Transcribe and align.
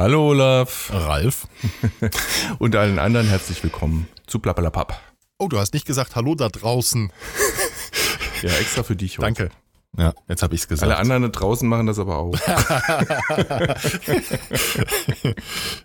Hallo 0.00 0.30
Olaf. 0.30 0.90
Ralf. 0.94 1.46
Und 2.58 2.74
allen 2.74 2.98
anderen 2.98 3.26
herzlich 3.26 3.62
willkommen 3.62 4.08
zu 4.26 4.38
Plappalapapp. 4.38 4.98
Oh, 5.38 5.46
du 5.46 5.58
hast 5.58 5.74
nicht 5.74 5.84
gesagt 5.84 6.16
Hallo 6.16 6.34
da 6.34 6.48
draußen. 6.48 7.12
Ja, 8.40 8.48
extra 8.54 8.82
für 8.82 8.96
dich 8.96 9.18
heute. 9.18 9.26
Danke. 9.26 9.50
Ja, 9.98 10.14
jetzt 10.26 10.42
habe 10.42 10.54
ich 10.54 10.62
es 10.62 10.68
gesagt. 10.68 10.90
Alle 10.90 10.98
anderen 10.98 11.24
da 11.24 11.28
draußen 11.28 11.68
machen 11.68 11.86
das 11.86 11.98
aber 11.98 12.16
auch. 12.16 12.34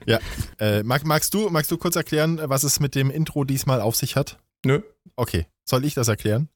ja, 0.05 0.19
äh, 0.59 0.81
mag, 0.83 1.03
magst, 1.03 1.33
du, 1.33 1.49
magst 1.49 1.69
du 1.69 1.77
kurz 1.77 1.97
erklären, 1.97 2.39
was 2.41 2.63
es 2.63 2.79
mit 2.79 2.95
dem 2.95 3.09
Intro 3.09 3.43
diesmal 3.43 3.81
auf 3.81 3.97
sich 3.97 4.15
hat? 4.15 4.39
Nö. 4.65 4.79
Okay, 5.17 5.47
soll 5.65 5.83
ich 5.83 5.95
das 5.95 6.07
erklären? 6.07 6.47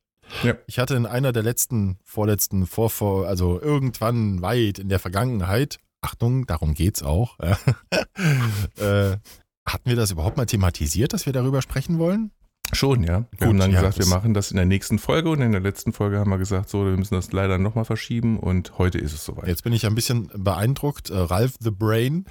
Ja. 0.43 0.53
Ich 0.67 0.79
hatte 0.79 0.95
in 0.95 1.05
einer 1.05 1.33
der 1.33 1.43
letzten, 1.43 1.99
vorletzten, 2.05 2.65
vorvor, 2.65 3.27
also 3.27 3.59
irgendwann 3.59 4.41
weit 4.41 4.79
in 4.79 4.87
der 4.87 4.99
Vergangenheit, 4.99 5.79
Achtung, 6.01 6.45
darum 6.45 6.73
geht's 6.73 7.03
auch, 7.03 7.37
äh, 8.77 9.17
hatten 9.65 9.85
wir 9.85 9.95
das 9.95 10.11
überhaupt 10.11 10.37
mal 10.37 10.45
thematisiert, 10.45 11.13
dass 11.13 11.25
wir 11.25 11.33
darüber 11.33 11.61
sprechen 11.61 11.99
wollen? 11.99 12.31
Schon, 12.71 13.03
ja. 13.03 13.25
Wir 13.31 13.39
Gut, 13.39 13.47
haben 13.47 13.57
dann 13.57 13.71
ja, 13.71 13.81
gesagt, 13.81 13.99
wir 13.99 14.05
machen 14.05 14.33
das 14.33 14.51
in 14.51 14.57
der 14.57 14.65
nächsten 14.65 14.99
Folge 14.99 15.29
und 15.29 15.41
in 15.41 15.51
der 15.51 15.61
letzten 15.61 15.91
Folge 15.91 16.19
haben 16.19 16.29
wir 16.29 16.37
gesagt, 16.37 16.69
so, 16.69 16.85
wir 16.85 16.95
müssen 16.95 17.15
das 17.15 17.31
leider 17.31 17.57
nochmal 17.57 17.85
verschieben 17.85 18.37
und 18.37 18.77
heute 18.77 18.99
ist 18.99 19.13
es 19.13 19.25
soweit. 19.25 19.47
Jetzt 19.47 19.63
bin 19.63 19.73
ich 19.73 19.85
ein 19.85 19.95
bisschen 19.95 20.29
beeindruckt. 20.35 21.09
Äh, 21.09 21.17
Ralf 21.17 21.55
the 21.59 21.71
Brain. 21.71 22.25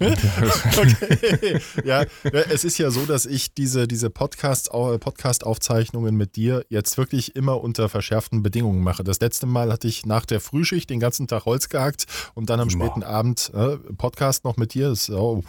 okay. 0.78 1.60
Ja, 1.84 2.02
äh, 2.02 2.44
es 2.50 2.64
ist 2.64 2.78
ja 2.78 2.90
so, 2.90 3.06
dass 3.06 3.26
ich 3.26 3.54
diese, 3.54 3.88
diese 3.88 4.10
Podcast, 4.10 4.70
äh, 4.72 4.98
Podcast-Aufzeichnungen 4.98 6.16
mit 6.16 6.36
dir 6.36 6.64
jetzt 6.68 6.98
wirklich 6.98 7.36
immer 7.36 7.60
unter 7.62 7.88
verschärften 7.88 8.42
Bedingungen 8.42 8.82
mache. 8.82 9.04
Das 9.04 9.20
letzte 9.20 9.46
Mal 9.46 9.72
hatte 9.72 9.88
ich 9.88 10.06
nach 10.06 10.26
der 10.26 10.40
Frühschicht 10.40 10.90
den 10.90 11.00
ganzen 11.00 11.26
Tag 11.28 11.44
Holz 11.44 11.68
gehackt 11.68 12.06
und 12.34 12.50
dann 12.50 12.60
am 12.60 12.68
Boah. 12.68 12.72
späten 12.72 13.02
Abend 13.02 13.50
äh, 13.54 13.76
Podcast 13.96 14.44
noch 14.44 14.56
mit 14.56 14.74
dir. 14.74 14.88
Das, 14.88 15.10
oh. 15.10 15.42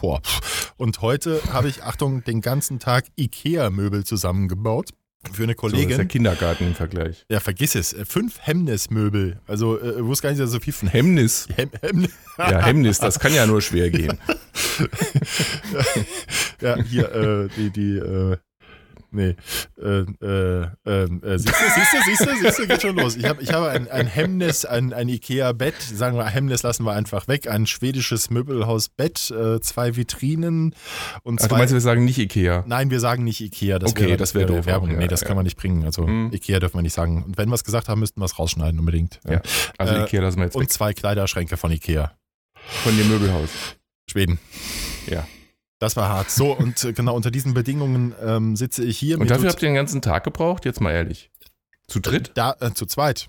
Und 0.76 1.02
heute 1.02 1.40
habe 1.52 1.68
ich, 1.68 1.82
Achtung, 1.82 2.24
den 2.24 2.40
ganzen 2.40 2.78
Tag 2.78 3.06
Ikea-Möbel 3.16 4.04
zusammengebaut. 4.04 4.90
Für 5.32 5.42
eine 5.42 5.52
so, 5.52 5.68
das 5.68 5.72
ist 5.72 5.74
Kollegin. 5.74 5.96
der 5.96 6.06
Kindergarten 6.06 6.64
im 6.68 6.74
Vergleich. 6.74 7.24
ja, 7.28 7.40
vergiss 7.40 7.74
es. 7.74 7.92
Äh, 7.92 8.04
Fünf 8.04 8.38
Hemmnismöbel. 8.40 9.40
Also, 9.46 9.78
äh, 9.80 9.98
ich 9.98 10.04
wusste 10.04 10.22
gar 10.22 10.30
nicht, 10.30 10.40
dass 10.40 10.50
so 10.50 10.60
viel 10.60 10.72
von 10.72 10.88
Hemmnis. 10.88 11.48
Hem 11.56 11.70
Hemmnis. 11.82 12.10
Ja, 12.38 12.64
Hemmnis, 12.64 12.98
das 13.00 13.18
kann 13.18 13.34
ja 13.34 13.46
nur 13.46 13.60
schwer 13.60 13.90
gehen. 13.90 14.18
Ja, 16.60 16.76
hier, 16.82 17.12
äh, 17.12 17.48
die, 17.56 17.70
die, 17.70 17.96
äh, 17.98 18.36
nee, 19.10 19.36
äh, 19.80 19.82
äh, 19.82 20.68
äh, 20.86 21.04
äh, 21.04 21.38
siehst 21.38 21.48
du, 21.48 21.64
siehst 21.74 21.92
du, 21.92 21.98
siehst 22.04 22.20
du, 22.26 22.36
siehst 22.42 22.58
du, 22.58 22.66
geht 22.66 22.82
schon 22.82 22.96
los. 22.96 23.16
Ich 23.16 23.24
habe 23.24 23.42
ich 23.42 23.52
habe 23.52 23.70
ein, 23.70 23.88
ein 23.90 24.06
Hemmnis, 24.06 24.64
ein, 24.64 24.92
ein 24.92 25.08
Ikea-Bett, 25.08 25.80
sagen 25.80 26.16
wir, 26.16 26.26
Hemmnis 26.26 26.62
lassen 26.62 26.84
wir 26.84 26.92
einfach 26.92 27.28
weg, 27.28 27.48
ein 27.48 27.66
schwedisches 27.66 28.30
Möbelhaus-Bett, 28.30 29.30
äh, 29.30 29.60
zwei 29.60 29.96
Vitrinen 29.96 30.74
und 31.22 31.40
Ach, 31.40 31.44
du 31.44 31.48
zwei... 31.48 31.58
meinst, 31.58 31.74
wir 31.74 31.80
sagen 31.80 32.04
nicht 32.04 32.18
Ikea? 32.18 32.64
Nein, 32.66 32.90
wir 32.90 33.00
sagen 33.00 33.24
nicht 33.24 33.40
Ikea, 33.40 33.78
das 33.78 33.90
Okay, 33.92 34.06
wäre 34.08 34.16
das 34.16 34.34
wär 34.34 34.46
doof 34.46 34.66
Werbung. 34.66 34.96
nee, 34.96 35.08
das 35.08 35.20
ja. 35.22 35.26
kann 35.26 35.36
man 35.36 35.44
nicht 35.44 35.56
bringen. 35.56 35.84
Also 35.84 36.06
Hm. 36.06 36.30
Ikea 36.32 36.60
dürfen 36.60 36.76
wir 36.78 36.82
nicht 36.82 36.94
sagen. 36.94 37.22
Und 37.24 37.38
wenn 37.38 37.48
wir 37.48 37.54
es 37.54 37.64
gesagt 37.64 37.88
haben, 37.88 38.00
müssten 38.00 38.20
wir 38.20 38.24
es 38.26 38.38
rausschneiden 38.38 38.78
unbedingt. 38.78 39.20
Ja. 39.28 39.40
Also 39.78 39.94
Äh, 39.94 40.02
Ikea 40.04 40.20
lassen 40.22 40.38
wir 40.38 40.44
jetzt 40.44 40.54
Und 40.56 40.62
weg. 40.62 40.70
zwei 40.72 40.92
Kleiderschränke 40.92 41.56
von 41.56 41.70
Ikea. 41.72 42.12
Von 42.84 42.96
dem 42.96 43.08
Möbelhaus. 43.08 43.48
Schweden. 44.10 44.38
Ja. 45.06 45.26
Das 45.78 45.96
war 45.96 46.08
hart. 46.08 46.30
So, 46.30 46.52
und 46.52 46.82
äh, 46.84 46.92
genau 46.92 47.14
unter 47.14 47.30
diesen 47.30 47.54
Bedingungen 47.54 48.14
ähm, 48.22 48.56
sitze 48.56 48.84
ich 48.84 48.98
hier. 48.98 49.20
Und 49.20 49.30
dafür 49.30 49.50
habt 49.50 49.62
ihr 49.62 49.68
den 49.68 49.74
ganzen 49.74 50.02
Tag 50.02 50.24
gebraucht? 50.24 50.64
Jetzt 50.64 50.80
mal 50.80 50.92
ehrlich. 50.92 51.30
Zu 51.86 52.00
dritt? 52.00 52.32
Da, 52.34 52.56
äh, 52.60 52.72
zu 52.72 52.86
zweit. 52.86 53.28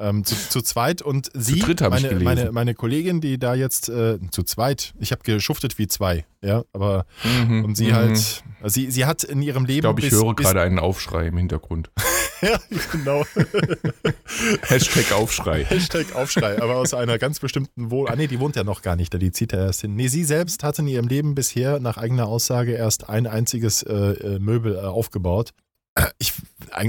Ähm, 0.00 0.24
zu, 0.24 0.34
zu 0.36 0.62
zweit 0.62 1.02
und 1.02 1.30
sie, 1.34 1.62
meine, 1.90 2.14
meine, 2.20 2.52
meine 2.52 2.74
Kollegin, 2.74 3.20
die 3.20 3.38
da 3.38 3.54
jetzt 3.54 3.88
äh, 3.88 4.18
zu 4.30 4.42
zweit, 4.44 4.94
ich 5.00 5.12
habe 5.12 5.22
geschuftet 5.24 5.78
wie 5.78 5.86
zwei, 5.88 6.24
ja, 6.42 6.62
aber 6.72 7.04
Mhm. 7.24 7.64
und 7.64 7.76
sie 7.76 7.88
Mhm. 7.88 7.94
halt, 7.94 8.44
sie, 8.66 8.90
sie 8.90 9.04
hat 9.06 9.24
in 9.24 9.42
ihrem 9.42 9.64
Leben 9.64 9.78
Ich 9.78 9.80
glaube, 9.82 10.00
ich 10.00 10.10
bis, 10.10 10.18
höre 10.18 10.34
bis, 10.34 10.46
gerade 10.46 10.62
einen 10.62 10.78
Aufschrei 10.78 11.26
im 11.26 11.36
Hintergrund. 11.36 11.90
ja, 12.42 12.58
genau, 12.92 13.24
Hashtag 14.68 15.12
Aufschrei. 15.12 15.64
Hashtag 15.64 16.14
Aufschrei, 16.14 16.60
aber 16.62 16.76
aus 16.76 16.94
einer 16.94 17.18
ganz 17.18 17.40
bestimmten 17.40 17.90
Wohl, 17.90 18.08
ah 18.08 18.16
nee, 18.16 18.26
die 18.26 18.38
wohnt 18.40 18.56
ja 18.56 18.64
noch 18.64 18.82
gar 18.82 18.96
nicht, 18.96 19.12
da 19.12 19.18
die 19.18 19.32
zieht 19.32 19.52
ja 19.52 19.64
erst 19.66 19.80
hin. 19.82 19.94
Nee, 19.94 20.08
sie 20.08 20.24
selbst 20.24 20.62
hat 20.62 20.78
in 20.78 20.86
ihrem 20.86 21.08
Leben 21.08 21.34
bisher 21.34 21.80
nach 21.80 21.96
eigener 21.96 22.26
Aussage 22.26 22.72
erst 22.72 23.08
ein 23.08 23.26
einziges 23.26 23.82
äh, 23.82 23.94
äh, 23.94 24.38
Möbel 24.38 24.76
äh, 24.76 24.80
aufgebaut. 24.80 25.50
Äh, 25.98 26.06
Ich, 26.18 26.32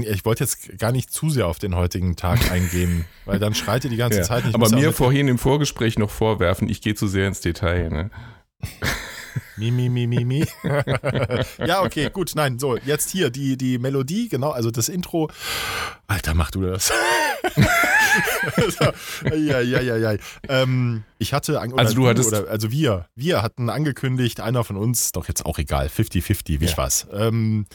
ich 0.06 0.24
wollte 0.24 0.44
jetzt 0.44 0.78
gar 0.78 0.92
nicht 0.92 1.10
zu 1.12 1.30
sehr 1.30 1.46
auf 1.46 1.58
den 1.58 1.74
heutigen 1.74 2.16
Tag 2.16 2.50
eingehen, 2.50 3.04
weil 3.24 3.38
dann 3.38 3.54
schreit 3.54 3.84
ihr 3.84 3.90
die 3.90 3.96
ganze 3.96 4.18
Ja. 4.18 4.24
Zeit. 4.24 4.44
Ich 4.46 4.54
Aber 4.54 4.68
mir 4.70 4.92
vorhin 4.92 5.28
im 5.28 5.38
Vorgespräch 5.38 5.98
noch 5.98 6.10
vorwerfen, 6.10 6.68
ich 6.68 6.80
gehe 6.80 6.94
zu 6.94 7.06
sehr 7.08 7.26
ins 7.28 7.40
Detail. 7.40 7.88
Ne? 7.90 8.10
Mi, 9.56 9.70
mi, 9.70 9.88
mi, 9.88 10.06
mi, 10.06 10.24
mi. 10.24 10.44
ja, 11.66 11.82
okay, 11.82 12.10
gut. 12.10 12.32
Nein, 12.34 12.58
so, 12.58 12.76
jetzt 12.78 13.10
hier 13.10 13.30
die, 13.30 13.56
die 13.56 13.78
Melodie, 13.78 14.28
genau, 14.28 14.50
also 14.50 14.70
das 14.70 14.88
Intro. 14.88 15.30
Alter, 16.06 16.34
mach 16.34 16.50
du 16.50 16.62
das. 16.62 16.90
so, 18.56 18.84
ja, 19.36 19.60
ja, 19.60 19.80
ja, 19.80 19.96
ja. 19.96 20.16
Ähm, 20.48 21.04
ich 21.18 21.32
hatte, 21.32 21.60
an- 21.60 21.72
oder 21.72 21.82
Also 21.82 21.94
du 21.94 22.08
hattest- 22.08 22.32
Oder, 22.32 22.48
also 22.50 22.70
wir, 22.70 23.06
wir 23.14 23.42
hatten 23.42 23.70
angekündigt, 23.70 24.40
einer 24.40 24.64
von 24.64 24.76
uns, 24.76 25.12
doch 25.12 25.28
jetzt 25.28 25.46
auch 25.46 25.58
egal, 25.58 25.86
50-50, 25.88 26.60
wie 26.60 26.64
ich 26.64 26.70
Ja. 26.72 26.76
was, 26.78 27.06
ähm, 27.12 27.66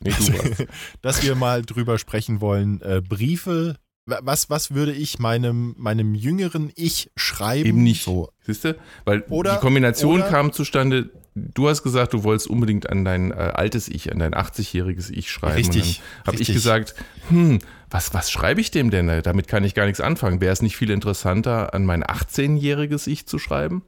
Nee, 0.00 0.10
warst. 0.12 0.66
dass 1.02 1.22
wir 1.22 1.34
mal 1.34 1.62
drüber 1.62 1.98
sprechen 1.98 2.40
wollen. 2.40 2.80
Äh, 2.80 3.00
Briefe, 3.06 3.76
was, 4.06 4.50
was 4.50 4.74
würde 4.74 4.92
ich 4.92 5.18
meinem, 5.18 5.74
meinem 5.78 6.14
jüngeren 6.14 6.70
Ich 6.74 7.10
schreiben? 7.16 7.66
Eben 7.68 7.82
nicht. 7.82 8.04
So, 8.04 8.30
Siehst 8.46 8.64
du? 8.64 8.76
Weil 9.04 9.22
Oder- 9.30 9.54
die 9.54 9.60
Kombination 9.60 10.20
oder- 10.20 10.28
kam 10.30 10.52
zustande, 10.52 11.10
du 11.34 11.68
hast 11.68 11.82
gesagt, 11.82 12.12
du 12.12 12.22
wolltest 12.22 12.48
unbedingt 12.48 12.88
an 12.90 13.04
dein 13.04 13.30
äh, 13.30 13.34
altes 13.34 13.88
Ich, 13.88 14.12
an 14.12 14.18
dein 14.18 14.34
80-jähriges 14.34 15.10
Ich 15.10 15.30
schreiben. 15.30 15.56
Richtig, 15.56 16.02
Habe 16.26 16.36
ich 16.36 16.52
gesagt, 16.52 16.94
hm, 17.28 17.58
was, 17.90 18.12
was 18.12 18.30
schreibe 18.30 18.60
ich 18.60 18.70
dem 18.70 18.90
denn? 18.90 19.22
Damit 19.22 19.48
kann 19.48 19.64
ich 19.64 19.74
gar 19.74 19.86
nichts 19.86 20.00
anfangen. 20.00 20.40
Wäre 20.40 20.52
es 20.52 20.62
nicht 20.62 20.76
viel 20.76 20.90
interessanter, 20.90 21.72
an 21.74 21.84
mein 21.86 22.04
18-jähriges 22.04 23.06
Ich 23.06 23.26
zu 23.26 23.38
schreiben? 23.38 23.82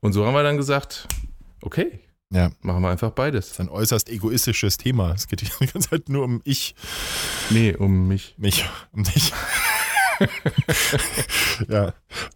Und 0.00 0.12
so 0.12 0.24
haben 0.24 0.34
wir 0.34 0.42
dann 0.44 0.56
gesagt, 0.56 1.08
okay, 1.60 1.98
ja. 2.30 2.50
machen 2.62 2.82
wir 2.82 2.90
einfach 2.90 3.10
beides. 3.12 3.46
Das 3.46 3.52
ist 3.54 3.60
ein 3.60 3.68
äußerst 3.68 4.08
egoistisches 4.08 4.76
Thema. 4.76 5.12
Es 5.12 5.26
geht 5.28 5.40
die 5.60 5.66
ganze 5.66 5.88
Zeit 5.90 6.08
nur 6.08 6.24
um 6.24 6.40
ich, 6.44 6.74
Nee, 7.50 7.74
um 7.74 8.08
mich. 8.08 8.34
mich, 8.38 8.64
um 8.92 9.04
dich. 9.04 9.32
ja. 11.68 11.92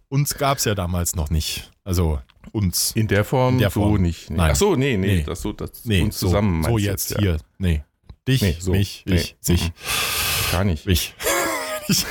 Uns 0.09 0.35
gab 0.35 0.57
es 0.57 0.65
ja 0.65 0.75
damals 0.75 1.15
noch 1.15 1.29
nicht. 1.29 1.71
Also 1.83 2.19
uns. 2.51 2.91
In 2.95 3.07
der 3.07 3.25
Form, 3.25 3.55
In 3.55 3.59
der 3.59 3.69
so 3.69 3.81
Form. 3.81 4.01
nicht. 4.01 4.29
Nee. 4.29 4.37
Nein. 4.37 4.51
Ach 4.51 4.55
so, 4.55 4.75
nee, 4.75 4.97
nee, 4.97 5.17
Nee. 5.17 5.23
das 5.23 5.41
so, 5.41 5.53
das 5.53 5.85
Nee, 5.85 6.01
uns 6.01 6.19
so, 6.19 6.27
zusammen. 6.27 6.63
so 6.63 6.77
jetzt 6.77 7.11
ja. 7.11 7.19
hier. 7.19 7.37
Nee. 7.57 7.83
Dich, 8.27 8.41
Nee, 8.41 8.55
so. 8.59 8.71
mich, 8.71 9.03
Nee. 9.05 9.15
ich, 9.15 9.35
sich, 9.41 9.63
Mhm. 9.69 9.71
Gar 10.51 10.63
nicht. 10.65 10.87
ich. 10.87 11.13
Ich. 11.89 12.05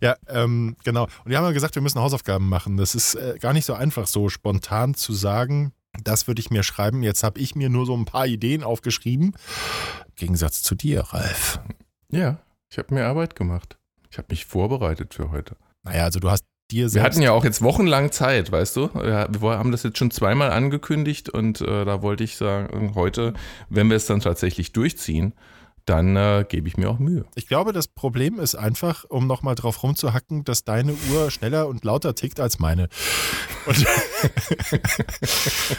ja, 0.00 0.16
ähm, 0.28 0.76
genau. 0.82 1.02
Und 1.04 1.10
wir 1.26 1.36
haben 1.36 1.44
ja 1.44 1.50
gesagt, 1.52 1.74
wir 1.74 1.82
müssen 1.82 2.00
Hausaufgaben 2.00 2.48
machen. 2.48 2.78
Das 2.78 2.94
ist 2.94 3.16
äh, 3.16 3.36
gar 3.38 3.52
nicht 3.52 3.66
so 3.66 3.74
einfach, 3.74 4.06
so 4.06 4.30
spontan 4.30 4.94
zu 4.94 5.12
sagen, 5.12 5.72
das 6.02 6.26
würde 6.26 6.40
ich 6.40 6.50
mir 6.50 6.62
schreiben. 6.62 7.02
Jetzt 7.02 7.22
habe 7.22 7.38
ich 7.40 7.54
mir 7.54 7.68
nur 7.68 7.86
so 7.86 7.96
ein 7.96 8.04
paar 8.04 8.26
Ideen 8.26 8.62
aufgeschrieben. 8.62 9.34
Im 10.06 10.14
Gegensatz 10.16 10.62
zu 10.62 10.74
dir, 10.74 11.00
Ralf. 11.00 11.60
Ja, 12.10 12.40
ich 12.70 12.78
habe 12.78 12.94
mir 12.94 13.06
Arbeit 13.06 13.36
gemacht. 13.36 13.78
Ich 14.10 14.18
habe 14.18 14.28
mich 14.30 14.44
vorbereitet 14.44 15.14
für 15.14 15.30
heute. 15.30 15.56
Naja, 15.82 16.04
also 16.04 16.20
du 16.20 16.30
hast 16.30 16.44
dir 16.70 16.84
Wir 16.84 16.88
selbst 16.88 17.16
hatten 17.16 17.22
ja 17.22 17.32
auch 17.32 17.44
jetzt 17.44 17.62
wochenlang 17.62 18.12
Zeit, 18.12 18.50
weißt 18.52 18.76
du? 18.76 18.94
Wir 18.94 19.28
wir 19.30 19.58
haben 19.58 19.72
das 19.72 19.82
jetzt 19.82 19.98
schon 19.98 20.10
zweimal 20.10 20.50
angekündigt 20.50 21.28
und 21.28 21.60
äh, 21.60 21.84
da 21.84 22.02
wollte 22.02 22.24
ich 22.24 22.36
sagen, 22.36 22.94
heute, 22.94 23.34
wenn 23.68 23.88
wir 23.88 23.96
es 23.96 24.06
dann 24.06 24.20
tatsächlich 24.20 24.72
durchziehen, 24.72 25.34
dann 25.86 26.16
äh, 26.16 26.44
gebe 26.48 26.68
ich 26.68 26.76
mir 26.76 26.88
auch 26.90 26.98
Mühe. 26.98 27.24
Ich 27.34 27.46
glaube, 27.48 27.72
das 27.72 27.88
Problem 27.88 28.38
ist 28.38 28.54
einfach, 28.54 29.04
um 29.08 29.26
nochmal 29.26 29.54
drauf 29.54 29.82
rumzuhacken, 29.82 30.44
dass 30.44 30.64
deine 30.64 30.94
Uhr 31.10 31.30
schneller 31.30 31.66
und 31.68 31.84
lauter 31.84 32.14
tickt 32.14 32.40
als 32.40 32.58
meine. 32.58 32.88
Und 33.66 33.86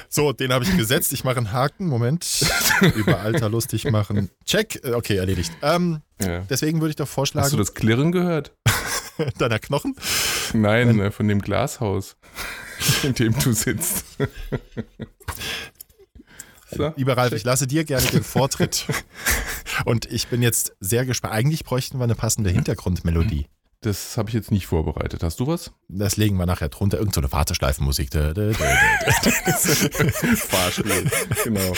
so, 0.09 0.33
den 0.33 0.51
habe 0.53 0.63
ich 0.65 0.75
gesetzt. 0.77 1.13
Ich 1.13 1.23
mache 1.23 1.37
einen 1.37 1.51
Haken. 1.51 1.87
Moment. 1.87 2.45
Über 2.95 3.19
Alter 3.21 3.49
lustig 3.49 3.85
machen. 3.91 4.29
Check. 4.45 4.83
Äh, 4.83 4.93
Okay, 4.93 5.17
erledigt. 5.17 5.51
Ähm, 5.61 6.01
Ja. 6.21 6.39
deswegen 6.49 6.79
würde 6.81 6.91
ich 6.91 6.95
doch 6.95 7.03
Hast 7.05 7.11
du 7.11 7.15
vorschlagen, 7.15 7.57
das 7.57 7.73
Klirren 7.73 8.11
gehört? 8.11 8.53
deiner 9.37 9.59
Knochen. 9.59 9.95
Nein, 10.53 10.99
äh, 10.99 11.11
von 11.11 11.27
dem 11.27 11.39
Glashaus, 11.41 12.15
in 13.03 13.13
dem 13.13 13.37
du 13.39 13.53
sitzt. 13.53 14.05
So, 16.75 16.93
Lieber 16.95 17.15
Ralf, 17.17 17.33
ich 17.33 17.43
lasse 17.43 17.67
dir 17.67 17.83
gerne 17.83 18.05
den 18.07 18.23
Vortritt. 18.25 18.85
Und 19.85 20.05
ich 20.11 20.27
bin 20.27 20.41
jetzt 20.41 20.73
sehr 20.79 21.05
gespannt. 21.05 21.33
Eigentlich 21.33 21.63
bräuchten 21.63 21.97
wir 21.99 22.03
eine 22.03 22.15
passende 22.15 22.49
Hintergrundmelodie. 22.49 23.47
das 23.81 24.17
habe 24.17 24.29
ich 24.29 24.33
jetzt 24.35 24.51
nicht 24.51 24.67
vorbereitet. 24.67 25.23
Hast 25.23 25.39
du 25.39 25.47
was? 25.47 25.71
Das 25.89 26.15
legen 26.17 26.37
wir 26.37 26.45
nachher 26.45 26.69
drunter. 26.69 26.97
Irgend 26.99 27.13
so 27.15 27.21
eine 27.21 27.31
Warteschleifenmusik. 27.31 28.09
Fahrspiel. 30.37 31.09
genau. 31.43 31.73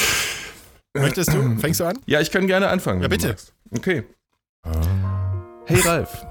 Möchtest 0.93 1.33
du? 1.33 1.57
Fängst 1.57 1.79
du 1.79 1.85
an? 1.85 1.99
Ja, 2.05 2.21
ich 2.21 2.31
kann 2.31 2.47
gerne 2.47 2.67
anfangen. 2.69 3.01
Ja, 3.01 3.07
bitte. 3.07 3.35
Okay. 3.71 4.03
Hey 5.65 5.79
Ralf, 5.81 6.25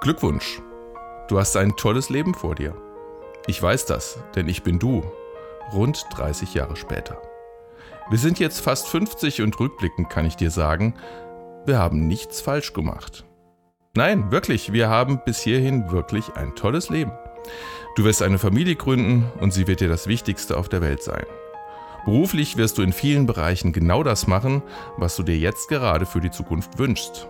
Glückwunsch. 0.00 0.60
Du 1.28 1.38
hast 1.38 1.56
ein 1.56 1.74
tolles 1.76 2.08
Leben 2.10 2.34
vor 2.34 2.54
dir. 2.54 2.76
Ich 3.46 3.60
weiß 3.60 3.86
das, 3.86 4.18
denn 4.34 4.48
ich 4.48 4.62
bin 4.62 4.78
du. 4.78 5.02
rund 5.72 6.04
30 6.12 6.54
Jahre 6.54 6.76
später. 6.76 7.20
Wir 8.08 8.18
sind 8.18 8.38
jetzt 8.38 8.60
fast 8.60 8.86
50 8.86 9.42
und 9.42 9.58
rückblickend 9.58 10.08
kann 10.08 10.26
ich 10.26 10.36
dir 10.36 10.52
sagen, 10.52 10.94
wir 11.64 11.78
haben 11.78 12.06
nichts 12.06 12.40
falsch 12.40 12.72
gemacht. 12.72 13.24
Nein, 13.96 14.30
wirklich, 14.30 14.72
wir 14.72 14.88
haben 14.88 15.20
bis 15.24 15.40
hierhin 15.40 15.90
wirklich 15.90 16.34
ein 16.36 16.54
tolles 16.54 16.88
Leben. 16.88 17.10
Du 17.96 18.04
wirst 18.04 18.22
eine 18.22 18.38
Familie 18.38 18.76
gründen 18.76 19.32
und 19.40 19.52
sie 19.52 19.66
wird 19.66 19.80
dir 19.80 19.88
das 19.88 20.06
Wichtigste 20.06 20.56
auf 20.56 20.68
der 20.68 20.82
Welt 20.82 21.02
sein. 21.02 21.24
Beruflich 22.04 22.56
wirst 22.56 22.78
du 22.78 22.82
in 22.82 22.92
vielen 22.92 23.26
Bereichen 23.26 23.72
genau 23.72 24.04
das 24.04 24.28
machen, 24.28 24.62
was 24.96 25.16
du 25.16 25.24
dir 25.24 25.36
jetzt 25.36 25.68
gerade 25.68 26.06
für 26.06 26.20
die 26.20 26.30
Zukunft 26.30 26.78
wünschst. 26.78 27.26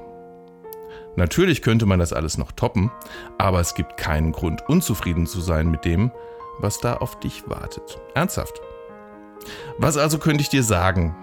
Natürlich 1.14 1.62
könnte 1.62 1.86
man 1.86 1.98
das 1.98 2.12
alles 2.12 2.36
noch 2.36 2.52
toppen, 2.52 2.92
aber 3.38 3.60
es 3.60 3.74
gibt 3.74 3.96
keinen 3.96 4.32
Grund, 4.32 4.68
unzufrieden 4.68 5.26
zu 5.26 5.40
sein 5.40 5.70
mit 5.70 5.86
dem, 5.86 6.10
was 6.58 6.80
da 6.80 6.98
auf 6.98 7.18
dich 7.20 7.48
wartet. 7.48 7.98
Ernsthaft. 8.14 8.60
Was 9.78 9.96
also 9.96 10.18
könnte 10.18 10.42
ich 10.42 10.48
dir 10.48 10.62
sagen, 10.62 11.14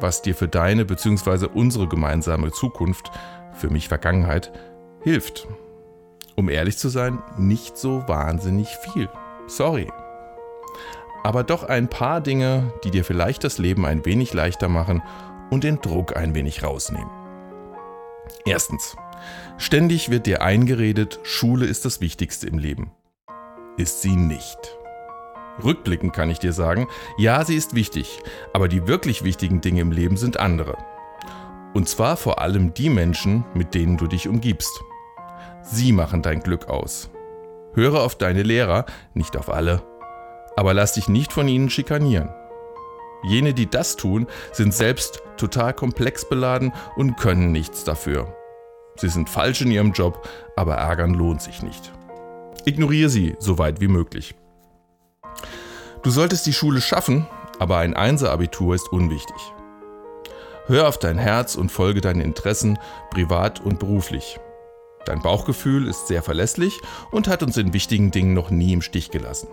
was 0.00 0.22
dir 0.22 0.34
für 0.34 0.48
deine 0.48 0.84
bzw. 0.84 1.46
unsere 1.52 1.88
gemeinsame 1.88 2.52
Zukunft, 2.52 3.10
für 3.52 3.70
mich 3.70 3.88
Vergangenheit, 3.88 4.52
hilft? 5.02 5.48
Um 6.36 6.48
ehrlich 6.50 6.76
zu 6.76 6.88
sein, 6.88 7.22
nicht 7.38 7.78
so 7.78 8.06
wahnsinnig 8.06 8.68
viel. 8.92 9.08
Sorry. 9.46 9.90
Aber 11.24 11.42
doch 11.42 11.64
ein 11.64 11.88
paar 11.88 12.20
Dinge, 12.20 12.72
die 12.84 12.90
dir 12.90 13.04
vielleicht 13.04 13.42
das 13.42 13.58
Leben 13.58 13.86
ein 13.86 14.04
wenig 14.04 14.34
leichter 14.34 14.68
machen 14.68 15.02
und 15.50 15.64
den 15.64 15.80
Druck 15.80 16.16
ein 16.16 16.34
wenig 16.34 16.62
rausnehmen. 16.62 17.10
Erstens. 18.44 18.96
Ständig 19.58 20.10
wird 20.10 20.26
dir 20.26 20.42
eingeredet, 20.42 21.18
Schule 21.22 21.66
ist 21.66 21.84
das 21.84 22.00
Wichtigste 22.00 22.46
im 22.46 22.58
Leben. 22.58 22.92
Ist 23.76 24.02
sie 24.02 24.14
nicht. 24.14 24.78
Rückblickend 25.62 26.12
kann 26.12 26.30
ich 26.30 26.38
dir 26.38 26.52
sagen, 26.52 26.88
ja, 27.16 27.44
sie 27.44 27.56
ist 27.56 27.74
wichtig, 27.74 28.20
aber 28.52 28.68
die 28.68 28.86
wirklich 28.86 29.24
wichtigen 29.24 29.60
Dinge 29.60 29.80
im 29.80 29.92
Leben 29.92 30.16
sind 30.16 30.38
andere. 30.38 30.76
Und 31.74 31.88
zwar 31.88 32.16
vor 32.16 32.40
allem 32.40 32.74
die 32.74 32.88
Menschen, 32.88 33.44
mit 33.54 33.74
denen 33.74 33.96
du 33.96 34.06
dich 34.06 34.28
umgibst. 34.28 34.82
Sie 35.62 35.92
machen 35.92 36.22
dein 36.22 36.40
Glück 36.40 36.68
aus. 36.68 37.10
Höre 37.74 38.00
auf 38.00 38.14
deine 38.16 38.42
Lehrer, 38.42 38.86
nicht 39.14 39.36
auf 39.36 39.50
alle, 39.50 39.82
aber 40.56 40.72
lass 40.72 40.94
dich 40.94 41.08
nicht 41.08 41.32
von 41.32 41.48
ihnen 41.48 41.68
schikanieren. 41.68 42.30
Jene, 43.22 43.54
die 43.54 43.68
das 43.68 43.96
tun, 43.96 44.26
sind 44.52 44.72
selbst 44.72 45.22
total 45.36 45.74
komplex 45.74 46.28
beladen 46.28 46.72
und 46.96 47.16
können 47.16 47.52
nichts 47.52 47.84
dafür. 47.84 48.34
Sie 48.96 49.08
sind 49.08 49.28
falsch 49.28 49.60
in 49.60 49.70
ihrem 49.70 49.92
Job, 49.92 50.26
aber 50.54 50.76
ärgern 50.76 51.12
lohnt 51.12 51.42
sich 51.42 51.62
nicht. 51.62 51.92
Ignoriere 52.64 53.10
sie 53.10 53.36
so 53.38 53.58
weit 53.58 53.80
wie 53.80 53.88
möglich. 53.88 54.34
Du 56.06 56.12
solltest 56.12 56.46
die 56.46 56.52
Schule 56.52 56.80
schaffen, 56.80 57.26
aber 57.58 57.78
ein 57.78 57.94
Einser-Abitur 57.94 58.76
ist 58.76 58.92
unwichtig. 58.92 59.34
Hör 60.66 60.86
auf 60.86 61.00
dein 61.00 61.18
Herz 61.18 61.56
und 61.56 61.72
folge 61.72 62.00
deinen 62.00 62.20
Interessen, 62.20 62.78
privat 63.10 63.60
und 63.60 63.80
beruflich. 63.80 64.38
Dein 65.04 65.20
Bauchgefühl 65.20 65.88
ist 65.88 66.06
sehr 66.06 66.22
verlässlich 66.22 66.78
und 67.10 67.26
hat 67.26 67.42
uns 67.42 67.56
in 67.56 67.72
wichtigen 67.72 68.12
Dingen 68.12 68.34
noch 68.34 68.50
nie 68.50 68.72
im 68.72 68.82
Stich 68.82 69.10
gelassen. 69.10 69.48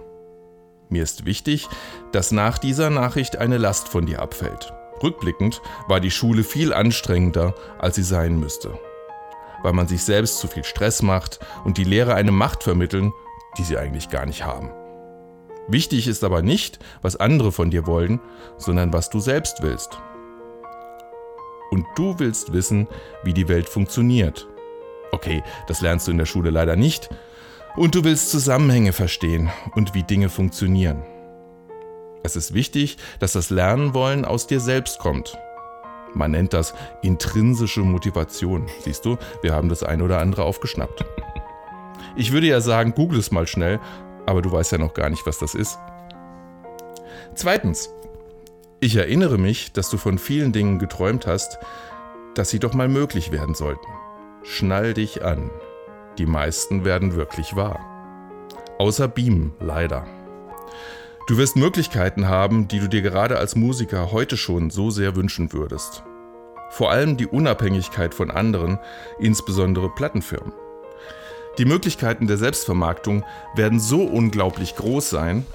Mir 0.90 1.02
ist 1.02 1.26
wichtig, 1.26 1.68
dass 2.12 2.32
nach 2.32 2.60
dieser 2.60 2.92
Nachricht 2.92 3.38
eine 3.38 3.58
Last 3.58 3.88
von 3.88 4.06
dir 4.06 4.22
abfällt. 4.22 4.74
Rückblickend 5.02 5.60
war 5.88 6.00
die 6.00 6.12
Schule 6.12 6.44
viel 6.44 6.72
anstrengender, 6.72 7.56
als 7.80 7.96
sie 7.96 8.04
sein 8.04 8.40
müsste 8.40 8.78
weil 9.64 9.72
man 9.72 9.88
sich 9.88 10.04
selbst 10.04 10.40
zu 10.40 10.50
viel 10.50 10.66
Stress 10.66 11.02
macht 11.02 11.40
und 11.64 11.78
die 11.78 11.86
Lehrer 11.86 12.16
eine 12.16 12.34
Macht 12.34 12.64
vermitteln, 12.64 13.14
die 13.58 13.64
sie 13.64 13.78
eigentlich 13.78 14.10
gar 14.10 14.26
nicht 14.26 14.44
haben. 14.44 14.70
Wichtig 15.68 16.08
ist 16.08 16.24
aber 16.24 16.42
nicht, 16.42 16.80
was 17.02 17.16
andere 17.16 17.52
von 17.52 17.70
dir 17.72 17.88
wollen, 17.88 18.20
sondern 18.58 18.94
was 18.94 19.10
du 19.10 19.20
selbst 19.20 19.62
willst. 19.62 19.98
Und 21.72 21.86
du 21.96 22.20
willst 22.20 22.54
wissen, 22.54 22.88
wie 23.24 23.34
die 23.34 23.48
Welt 23.48 23.68
funktioniert. 23.68 24.48
Okay, 25.12 25.44
das 25.68 25.82
lernst 25.82 26.08
du 26.08 26.12
in 26.12 26.18
der 26.18 26.26
Schule 26.26 26.50
leider 26.50 26.76
nicht. 26.76 27.10
Und 27.76 27.96
du 27.96 28.04
willst 28.04 28.30
Zusammenhänge 28.30 28.94
verstehen 28.94 29.50
und 29.76 29.94
wie 29.94 30.04
Dinge 30.04 30.30
funktionieren. 30.30 31.04
Es 32.24 32.36
ist 32.36 32.54
wichtig, 32.54 32.98
dass 33.20 33.34
das 33.34 33.50
Lernen 33.50 33.94
wollen 33.94 34.26
aus 34.26 34.48
dir 34.48 34.60
selbst 34.60 35.00
kommt 35.00 35.38
man 36.16 36.32
nennt 36.32 36.54
das 36.54 36.74
intrinsische 37.02 37.82
Motivation. 37.82 38.68
Siehst 38.80 39.06
du, 39.06 39.18
wir 39.42 39.54
haben 39.54 39.70
das 39.70 39.84
eine 39.84 40.04
oder 40.04 40.20
andere 40.20 40.44
aufgeschnappt. 40.44 41.06
Ich 42.16 42.32
würde 42.32 42.48
ja 42.48 42.62
sagen, 42.62 42.94
google 42.94 43.20
es 43.20 43.32
mal 43.32 43.48
schnell, 43.48 43.80
aber 44.26 44.42
du 44.42 44.52
weißt 44.52 44.72
ja 44.72 44.78
noch 44.78 44.94
gar 44.94 45.10
nicht, 45.10 45.26
was 45.26 45.40
das 45.40 45.56
ist. 45.56 45.80
Zweitens, 47.36 47.90
ich 48.80 48.96
erinnere 48.96 49.38
mich, 49.38 49.72
dass 49.72 49.90
du 49.90 49.98
von 49.98 50.18
vielen 50.18 50.52
Dingen 50.52 50.78
geträumt 50.80 51.26
hast, 51.26 51.58
dass 52.36 52.50
sie 52.50 52.60
doch 52.60 52.74
mal 52.74 52.88
möglich 52.88 53.32
werden 53.32 53.56
sollten. 53.56 53.88
Schnall 54.44 54.94
dich 54.94 55.24
an. 55.24 55.50
Die 56.18 56.26
meisten 56.26 56.86
werden 56.86 57.16
wirklich 57.16 57.56
wahr. 57.56 57.80
Außer 58.78 59.08
Beam, 59.08 59.54
leider. 59.60 60.06
Du 61.28 61.38
wirst 61.38 61.56
Möglichkeiten 61.56 62.28
haben, 62.28 62.68
die 62.68 62.80
du 62.80 62.90
dir 62.90 63.02
gerade 63.02 63.38
als 63.38 63.56
Musiker 63.56 64.12
heute 64.12 64.36
schon 64.36 64.70
so 64.70 64.90
sehr 64.90 65.16
wünschen 65.16 65.54
würdest. 65.54 66.04
Vor 66.70 66.92
allem 66.92 67.16
die 67.18 67.28
Unabhängigkeit 67.28 68.14
von 68.14 68.30
anderen, 68.30 68.80
insbesondere 69.20 69.90
Plattenfirmen. 69.90 70.54
Die 71.60 71.66
Möglichkeiten 71.66 72.26
der 72.26 72.38
Selbstvermarktung 72.38 73.24
werden 73.56 73.80
so 73.80 74.02
unglaublich 74.02 74.76
groß 74.76 75.10
sein, 75.10 75.46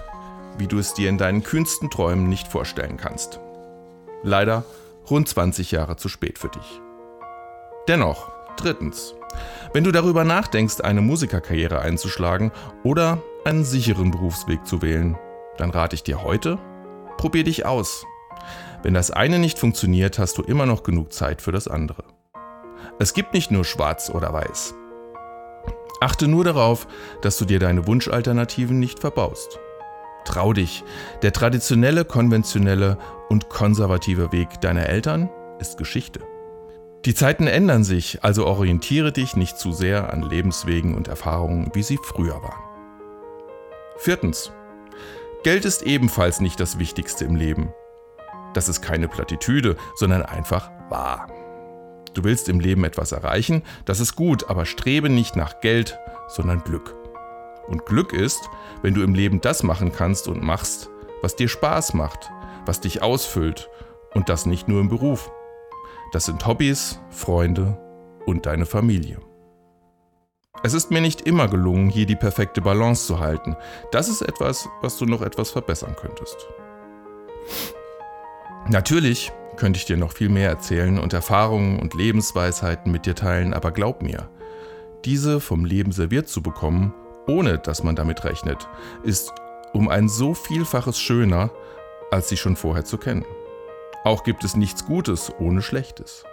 wie 0.56 0.68
du 0.68 0.78
es 0.78 0.94
dir 0.94 1.08
in 1.08 1.18
deinen 1.18 1.42
kühnsten 1.42 1.90
Träumen 1.90 2.28
nicht 2.28 2.46
vorstellen 2.46 2.96
kannst. 2.96 3.40
Leider 4.22 4.64
rund 5.10 5.28
20 5.28 5.72
Jahre 5.72 5.96
zu 5.96 6.08
spät 6.08 6.38
für 6.38 6.48
dich. 6.48 6.80
Dennoch, 7.88 8.30
drittens, 8.56 9.14
wenn 9.72 9.82
du 9.82 9.90
darüber 9.90 10.22
nachdenkst, 10.22 10.80
eine 10.82 11.00
Musikerkarriere 11.00 11.80
einzuschlagen 11.80 12.52
oder 12.84 13.22
einen 13.44 13.64
sicheren 13.64 14.12
Berufsweg 14.12 14.66
zu 14.66 14.82
wählen, 14.82 15.18
dann 15.56 15.70
rate 15.70 15.94
ich 15.94 16.04
dir 16.04 16.22
heute, 16.22 16.58
probier 17.16 17.42
dich 17.42 17.66
aus. 17.66 18.06
Wenn 18.84 18.94
das 18.94 19.10
eine 19.10 19.40
nicht 19.40 19.58
funktioniert, 19.58 20.20
hast 20.20 20.38
du 20.38 20.42
immer 20.42 20.66
noch 20.66 20.84
genug 20.84 21.12
Zeit 21.12 21.42
für 21.42 21.52
das 21.52 21.66
andere. 21.66 22.04
Es 23.00 23.14
gibt 23.14 23.34
nicht 23.34 23.50
nur 23.50 23.64
schwarz 23.64 24.10
oder 24.10 24.32
weiß. 24.32 24.74
Achte 26.00 26.28
nur 26.28 26.44
darauf, 26.44 26.86
dass 27.22 27.38
du 27.38 27.44
dir 27.44 27.58
deine 27.58 27.86
Wunschalternativen 27.86 28.78
nicht 28.78 29.00
verbaust. 29.00 29.58
Trau 30.24 30.52
dich, 30.52 30.84
der 31.22 31.32
traditionelle, 31.32 32.04
konventionelle 32.04 32.98
und 33.28 33.48
konservative 33.48 34.30
Weg 34.30 34.60
deiner 34.60 34.86
Eltern 34.86 35.30
ist 35.58 35.78
Geschichte. 35.78 36.20
Die 37.04 37.14
Zeiten 37.14 37.46
ändern 37.46 37.84
sich, 37.84 38.22
also 38.22 38.46
orientiere 38.46 39.12
dich 39.12 39.36
nicht 39.36 39.58
zu 39.58 39.72
sehr 39.72 40.12
an 40.12 40.22
Lebenswegen 40.22 40.94
und 40.94 41.08
Erfahrungen, 41.08 41.70
wie 41.72 41.82
sie 41.82 41.98
früher 42.02 42.42
waren. 42.42 42.62
Viertens. 43.96 44.52
Geld 45.44 45.64
ist 45.64 45.82
ebenfalls 45.82 46.40
nicht 46.40 46.60
das 46.60 46.78
Wichtigste 46.78 47.24
im 47.24 47.36
Leben. 47.36 47.72
Das 48.54 48.68
ist 48.68 48.82
keine 48.82 49.08
Plattitüde, 49.08 49.76
sondern 49.94 50.22
einfach 50.22 50.70
wahr. 50.90 51.28
Du 52.14 52.24
willst 52.24 52.48
im 52.48 52.60
Leben 52.60 52.84
etwas 52.84 53.12
erreichen, 53.12 53.62
das 53.84 54.00
ist 54.00 54.16
gut, 54.16 54.48
aber 54.48 54.66
strebe 54.66 55.08
nicht 55.08 55.36
nach 55.36 55.60
Geld, 55.60 55.98
sondern 56.28 56.64
Glück. 56.64 56.94
Und 57.66 57.86
Glück 57.86 58.12
ist, 58.12 58.48
wenn 58.82 58.94
du 58.94 59.02
im 59.02 59.14
Leben 59.14 59.40
das 59.40 59.62
machen 59.62 59.92
kannst 59.92 60.28
und 60.28 60.42
machst, 60.42 60.88
was 61.22 61.36
dir 61.36 61.48
Spaß 61.48 61.94
macht, 61.94 62.30
was 62.64 62.80
dich 62.80 63.02
ausfüllt 63.02 63.68
und 64.14 64.28
das 64.28 64.46
nicht 64.46 64.68
nur 64.68 64.80
im 64.80 64.88
Beruf. 64.88 65.30
Das 66.12 66.24
sind 66.24 66.46
Hobbys, 66.46 67.00
Freunde 67.10 67.78
und 68.24 68.46
deine 68.46 68.66
Familie. 68.66 69.18
Es 70.62 70.74
ist 70.74 70.90
mir 70.90 71.00
nicht 71.00 71.20
immer 71.20 71.46
gelungen, 71.46 71.88
hier 71.88 72.06
die 72.06 72.16
perfekte 72.16 72.60
Balance 72.60 73.06
zu 73.06 73.20
halten. 73.20 73.56
Das 73.92 74.08
ist 74.08 74.22
etwas, 74.22 74.68
was 74.80 74.96
du 74.96 75.04
noch 75.04 75.22
etwas 75.22 75.50
verbessern 75.50 75.94
könntest. 76.00 76.48
Natürlich 78.68 79.32
könnte 79.58 79.78
ich 79.78 79.84
dir 79.84 79.96
noch 79.96 80.12
viel 80.12 80.28
mehr 80.28 80.48
erzählen 80.48 80.98
und 80.98 81.12
Erfahrungen 81.12 81.80
und 81.80 81.94
Lebensweisheiten 81.94 82.90
mit 82.92 83.06
dir 83.06 83.14
teilen, 83.14 83.52
aber 83.52 83.72
glaub 83.72 84.02
mir, 84.02 84.28
diese 85.04 85.40
vom 85.40 85.64
Leben 85.64 85.92
serviert 85.92 86.28
zu 86.28 86.42
bekommen, 86.42 86.94
ohne 87.26 87.58
dass 87.58 87.82
man 87.82 87.96
damit 87.96 88.24
rechnet, 88.24 88.68
ist 89.02 89.32
um 89.72 89.88
ein 89.88 90.08
so 90.08 90.32
vielfaches 90.32 90.98
schöner, 90.98 91.50
als 92.10 92.28
sie 92.28 92.36
schon 92.36 92.56
vorher 92.56 92.84
zu 92.84 92.98
kennen. 92.98 93.24
Auch 94.04 94.24
gibt 94.24 94.44
es 94.44 94.56
nichts 94.56 94.86
Gutes 94.86 95.30
ohne 95.38 95.60
Schlechtes. 95.60 96.24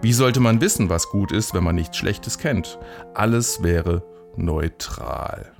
Wie 0.00 0.12
sollte 0.12 0.40
man 0.40 0.60
wissen, 0.60 0.88
was 0.88 1.10
gut 1.10 1.30
ist, 1.30 1.54
wenn 1.54 1.64
man 1.64 1.74
nichts 1.74 1.96
Schlechtes 1.96 2.38
kennt? 2.38 2.78
Alles 3.14 3.62
wäre 3.62 4.02
neutral. 4.36 5.52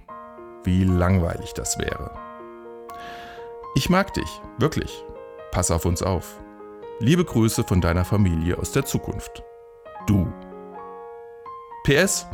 Wie 0.64 0.84
langweilig 0.84 1.52
das 1.54 1.78
wäre. 1.78 2.10
Ich 3.74 3.90
mag 3.90 4.14
dich, 4.14 4.40
wirklich. 4.58 5.04
Pass 5.50 5.70
auf 5.70 5.84
uns 5.84 6.02
auf. 6.02 6.38
Liebe 7.02 7.24
Grüße 7.24 7.64
von 7.64 7.80
deiner 7.80 8.04
Familie 8.04 8.58
aus 8.58 8.70
der 8.70 8.84
Zukunft. 8.84 9.42
Du. 10.06 10.32
PS, 11.82 12.28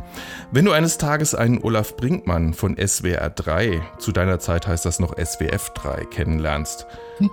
wenn 0.51 0.63
du 0.63 0.71
eines 0.71 0.99
Tages 0.99 1.33
einen 1.33 1.63
Olaf 1.63 1.97
Brinkmann 1.97 2.53
von 2.53 2.77
SWR 2.77 3.31
3, 3.31 3.81
zu 3.97 4.11
deiner 4.11 4.37
Zeit 4.37 4.67
heißt 4.67 4.85
das 4.85 4.99
noch 4.99 5.17
SWF 5.17 5.71
3, 5.71 6.05
kennenlernst, 6.05 6.85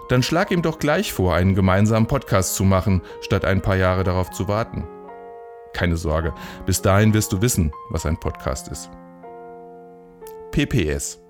dann 0.09 0.23
schlag 0.23 0.51
ihm 0.51 0.63
doch 0.63 0.79
gleich 0.79 1.13
vor, 1.13 1.35
einen 1.35 1.55
gemeinsamen 1.55 2.07
Podcast 2.07 2.55
zu 2.55 2.65
machen, 2.65 3.03
statt 3.21 3.45
ein 3.45 3.61
paar 3.61 3.77
Jahre 3.77 4.03
darauf 4.03 4.31
zu 4.31 4.49
warten. 4.49 4.89
Keine 5.75 5.99
Sorge, 5.99 6.33
bis 6.65 6.81
dahin 6.81 7.13
wirst 7.13 7.35
du 7.35 7.43
wissen, 7.43 7.71
was 7.91 8.07
ein 8.07 8.19
Podcast 8.19 8.69
ist. 8.69 8.89
PPS. 10.53 11.21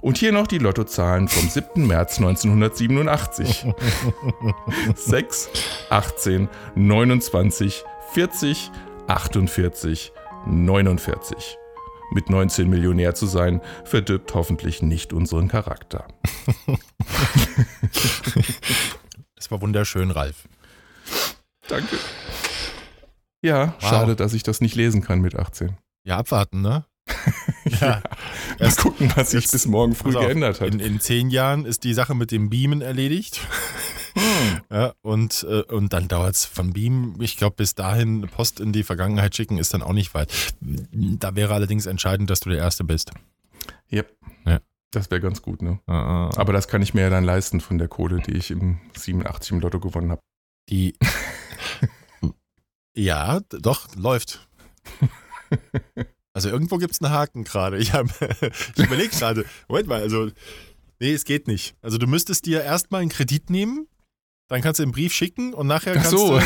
Und 0.00 0.16
hier 0.18 0.32
noch 0.32 0.46
die 0.46 0.58
Lottozahlen 0.58 1.28
vom 1.28 1.48
7. 1.48 1.86
März 1.86 2.18
1987. 2.18 3.66
6, 4.94 5.50
18, 5.90 6.48
29, 6.74 7.84
40, 8.14 8.70
48, 9.08 10.12
49. 10.46 11.56
Mit 12.12 12.28
19 12.30 12.68
Millionär 12.68 13.14
zu 13.14 13.26
sein, 13.26 13.60
verdirbt 13.84 14.34
hoffentlich 14.34 14.82
nicht 14.82 15.12
unseren 15.12 15.46
Charakter. 15.48 16.08
Das 19.36 19.50
war 19.50 19.60
wunderschön, 19.60 20.10
Ralf. 20.10 20.48
Danke. 21.68 21.96
Ja, 23.42 23.74
Wow. 23.80 23.88
schade, 23.90 24.16
dass 24.16 24.32
ich 24.34 24.42
das 24.42 24.60
nicht 24.60 24.74
lesen 24.74 25.02
kann 25.02 25.20
mit 25.20 25.36
18. 25.36 25.76
Ja, 26.04 26.18
abwarten, 26.18 26.62
ne? 26.62 26.84
Ja. 27.80 28.02
Mal 28.58 28.72
gucken, 28.72 29.12
was 29.16 29.32
sich 29.32 29.50
bis 29.50 29.66
morgen 29.66 29.94
früh 29.94 30.16
auf, 30.16 30.24
geändert 30.24 30.60
hat. 30.60 30.68
In, 30.68 30.80
in 30.80 31.00
zehn 31.00 31.30
Jahren 31.30 31.64
ist 31.64 31.84
die 31.84 31.94
Sache 31.94 32.14
mit 32.14 32.30
dem 32.30 32.50
Beamen 32.50 32.80
erledigt. 32.80 33.40
Hm. 34.14 34.60
Ja, 34.70 34.92
und, 35.02 35.46
äh, 35.48 35.62
und 35.62 35.92
dann 35.92 36.08
dauert 36.08 36.34
es 36.34 36.44
von 36.44 36.72
Beam, 36.72 37.16
ich 37.20 37.36
glaube, 37.36 37.56
bis 37.56 37.74
dahin 37.74 38.22
Post 38.22 38.60
in 38.60 38.72
die 38.72 38.82
Vergangenheit 38.82 39.36
schicken, 39.36 39.58
ist 39.58 39.72
dann 39.74 39.82
auch 39.82 39.92
nicht 39.92 40.14
weit. 40.14 40.32
Da 40.60 41.36
wäre 41.36 41.54
allerdings 41.54 41.86
entscheidend, 41.86 42.30
dass 42.30 42.40
du 42.40 42.50
der 42.50 42.58
Erste 42.58 42.84
bist. 42.84 43.12
Yep. 43.92 44.16
Ja. 44.46 44.60
Das 44.90 45.10
wäre 45.10 45.20
ganz 45.20 45.42
gut, 45.42 45.62
ne? 45.62 45.78
Aber 45.86 46.36
Aber 46.36 46.52
das 46.52 46.66
kann 46.66 46.82
ich 46.82 46.94
mir 46.94 47.02
ja 47.02 47.10
dann 47.10 47.22
leisten 47.24 47.60
von 47.60 47.78
der 47.78 47.86
Kohle, 47.86 48.20
die 48.26 48.32
ich 48.32 48.50
im 48.50 48.80
87 48.96 49.52
im 49.52 49.60
Lotto 49.60 49.78
gewonnen 49.78 50.10
habe. 50.10 50.20
die. 50.68 50.94
ja, 52.96 53.40
doch, 53.50 53.94
läuft. 53.94 54.48
Also 56.32 56.48
irgendwo 56.48 56.78
gibt 56.78 56.92
es 56.94 57.00
einen 57.02 57.12
Haken 57.12 57.44
gerade. 57.44 57.78
Ich, 57.78 57.92
hab- 57.92 58.06
ich 58.76 58.84
überlege 58.84 59.08
gerade, 59.08 59.44
Moment 59.68 59.88
mal, 59.88 60.00
also, 60.00 60.30
nee, 61.00 61.12
es 61.12 61.24
geht 61.24 61.48
nicht. 61.48 61.74
Also 61.82 61.98
du 61.98 62.06
müsstest 62.06 62.46
dir 62.46 62.62
erstmal 62.62 63.00
einen 63.02 63.10
Kredit 63.10 63.50
nehmen, 63.50 63.86
dann 64.48 64.62
kannst 64.62 64.78
du 64.80 64.84
den 64.84 64.92
Brief 64.92 65.12
schicken 65.12 65.54
und 65.54 65.66
nachher 65.66 65.92
Ach 65.92 66.02
kannst 66.02 66.10
so. 66.10 66.38
du. 66.38 66.44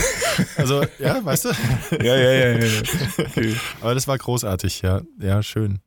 Also, 0.57 0.85
ja, 0.99 1.25
weißt 1.25 1.47
du? 1.47 1.49
Ja, 2.03 2.17
ja, 2.17 2.33
ja, 2.33 2.59
ja. 2.65 2.83
Okay. 3.19 3.57
Aber 3.81 3.95
das 3.95 4.07
war 4.09 4.17
großartig, 4.19 4.83
ja. 4.83 5.03
Ja, 5.21 5.43
schön. 5.43 5.81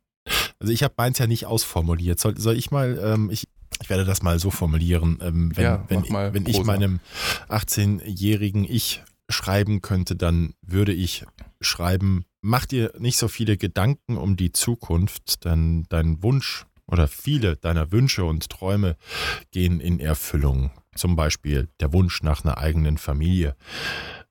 Also 0.60 0.72
ich 0.72 0.82
habe 0.82 0.94
meins 0.96 1.18
ja 1.18 1.26
nicht 1.26 1.46
ausformuliert. 1.46 2.18
Soll, 2.20 2.36
soll 2.38 2.56
ich 2.56 2.70
mal, 2.70 2.98
ähm, 3.02 3.30
ich, 3.30 3.46
ich 3.80 3.88
werde 3.88 4.04
das 4.04 4.22
mal 4.22 4.38
so 4.38 4.50
formulieren, 4.50 5.18
ähm, 5.22 5.52
wenn, 5.56 5.64
Ja, 5.64 5.84
wenn, 5.88 6.02
wenn 6.34 6.46
ich 6.46 6.62
meinem 6.64 7.00
18-jährigen 7.48 8.64
Ich 8.64 9.02
schreiben 9.28 9.82
könnte, 9.82 10.16
dann 10.16 10.54
würde 10.62 10.92
ich 10.92 11.24
schreiben, 11.60 12.24
mach 12.40 12.66
dir 12.66 12.92
nicht 12.98 13.18
so 13.18 13.28
viele 13.28 13.56
Gedanken 13.56 14.16
um 14.16 14.36
die 14.36 14.52
Zukunft, 14.52 15.44
denn 15.44 15.86
dein 15.88 16.22
Wunsch 16.22 16.66
oder 16.86 17.06
viele 17.06 17.56
deiner 17.56 17.92
Wünsche 17.92 18.24
und 18.24 18.48
Träume 18.48 18.96
gehen 19.50 19.80
in 19.80 20.00
Erfüllung. 20.00 20.70
Zum 20.94 21.16
Beispiel 21.16 21.68
der 21.80 21.92
Wunsch 21.92 22.22
nach 22.22 22.44
einer 22.44 22.58
eigenen 22.58 22.98
Familie, 22.98 23.56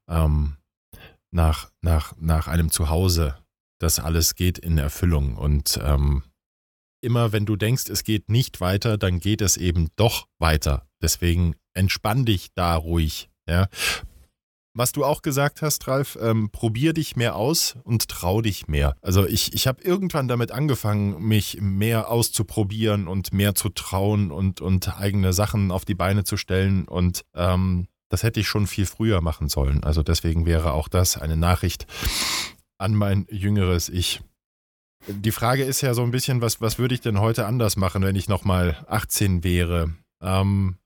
ähm, 0.10 0.58
nach, 1.32 1.72
nach, 1.82 2.14
nach 2.20 2.48
einem 2.48 2.72
Zuhause. 2.72 3.38
Das 3.80 4.00
alles 4.00 4.36
geht 4.36 4.58
in 4.58 4.78
Erfüllung. 4.80 5.38
Und 5.38 5.80
ähm, 5.84 6.24
immer 7.02 7.32
wenn 7.32 7.46
du 7.46 7.56
denkst, 7.56 7.90
es 7.90 8.04
geht 8.04 8.30
nicht 8.30 8.60
weiter, 8.60 8.98
dann 8.98 9.20
geht 9.20 9.42
es 9.42 9.56
eben 9.56 9.90
doch 9.96 10.28
weiter. 10.40 10.88
Deswegen 11.02 11.56
entspann 11.74 12.26
dich 12.26 12.54
da 12.56 12.76
ruhig. 12.76 13.30
Ja. 13.48 13.70
Was 14.78 14.92
du 14.92 15.04
auch 15.04 15.24
gesagt 15.24 15.64
hast, 15.64 15.88
Ralf, 15.88 16.20
ähm, 16.22 16.52
probier 16.52 16.94
dich 16.94 17.16
mehr 17.16 17.36
aus 17.36 17.78
und 17.84 18.10
trau 18.10 18.44
dich 18.44 18.68
mehr. 18.68 18.96
Also 19.02 19.26
ich, 19.26 19.56
ich 19.56 19.66
habe 19.66 19.82
irgendwann 19.82 20.28
damit 20.28 20.52
angefangen, 20.52 21.20
mich 21.20 21.58
mehr 21.60 22.12
auszuprobieren 22.12 23.08
und 23.08 23.34
mehr 23.34 23.56
zu 23.56 23.70
trauen 23.70 24.32
und, 24.32 24.62
und 24.62 25.00
eigene 25.00 25.34
Sachen 25.34 25.72
auf 25.72 25.84
die 25.84 25.96
Beine 25.96 26.26
zu 26.26 26.38
stellen. 26.38 26.88
Und 26.88 27.26
ähm, 27.34 27.88
das 28.10 28.22
hätte 28.22 28.40
ich 28.40 28.48
schon 28.48 28.68
viel 28.68 28.86
früher 28.86 29.20
machen 29.20 29.50
sollen. 29.50 29.84
Also 29.84 30.04
deswegen 30.04 30.46
wäre 30.46 30.74
auch 30.74 30.90
das 30.90 31.18
eine 31.18 31.38
Nachricht 31.38 31.88
an 32.78 32.94
mein 32.94 33.26
jüngeres 33.32 33.90
Ich. 33.90 34.22
Die 35.08 35.32
Frage 35.32 35.64
ist 35.64 35.82
ja 35.82 35.96
so 35.96 36.04
ein 36.04 36.12
bisschen, 36.12 36.40
was, 36.42 36.62
was 36.62 36.78
würde 36.78 36.94
ich 36.94 37.02
denn 37.02 37.20
heute 37.20 37.48
anders 37.48 37.78
machen, 37.78 38.04
wenn 38.04 38.16
ich 38.16 38.30
nochmal 38.30 38.86
18 38.88 39.44
wäre? 39.44 39.96
Ähm, 40.22 40.78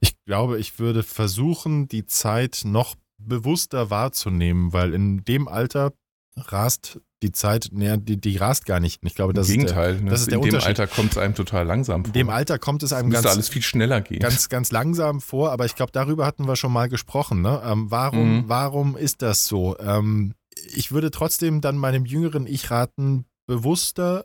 ich 0.00 0.16
glaube, 0.24 0.58
ich 0.58 0.78
würde 0.78 1.02
versuchen, 1.02 1.86
die 1.86 2.06
Zeit 2.06 2.62
noch 2.64 2.96
bewusster 3.26 3.90
wahrzunehmen, 3.90 4.72
weil 4.72 4.94
in 4.94 5.24
dem 5.24 5.48
Alter 5.48 5.92
rast 6.36 7.00
die 7.22 7.32
Zeit, 7.32 7.68
ne, 7.72 7.98
die, 7.98 8.18
die 8.18 8.36
rast 8.38 8.64
gar 8.64 8.80
nicht. 8.80 9.00
Ich 9.04 9.14
glaube, 9.14 9.32
das 9.34 9.48
Im 9.50 9.60
ist 9.60 9.70
der, 9.70 9.76
Gegenteil. 9.88 10.02
ne? 10.04 10.10
das 10.10 10.20
ist 10.22 10.30
der 10.30 10.36
in 10.38 10.42
dem 10.42 10.48
Unterschied. 10.54 10.68
Alter 10.80 10.86
kommt 10.86 11.12
es 11.12 11.18
einem 11.18 11.34
total 11.34 11.66
langsam 11.66 12.04
vor. 12.04 12.08
in 12.08 12.12
dem 12.14 12.30
Alter 12.30 12.58
kommt 12.58 12.82
es 12.82 12.92
einem 12.92 13.08
müsste 13.08 13.24
ganz, 13.24 13.34
alles 13.34 13.48
viel 13.50 13.62
schneller 13.62 14.00
gehen. 14.00 14.20
ganz, 14.20 14.48
ganz 14.48 14.70
langsam 14.72 15.20
vor, 15.20 15.52
aber 15.52 15.66
ich 15.66 15.74
glaube, 15.74 15.92
darüber 15.92 16.24
hatten 16.24 16.46
wir 16.46 16.56
schon 16.56 16.72
mal 16.72 16.88
gesprochen. 16.88 17.42
Ne? 17.42 17.60
Ähm, 17.64 17.90
warum, 17.90 18.38
Mhm. 18.38 18.44
warum 18.48 18.96
ist 18.96 19.20
das 19.22 19.46
so? 19.46 19.76
Ähm, 19.80 20.34
ich 20.72 20.92
würde 20.92 21.10
trotzdem 21.10 21.60
dann 21.60 21.76
meinem 21.76 22.06
jüngeren 22.06 22.46
Ich 22.46 22.70
raten, 22.70 23.26
bewusster 23.46 24.24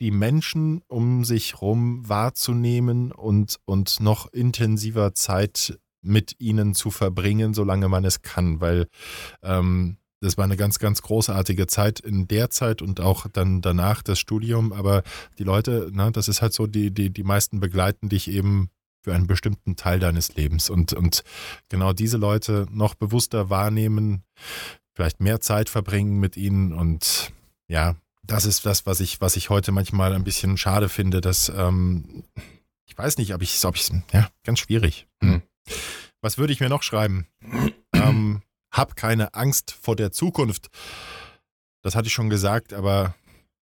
die 0.00 0.10
Menschen 0.10 0.82
um 0.88 1.24
sich 1.24 1.60
rum 1.62 2.06
wahrzunehmen 2.08 3.12
und, 3.12 3.56
und 3.64 3.98
noch 4.00 4.30
intensiver 4.32 5.14
Zeit 5.14 5.78
mit 6.06 6.36
ihnen 6.40 6.74
zu 6.74 6.90
verbringen, 6.90 7.54
solange 7.54 7.88
man 7.88 8.04
es 8.04 8.22
kann, 8.22 8.60
weil 8.60 8.88
ähm, 9.42 9.98
das 10.20 10.38
war 10.38 10.44
eine 10.44 10.56
ganz, 10.56 10.78
ganz 10.78 11.02
großartige 11.02 11.66
Zeit 11.66 12.00
in 12.00 12.26
der 12.26 12.50
Zeit 12.50 12.80
und 12.80 13.00
auch 13.00 13.26
dann 13.32 13.60
danach 13.60 14.02
das 14.02 14.18
Studium. 14.18 14.72
Aber 14.72 15.02
die 15.38 15.44
Leute, 15.44 15.90
na, 15.92 16.10
das 16.10 16.28
ist 16.28 16.42
halt 16.42 16.52
so, 16.52 16.66
die, 16.66 16.90
die, 16.90 17.10
die 17.10 17.22
meisten 17.22 17.60
begleiten 17.60 18.08
dich 18.08 18.28
eben 18.28 18.70
für 19.02 19.14
einen 19.14 19.26
bestimmten 19.26 19.76
Teil 19.76 20.00
deines 20.00 20.34
Lebens. 20.34 20.70
Und, 20.70 20.92
und 20.94 21.22
genau 21.68 21.92
diese 21.92 22.16
Leute 22.16 22.66
noch 22.70 22.94
bewusster 22.94 23.50
wahrnehmen, 23.50 24.24
vielleicht 24.94 25.20
mehr 25.20 25.40
Zeit 25.40 25.68
verbringen 25.68 26.18
mit 26.18 26.36
ihnen. 26.36 26.72
Und 26.72 27.30
ja, 27.68 27.94
das 28.24 28.46
ist 28.46 28.66
das, 28.66 28.86
was 28.86 29.00
ich, 29.00 29.20
was 29.20 29.36
ich 29.36 29.50
heute 29.50 29.70
manchmal 29.70 30.12
ein 30.12 30.24
bisschen 30.24 30.56
schade 30.56 30.88
finde, 30.88 31.20
dass 31.20 31.50
ähm, 31.50 32.24
ich 32.86 32.96
weiß 32.96 33.18
nicht, 33.18 33.34
ob 33.34 33.42
ich 33.42 33.64
ob 33.64 33.76
ich 33.76 33.90
ja, 34.12 34.28
ganz 34.44 34.58
schwierig. 34.58 35.06
Hm. 35.20 35.42
Was 36.20 36.38
würde 36.38 36.52
ich 36.52 36.60
mir 36.60 36.68
noch 36.68 36.82
schreiben? 36.82 37.26
ähm, 37.94 38.42
hab 38.72 38.96
keine 38.96 39.34
Angst 39.34 39.76
vor 39.80 39.96
der 39.96 40.12
Zukunft. 40.12 40.68
Das 41.82 41.94
hatte 41.94 42.08
ich 42.08 42.14
schon 42.14 42.30
gesagt, 42.30 42.72
aber 42.72 43.14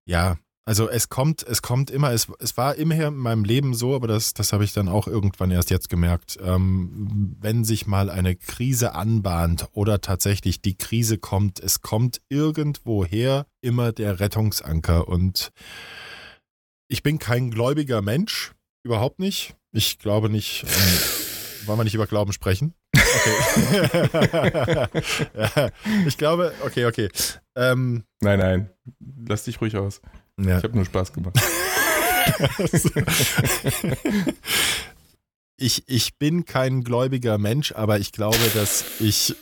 ja, 0.05 0.37
also 0.67 0.89
es 0.89 1.09
kommt, 1.09 1.43
es 1.43 1.61
kommt 1.61 1.91
immer, 1.91 2.11
es, 2.11 2.27
es 2.39 2.57
war 2.57 2.75
immer 2.75 2.95
in 2.95 3.15
meinem 3.17 3.43
Leben 3.43 3.75
so, 3.75 3.95
aber 3.95 4.07
das, 4.07 4.33
das 4.33 4.51
habe 4.51 4.63
ich 4.63 4.73
dann 4.73 4.89
auch 4.89 5.07
irgendwann 5.07 5.51
erst 5.51 5.69
jetzt 5.69 5.89
gemerkt. 5.89 6.39
Ähm, 6.41 7.37
wenn 7.39 7.63
sich 7.63 7.85
mal 7.85 8.09
eine 8.09 8.35
Krise 8.35 8.95
anbahnt 8.95 9.67
oder 9.73 10.01
tatsächlich 10.01 10.63
die 10.63 10.75
Krise 10.75 11.19
kommt, 11.19 11.59
es 11.59 11.81
kommt 11.81 12.19
irgendwoher 12.29 13.45
immer 13.61 13.91
der 13.91 14.19
Rettungsanker. 14.19 15.07
Und 15.07 15.51
ich 16.87 17.03
bin 17.03 17.19
kein 17.19 17.51
gläubiger 17.51 18.01
Mensch, 18.01 18.53
überhaupt 18.83 19.19
nicht. 19.19 19.55
Ich 19.71 19.99
glaube 19.99 20.29
nicht. 20.31 20.63
Ähm, 20.63 21.14
wollen 21.67 21.79
wir 21.79 21.83
nicht 21.83 21.93
über 21.95 22.07
Glauben 22.07 22.33
sprechen? 22.33 22.73
Okay. 22.95 24.87
ja, 25.37 25.69
ich 26.07 26.17
glaube, 26.17 26.53
okay, 26.65 26.85
okay. 26.85 27.09
Ähm, 27.55 28.03
Nein, 28.21 28.39
nein. 28.39 28.69
Lass 29.27 29.43
dich 29.43 29.61
ruhig 29.61 29.77
aus. 29.77 30.01
ja. 30.39 30.57
Ich 30.57 30.63
habe 30.63 30.75
nur 30.75 30.85
Spaß 30.85 31.13
gemacht. 31.13 31.37
Ich, 35.57 35.83
ich 35.87 36.17
bin 36.17 36.43
kein 36.43 36.83
gläubiger 36.83 37.37
Mensch, 37.37 37.71
aber 37.71 37.97
ich 37.97 38.11
glaube, 38.11 38.37
dass 38.55 38.83
ich. 38.99 39.33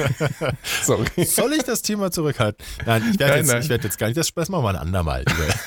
Sorry. 0.84 1.06
Soll 1.24 1.52
ich 1.54 1.64
das 1.64 1.82
Thema 1.82 2.12
zurückhalten? 2.12 2.64
Nein, 2.86 3.02
ich 3.12 3.18
werde 3.18 3.38
jetzt, 3.38 3.48
nein. 3.48 3.62
ich 3.62 3.68
werd 3.68 3.82
jetzt 3.82 3.98
gar 3.98 4.06
nicht. 4.06 4.16
Das, 4.16 4.32
machen 4.36 4.50
wir 4.64 4.68
ein 4.68 4.76
andermal. 4.76 5.24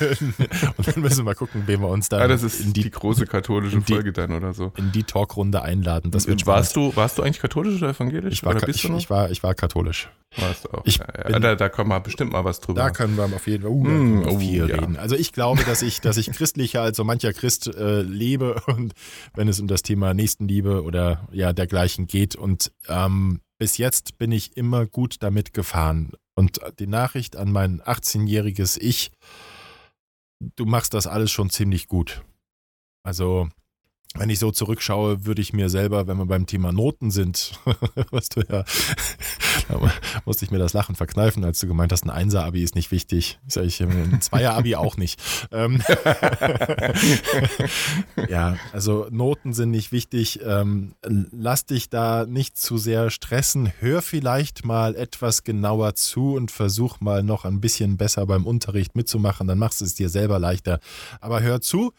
Und 0.78 0.86
dann 0.88 1.00
müssen 1.02 1.18
wir 1.18 1.24
mal 1.24 1.34
gucken, 1.34 1.64
wen 1.66 1.80
wir 1.80 1.88
uns 1.88 2.08
dann 2.08 2.22
Ah, 2.22 2.28
das 2.28 2.42
ist 2.42 2.60
in, 2.60 2.72
die, 2.72 2.84
die, 2.84 2.90
große 2.90 3.26
katholische 3.26 3.78
die- 3.80 3.92
Folge 3.92 4.12
dann 4.12 4.32
oder 4.32 4.54
so. 4.54 4.72
in 4.78 4.90
die 4.92 5.02
Talkrunde 5.04 5.60
einladen. 5.62 6.10
Das 6.10 6.26
warst, 6.46 6.76
du, 6.76 6.94
warst 6.96 7.18
du 7.18 7.22
eigentlich 7.22 7.40
katholisch 7.40 7.76
oder 7.76 7.90
evangelisch? 7.90 8.32
ich 8.34 8.42
war, 8.44 8.54
oder 8.56 8.66
ich, 8.68 8.80
du 8.82 8.88
noch? 8.88 8.98
ich, 8.98 9.10
war, 9.10 9.30
ich 9.30 9.42
war 9.42 9.54
katholisch. 9.54 10.08
warst 10.38 10.64
du 10.64 10.70
auch. 10.70 10.82
ich 10.86 10.96
ja, 10.98 11.06
ja. 11.16 11.24
bin- 11.32 11.42
da, 11.42 11.54
da 11.56 11.68
können 11.68 11.88
wir 11.90 12.00
bestimmt 12.00 12.32
mal 12.32 12.44
was 12.44 12.60
drüber. 12.60 12.80
Da 12.80 12.90
können 12.90 13.16
wir 13.16 13.24
auf 13.24 13.46
jeden 13.46 13.62
Fall 13.64 13.70
uh, 13.72 13.84
da 13.84 13.90
Mm, 13.90 14.26
oh, 14.28 14.38
viel 14.38 14.68
ja. 14.68 14.76
reden. 14.76 14.96
Also 14.96 15.14
ich 15.14 15.32
glaube, 15.32 15.62
dass 15.64 15.82
ich, 15.82 16.00
dass 16.00 16.16
ich 16.16 16.32
christlicher 16.32 16.80
als 16.82 16.96
so 16.96 17.04
mancher 17.04 17.32
Christ 17.34 17.66
äh, 17.66 18.00
lebe 18.02 18.62
und 18.66 18.94
wenn 19.34 19.48
es 19.48 19.60
um 19.60 19.66
das 19.66 19.73
Thema 19.82 20.14
Nächstenliebe 20.14 20.82
oder 20.82 21.28
ja 21.32 21.52
dergleichen 21.52 22.06
geht. 22.06 22.36
Und 22.36 22.72
ähm, 22.88 23.40
bis 23.58 23.78
jetzt 23.78 24.18
bin 24.18 24.32
ich 24.32 24.56
immer 24.56 24.86
gut 24.86 25.16
damit 25.22 25.52
gefahren. 25.52 26.12
Und 26.34 26.60
die 26.78 26.86
Nachricht 26.86 27.36
an 27.36 27.52
mein 27.52 27.80
18-jähriges 27.80 28.78
Ich, 28.80 29.12
du 30.56 30.64
machst 30.64 30.94
das 30.94 31.06
alles 31.06 31.30
schon 31.30 31.50
ziemlich 31.50 31.86
gut. 31.88 32.24
Also 33.04 33.48
wenn 34.16 34.30
ich 34.30 34.38
so 34.38 34.50
zurückschaue, 34.50 35.26
würde 35.26 35.42
ich 35.42 35.52
mir 35.52 35.68
selber, 35.68 36.06
wenn 36.06 36.18
wir 36.18 36.26
beim 36.26 36.46
Thema 36.46 36.72
Noten 36.72 37.10
sind, 37.10 37.58
was 38.10 38.28
du 38.28 38.42
ja, 38.48 38.64
musste 40.24 40.44
ich 40.44 40.50
mir 40.50 40.58
das 40.58 40.72
Lachen 40.72 40.94
verkneifen, 40.94 41.44
als 41.44 41.60
du 41.60 41.66
gemeint 41.66 41.92
hast, 41.92 42.04
ein 42.04 42.10
Einser-Abi 42.10 42.62
ist 42.62 42.74
nicht 42.74 42.90
wichtig. 42.90 43.38
Sag 43.46 43.64
ich, 43.64 43.80
ein 43.80 44.20
Zweier-Abi 44.20 44.76
auch 44.76 44.96
nicht. 44.96 45.20
Ähm, 45.50 45.82
ja, 48.28 48.56
also 48.72 49.06
Noten 49.10 49.52
sind 49.52 49.70
nicht 49.70 49.92
wichtig. 49.92 50.40
Ähm, 50.44 50.94
lass 51.02 51.66
dich 51.66 51.90
da 51.90 52.26
nicht 52.26 52.56
zu 52.56 52.78
sehr 52.78 53.10
stressen. 53.10 53.72
Hör 53.80 54.02
vielleicht 54.02 54.64
mal 54.64 54.94
etwas 54.94 55.42
genauer 55.42 55.94
zu 55.94 56.34
und 56.34 56.50
versuch 56.50 57.00
mal 57.00 57.22
noch 57.22 57.44
ein 57.44 57.60
bisschen 57.60 57.96
besser 57.96 58.26
beim 58.26 58.46
Unterricht 58.46 58.96
mitzumachen. 58.96 59.48
Dann 59.48 59.58
machst 59.58 59.80
du 59.80 59.84
es 59.84 59.94
dir 59.94 60.08
selber 60.08 60.38
leichter. 60.38 60.80
Aber 61.20 61.42
hör 61.42 61.60
zu, 61.60 61.92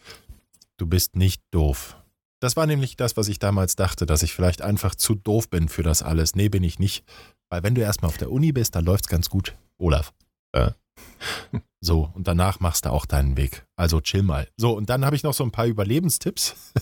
du 0.76 0.86
bist 0.86 1.16
nicht 1.16 1.42
doof. 1.50 1.96
Das 2.40 2.56
war 2.56 2.66
nämlich 2.66 2.96
das, 2.96 3.16
was 3.16 3.28
ich 3.28 3.38
damals 3.38 3.76
dachte, 3.76 4.04
dass 4.04 4.22
ich 4.22 4.34
vielleicht 4.34 4.62
einfach 4.62 4.94
zu 4.94 5.14
doof 5.14 5.48
bin 5.48 5.68
für 5.68 5.82
das 5.82 6.02
alles. 6.02 6.34
Nee, 6.34 6.48
bin 6.48 6.62
ich 6.62 6.78
nicht. 6.78 7.04
Weil 7.48 7.62
wenn 7.62 7.74
du 7.74 7.80
erstmal 7.80 8.10
auf 8.10 8.18
der 8.18 8.30
Uni 8.30 8.52
bist, 8.52 8.74
dann 8.74 8.84
läuft's 8.84 9.08
ganz 9.08 9.30
gut. 9.30 9.56
Olaf. 9.78 10.12
Äh. 10.52 10.70
So, 11.82 12.10
und 12.14 12.26
danach 12.26 12.58
machst 12.58 12.84
du 12.84 12.90
auch 12.90 13.06
deinen 13.06 13.36
Weg. 13.36 13.64
Also 13.76 14.00
chill 14.00 14.22
mal. 14.22 14.48
So, 14.56 14.72
und 14.76 14.90
dann 14.90 15.04
habe 15.04 15.14
ich 15.14 15.22
noch 15.22 15.34
so 15.34 15.44
ein 15.44 15.52
paar 15.52 15.66
Überlebenstipps. 15.66 16.72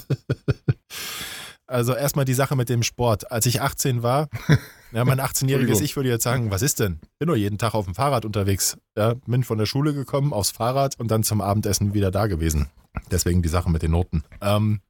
also 1.67 1.95
erstmal 1.95 2.25
die 2.25 2.33
Sache 2.33 2.57
mit 2.57 2.71
dem 2.71 2.83
Sport. 2.83 3.31
Als 3.31 3.45
ich 3.45 3.61
18 3.61 4.03
war, 4.03 4.31
ja, 4.93 5.05
mein 5.05 5.21
18-jähriges 5.21 5.83
Ich 5.83 5.97
würde 5.97 6.09
jetzt 6.09 6.23
sagen, 6.23 6.51
was 6.51 6.63
ist 6.63 6.81
denn? 6.81 7.01
Bin 7.19 7.27
nur 7.27 7.37
jeden 7.37 7.59
Tag 7.59 7.75
auf 7.75 7.85
dem 7.85 7.95
Fahrrad 7.95 8.25
unterwegs. 8.25 8.79
Ja, 8.97 9.15
bin 9.27 9.45
von 9.45 9.59
der 9.59 9.67
Schule 9.67 9.93
gekommen, 9.93 10.33
aufs 10.33 10.53
Fahrrad 10.53 10.99
und 10.99 11.11
dann 11.11 11.23
zum 11.23 11.43
Abendessen 11.43 11.93
wieder 11.93 12.11
da 12.11 12.27
gewesen. 12.27 12.71
Deswegen 13.11 13.43
die 13.43 13.51
Sache 13.51 13.71
mit 13.71 13.83
den 13.83 13.91
Noten. 13.91 14.25
Ähm, 14.41 14.81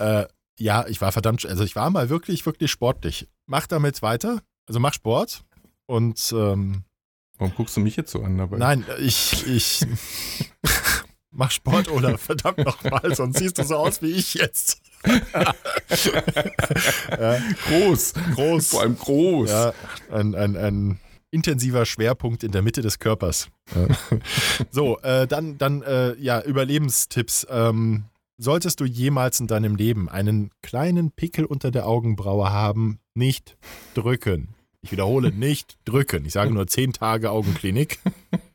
äh, 0.00 0.26
ja, 0.58 0.86
ich 0.86 1.00
war 1.00 1.12
verdammt, 1.12 1.46
also 1.46 1.64
ich 1.64 1.76
war 1.76 1.88
mal 1.90 2.10
wirklich, 2.10 2.44
wirklich 2.44 2.70
sportlich. 2.70 3.28
Mach 3.46 3.66
damit 3.66 4.02
weiter. 4.02 4.42
Also 4.66 4.78
mach 4.80 4.94
Sport 4.94 5.42
und 5.86 6.32
ähm, 6.36 6.84
Warum 7.38 7.54
guckst 7.54 7.76
du 7.76 7.80
mich 7.80 7.96
jetzt 7.96 8.10
so 8.12 8.22
an 8.22 8.36
dabei? 8.36 8.58
Nein, 8.58 8.84
ich, 8.98 9.46
ich 9.46 9.86
mach 11.30 11.50
Sport 11.50 11.90
oder 11.90 12.18
verdammt 12.18 12.58
nochmal, 12.58 13.14
sonst 13.14 13.38
siehst 13.38 13.58
du 13.58 13.64
so 13.64 13.76
aus 13.76 14.02
wie 14.02 14.10
ich 14.10 14.34
jetzt. 14.34 14.82
ja. 17.10 17.38
Groß. 17.66 18.12
Groß. 18.34 18.68
Vor 18.68 18.82
allem 18.82 18.98
groß. 18.98 19.50
Ja, 19.50 19.72
ein, 20.10 20.34
ein, 20.34 20.56
ein 20.56 21.00
intensiver 21.30 21.86
Schwerpunkt 21.86 22.44
in 22.44 22.52
der 22.52 22.62
Mitte 22.62 22.82
des 22.82 22.98
Körpers. 22.98 23.48
Ja. 23.74 24.18
so, 24.70 24.98
äh, 25.00 25.26
dann, 25.26 25.58
dann 25.58 25.82
äh, 25.82 26.14
ja, 26.16 26.42
Überlebenstipps. 26.42 27.46
Ähm, 27.50 28.04
Solltest 28.42 28.80
du 28.80 28.86
jemals 28.86 29.38
in 29.38 29.48
deinem 29.48 29.76
Leben 29.76 30.08
einen 30.08 30.50
kleinen 30.62 31.10
Pickel 31.10 31.44
unter 31.44 31.70
der 31.70 31.86
Augenbraue 31.86 32.50
haben, 32.50 32.98
nicht 33.12 33.58
drücken. 33.92 34.54
Ich 34.80 34.92
wiederhole, 34.92 35.30
nicht 35.30 35.76
drücken. 35.84 36.24
Ich 36.24 36.32
sage 36.32 36.50
nur 36.50 36.66
zehn 36.66 36.94
Tage 36.94 37.32
Augenklinik. 37.32 37.98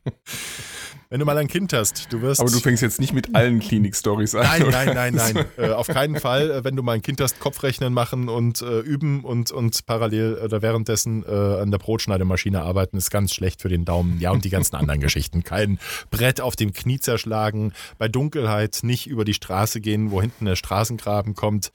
Wenn 1.08 1.20
du 1.20 1.26
mal 1.26 1.38
ein 1.38 1.46
Kind 1.46 1.72
hast, 1.72 2.12
du 2.12 2.20
wirst. 2.20 2.40
Aber 2.40 2.50
du 2.50 2.58
fängst 2.58 2.82
jetzt 2.82 2.98
nicht 2.98 3.12
mit 3.12 3.34
allen 3.36 3.60
Klinik-Stories 3.60 4.34
an. 4.34 4.42
Nein, 4.42 4.66
nein, 4.70 4.94
nein, 4.94 5.14
nein. 5.14 5.44
äh, 5.56 5.70
auf 5.70 5.86
keinen 5.86 6.18
Fall. 6.18 6.50
Äh, 6.50 6.64
wenn 6.64 6.74
du 6.74 6.82
mal 6.82 6.92
ein 6.92 7.02
Kind 7.02 7.20
hast, 7.20 7.38
Kopfrechnen 7.38 7.92
machen 7.94 8.28
und 8.28 8.60
äh, 8.60 8.80
üben 8.80 9.22
und, 9.22 9.52
und 9.52 9.86
parallel 9.86 10.34
oder 10.42 10.62
währenddessen 10.62 11.24
äh, 11.24 11.30
an 11.30 11.70
der 11.70 11.78
Brotschneidemaschine 11.78 12.60
arbeiten, 12.62 12.96
ist 12.96 13.10
ganz 13.10 13.32
schlecht 13.32 13.62
für 13.62 13.68
den 13.68 13.84
Daumen. 13.84 14.18
Ja, 14.18 14.32
und 14.32 14.44
die 14.44 14.50
ganzen 14.50 14.74
anderen 14.74 15.00
Geschichten. 15.00 15.44
Kein 15.44 15.78
Brett 16.10 16.40
auf 16.40 16.56
dem 16.56 16.72
Knie 16.72 16.98
zerschlagen, 16.98 17.72
bei 17.98 18.08
Dunkelheit 18.08 18.80
nicht 18.82 19.06
über 19.06 19.24
die 19.24 19.34
Straße 19.34 19.80
gehen, 19.80 20.10
wo 20.10 20.20
hinten 20.20 20.46
der 20.46 20.56
Straßengraben 20.56 21.34
kommt. 21.34 21.70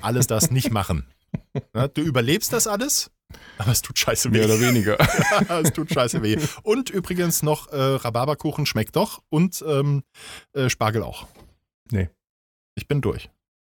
Alles 0.00 0.26
das 0.26 0.50
nicht 0.50 0.70
machen. 0.70 1.06
Ja, 1.74 1.88
du 1.88 2.00
überlebst 2.00 2.52
das 2.52 2.66
alles, 2.66 3.10
aber 3.58 3.72
es 3.72 3.82
tut 3.82 3.98
scheiße 3.98 4.32
weh. 4.32 4.38
Mehr 4.38 4.46
oder 4.46 4.60
weniger. 4.60 4.98
ja, 5.48 5.60
es 5.60 5.72
tut 5.72 5.92
scheiße 5.92 6.22
weh. 6.22 6.38
Und 6.62 6.90
übrigens 6.90 7.42
noch 7.42 7.68
äh, 7.68 7.76
Rhabarberkuchen 7.76 8.66
schmeckt 8.66 8.96
doch 8.96 9.22
und 9.28 9.64
ähm, 9.66 10.02
äh, 10.52 10.68
Spargel 10.68 11.02
auch. 11.02 11.26
Nee. 11.90 12.08
Ich 12.74 12.88
bin 12.88 13.00
durch. 13.00 13.30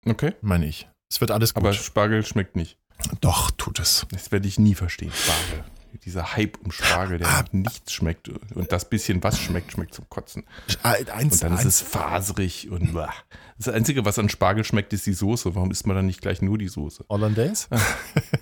Okay. 0.05 0.33
Meine 0.41 0.65
ich. 0.65 0.87
Es 1.09 1.21
wird 1.21 1.31
alles 1.31 1.53
gut. 1.53 1.63
Aber 1.63 1.73
Spargel 1.73 2.25
schmeckt 2.25 2.55
nicht. 2.55 2.77
Doch, 3.21 3.51
tut 3.51 3.79
es. 3.79 4.07
Das 4.11 4.31
werde 4.31 4.47
ich 4.47 4.57
nie 4.57 4.75
verstehen. 4.75 5.11
Spargel 5.11 5.65
dieser 5.99 6.35
Hype 6.35 6.57
um 6.63 6.71
Spargel, 6.71 7.17
der 7.17 7.27
ah. 7.27 7.45
nichts 7.51 7.93
schmeckt. 7.93 8.29
Und 8.53 8.71
das 8.71 8.89
bisschen, 8.89 9.23
was 9.23 9.39
schmeckt, 9.39 9.71
schmeckt 9.71 9.93
zum 9.93 10.09
Kotzen. 10.09 10.43
Ah, 10.83 10.95
eins, 11.13 11.35
und 11.35 11.43
dann 11.43 11.51
eins. 11.53 11.65
ist 11.65 11.81
es 11.81 11.87
faserig 11.87 12.69
und 12.69 12.93
bah. 12.93 13.13
Das 13.57 13.69
Einzige, 13.69 14.03
was 14.03 14.19
an 14.19 14.27
Spargel 14.27 14.63
schmeckt, 14.65 14.91
ist 14.91 15.05
die 15.05 15.13
Soße. 15.13 15.55
Warum 15.55 15.71
isst 15.71 15.87
man 15.87 15.95
dann 15.95 16.05
nicht 16.05 16.21
gleich 16.21 16.41
nur 16.41 16.57
die 16.57 16.67
Soße? 16.67 17.05
Hollandaise? 17.09 17.67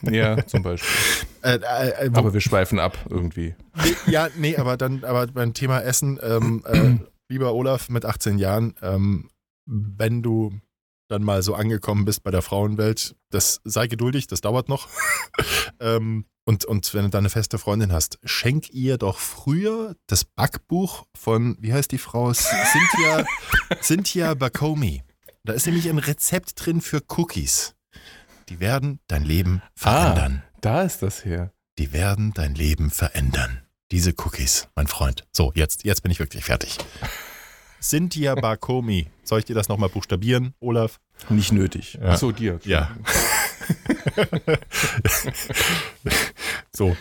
ja, 0.02 0.44
zum 0.48 0.64
Beispiel. 0.64 0.90
Äh, 1.44 1.58
äh, 1.58 2.08
äh, 2.08 2.12
aber 2.14 2.34
wir 2.34 2.42
schweifen 2.42 2.80
ab 2.80 2.98
irgendwie. 3.10 3.56
Nee, 3.84 3.96
ja, 4.12 4.30
nee, 4.36 4.58
aber 4.58 4.78
dann, 4.78 5.04
aber 5.04 5.28
beim 5.28 5.54
Thema 5.54 5.82
Essen, 5.82 6.20
ähm, 6.24 6.64
äh, 6.66 6.98
lieber 7.30 7.54
Olaf 7.54 7.90
mit 7.90 8.06
18 8.06 8.40
Jahren, 8.40 8.76
ähm, 8.82 9.30
wenn 9.66 10.24
du 10.24 10.60
dann 11.14 11.24
mal 11.24 11.44
so 11.44 11.54
angekommen 11.54 12.06
bist 12.06 12.24
bei 12.24 12.32
der 12.32 12.42
Frauenwelt, 12.42 13.16
das 13.30 13.62
sei 13.64 13.88
geduldig, 13.88 14.28
das 14.28 14.42
dauert 14.42 14.68
noch. 14.68 14.90
ähm, 15.80 16.26
und, 16.46 16.66
und 16.66 16.94
wenn 16.94 17.04
du 17.04 17.10
da 17.10 17.20
eine 17.20 17.30
feste 17.30 17.58
Freundin 17.58 17.94
hast, 17.94 18.20
schenk 18.24 18.70
ihr 18.72 18.98
doch 18.98 19.20
früher 19.20 19.96
das 20.08 20.26
Backbuch 20.26 21.06
von, 21.16 21.56
wie 21.60 21.72
heißt 21.72 21.92
die 21.92 21.98
Frau? 21.98 22.34
Cynthia, 22.34 23.26
Cynthia 23.82 24.34
Bakomi. 24.34 25.04
Da 25.46 25.54
ist 25.54 25.66
nämlich 25.68 25.88
ein 25.88 26.00
Rezept 26.00 26.54
drin 26.56 26.82
für 26.82 27.02
Cookies. 27.18 27.76
Die 28.50 28.60
werden 28.60 29.00
dein 29.08 29.24
Leben 29.24 29.62
verändern. 29.76 30.44
Ah, 30.44 30.58
da 30.62 30.82
ist 30.82 31.02
das 31.02 31.24
her. 31.24 31.54
Die 31.78 31.94
werden 31.94 32.34
dein 32.34 32.56
Leben 32.56 32.92
verändern. 32.92 33.62
Diese 33.92 34.14
Cookies, 34.18 34.68
mein 34.76 34.88
Freund. 34.88 35.26
So, 35.32 35.52
jetzt, 35.56 35.86
jetzt 35.86 36.02
bin 36.02 36.12
ich 36.12 36.20
wirklich 36.20 36.44
fertig. 36.44 36.78
Cynthia 37.82 38.36
Bakomi. 38.36 39.08
Soll 39.24 39.40
ich 39.40 39.46
dir 39.46 39.56
das 39.56 39.70
nochmal 39.70 39.90
buchstabieren, 39.90 40.54
Olaf? 40.60 41.00
Nicht 41.30 41.52
nötig. 41.52 41.98
Ja. 42.02 42.10
Achso, 42.14 42.32
dir. 42.32 42.60
Ja. 42.64 42.96
so. 46.76 46.96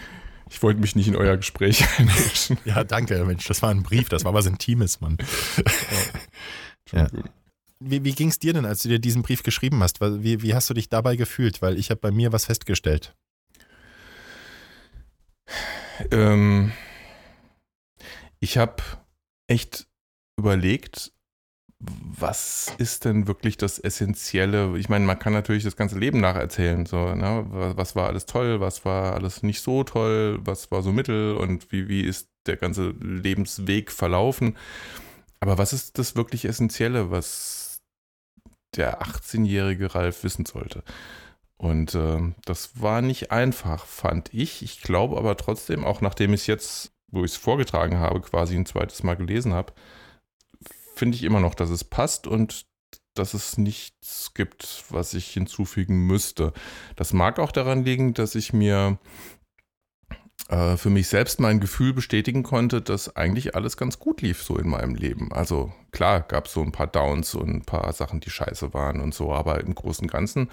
Ich 0.48 0.62
wollte 0.62 0.80
mich 0.80 0.94
nicht 0.94 1.08
in 1.08 1.16
euer 1.16 1.36
Gespräch 1.36 1.84
einmischen. 1.98 2.58
Ja, 2.64 2.84
danke, 2.84 3.24
Mensch. 3.24 3.46
Das 3.48 3.62
war 3.62 3.70
ein 3.70 3.82
Brief, 3.82 4.08
das 4.08 4.24
war 4.24 4.34
was 4.34 4.46
Intimes, 4.46 5.00
Mann. 5.00 5.16
Ja. 6.92 7.08
Wie, 7.80 8.04
wie 8.04 8.12
ging 8.12 8.28
es 8.28 8.38
dir 8.38 8.52
denn, 8.52 8.66
als 8.66 8.82
du 8.82 8.88
dir 8.88 8.98
diesen 8.98 9.22
Brief 9.22 9.42
geschrieben 9.42 9.82
hast? 9.82 10.00
Wie, 10.00 10.42
wie 10.42 10.54
hast 10.54 10.70
du 10.70 10.74
dich 10.74 10.88
dabei 10.88 11.16
gefühlt? 11.16 11.62
Weil 11.62 11.78
ich 11.78 11.90
habe 11.90 12.00
bei 12.00 12.10
mir 12.10 12.32
was 12.32 12.44
festgestellt. 12.44 13.14
Ähm, 16.10 16.72
ich 18.40 18.58
habe 18.58 18.82
echt 19.46 19.86
überlegt, 20.38 21.12
was 21.84 22.72
ist 22.78 23.04
denn 23.04 23.26
wirklich 23.26 23.56
das 23.56 23.78
Essentielle? 23.78 24.78
Ich 24.78 24.88
meine, 24.88 25.04
man 25.04 25.18
kann 25.18 25.32
natürlich 25.32 25.64
das 25.64 25.76
ganze 25.76 25.98
Leben 25.98 26.20
nacherzählen. 26.20 26.86
So, 26.86 27.14
ne? 27.14 27.44
Was 27.50 27.96
war 27.96 28.06
alles 28.06 28.26
toll, 28.26 28.60
was 28.60 28.84
war 28.84 29.14
alles 29.14 29.42
nicht 29.42 29.60
so 29.60 29.82
toll, 29.82 30.38
was 30.44 30.70
war 30.70 30.82
so 30.82 30.92
mittel 30.92 31.36
und 31.36 31.72
wie, 31.72 31.88
wie 31.88 32.02
ist 32.02 32.28
der 32.46 32.56
ganze 32.56 32.94
Lebensweg 33.00 33.90
verlaufen. 33.90 34.56
Aber 35.40 35.58
was 35.58 35.72
ist 35.72 35.98
das 35.98 36.14
wirklich 36.14 36.44
Essentielle, 36.44 37.10
was 37.10 37.82
der 38.76 39.02
18-jährige 39.02 39.94
Ralf 39.94 40.22
wissen 40.22 40.46
sollte? 40.46 40.84
Und 41.56 41.94
äh, 41.94 42.32
das 42.44 42.80
war 42.80 43.02
nicht 43.02 43.30
einfach, 43.32 43.86
fand 43.86 44.32
ich. 44.34 44.62
Ich 44.62 44.82
glaube 44.82 45.16
aber 45.16 45.36
trotzdem, 45.36 45.84
auch 45.84 46.00
nachdem 46.00 46.32
ich 46.32 46.42
es 46.42 46.46
jetzt, 46.46 46.92
wo 47.08 47.24
ich 47.24 47.32
es 47.32 47.36
vorgetragen 47.36 47.98
habe, 47.98 48.20
quasi 48.20 48.56
ein 48.56 48.66
zweites 48.66 49.02
Mal 49.02 49.16
gelesen 49.16 49.52
habe, 49.52 49.72
finde 50.94 51.16
ich 51.16 51.24
immer 51.24 51.40
noch, 51.40 51.54
dass 51.54 51.70
es 51.70 51.84
passt 51.84 52.26
und 52.26 52.66
dass 53.14 53.34
es 53.34 53.58
nichts 53.58 54.32
gibt, 54.34 54.84
was 54.90 55.14
ich 55.14 55.28
hinzufügen 55.28 56.06
müsste. 56.06 56.52
Das 56.96 57.12
mag 57.12 57.38
auch 57.38 57.52
daran 57.52 57.84
liegen, 57.84 58.14
dass 58.14 58.34
ich 58.34 58.52
mir 58.52 58.98
äh, 60.48 60.76
für 60.76 60.90
mich 60.90 61.08
selbst 61.08 61.40
mein 61.40 61.60
Gefühl 61.60 61.92
bestätigen 61.92 62.42
konnte, 62.42 62.80
dass 62.80 63.14
eigentlich 63.16 63.54
alles 63.54 63.76
ganz 63.76 63.98
gut 63.98 64.22
lief 64.22 64.42
so 64.42 64.56
in 64.56 64.68
meinem 64.68 64.94
Leben. 64.94 65.32
Also 65.32 65.72
klar 65.90 66.20
gab 66.20 66.46
es 66.46 66.52
so 66.52 66.62
ein 66.62 66.72
paar 66.72 66.86
Downs 66.86 67.34
und 67.34 67.48
ein 67.48 67.64
paar 67.64 67.92
Sachen, 67.92 68.20
die 68.20 68.30
scheiße 68.30 68.72
waren 68.74 69.00
und 69.00 69.14
so, 69.14 69.32
aber 69.32 69.60
im 69.60 69.74
Großen 69.74 70.06
und 70.06 70.10
Ganzen 70.10 70.50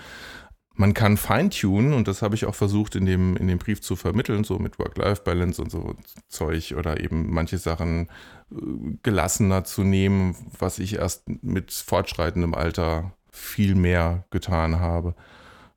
man 0.79 0.93
kann 0.93 1.17
feintunen 1.17 1.91
und 1.91 2.07
das 2.07 2.21
habe 2.21 2.35
ich 2.35 2.45
auch 2.45 2.55
versucht 2.55 2.95
in 2.95 3.05
dem, 3.05 3.35
in 3.35 3.49
dem 3.49 3.57
Brief 3.57 3.81
zu 3.81 3.97
vermitteln, 3.97 4.45
so 4.45 4.59
mit 4.59 4.79
Work-Life-Balance 4.79 5.61
und 5.61 5.69
so 5.69 5.93
Zeug 6.29 6.73
oder 6.77 7.01
eben 7.01 7.33
manche 7.33 7.57
Sachen 7.57 8.07
äh, 8.49 8.55
gelassener 9.03 9.65
zu 9.65 9.83
nehmen, 9.83 10.37
was 10.57 10.79
ich 10.79 10.95
erst 10.95 11.27
mit 11.43 11.73
fortschreitendem 11.73 12.53
Alter 12.53 13.11
viel 13.29 13.75
mehr 13.75 14.23
getan 14.31 14.79
habe, 14.79 15.15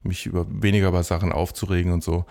mich 0.03 0.27
über 0.27 0.47
weniger 0.49 0.91
über 0.91 1.03
Sachen 1.03 1.33
aufzuregen 1.33 1.91
und 1.91 2.05
so. 2.05 2.25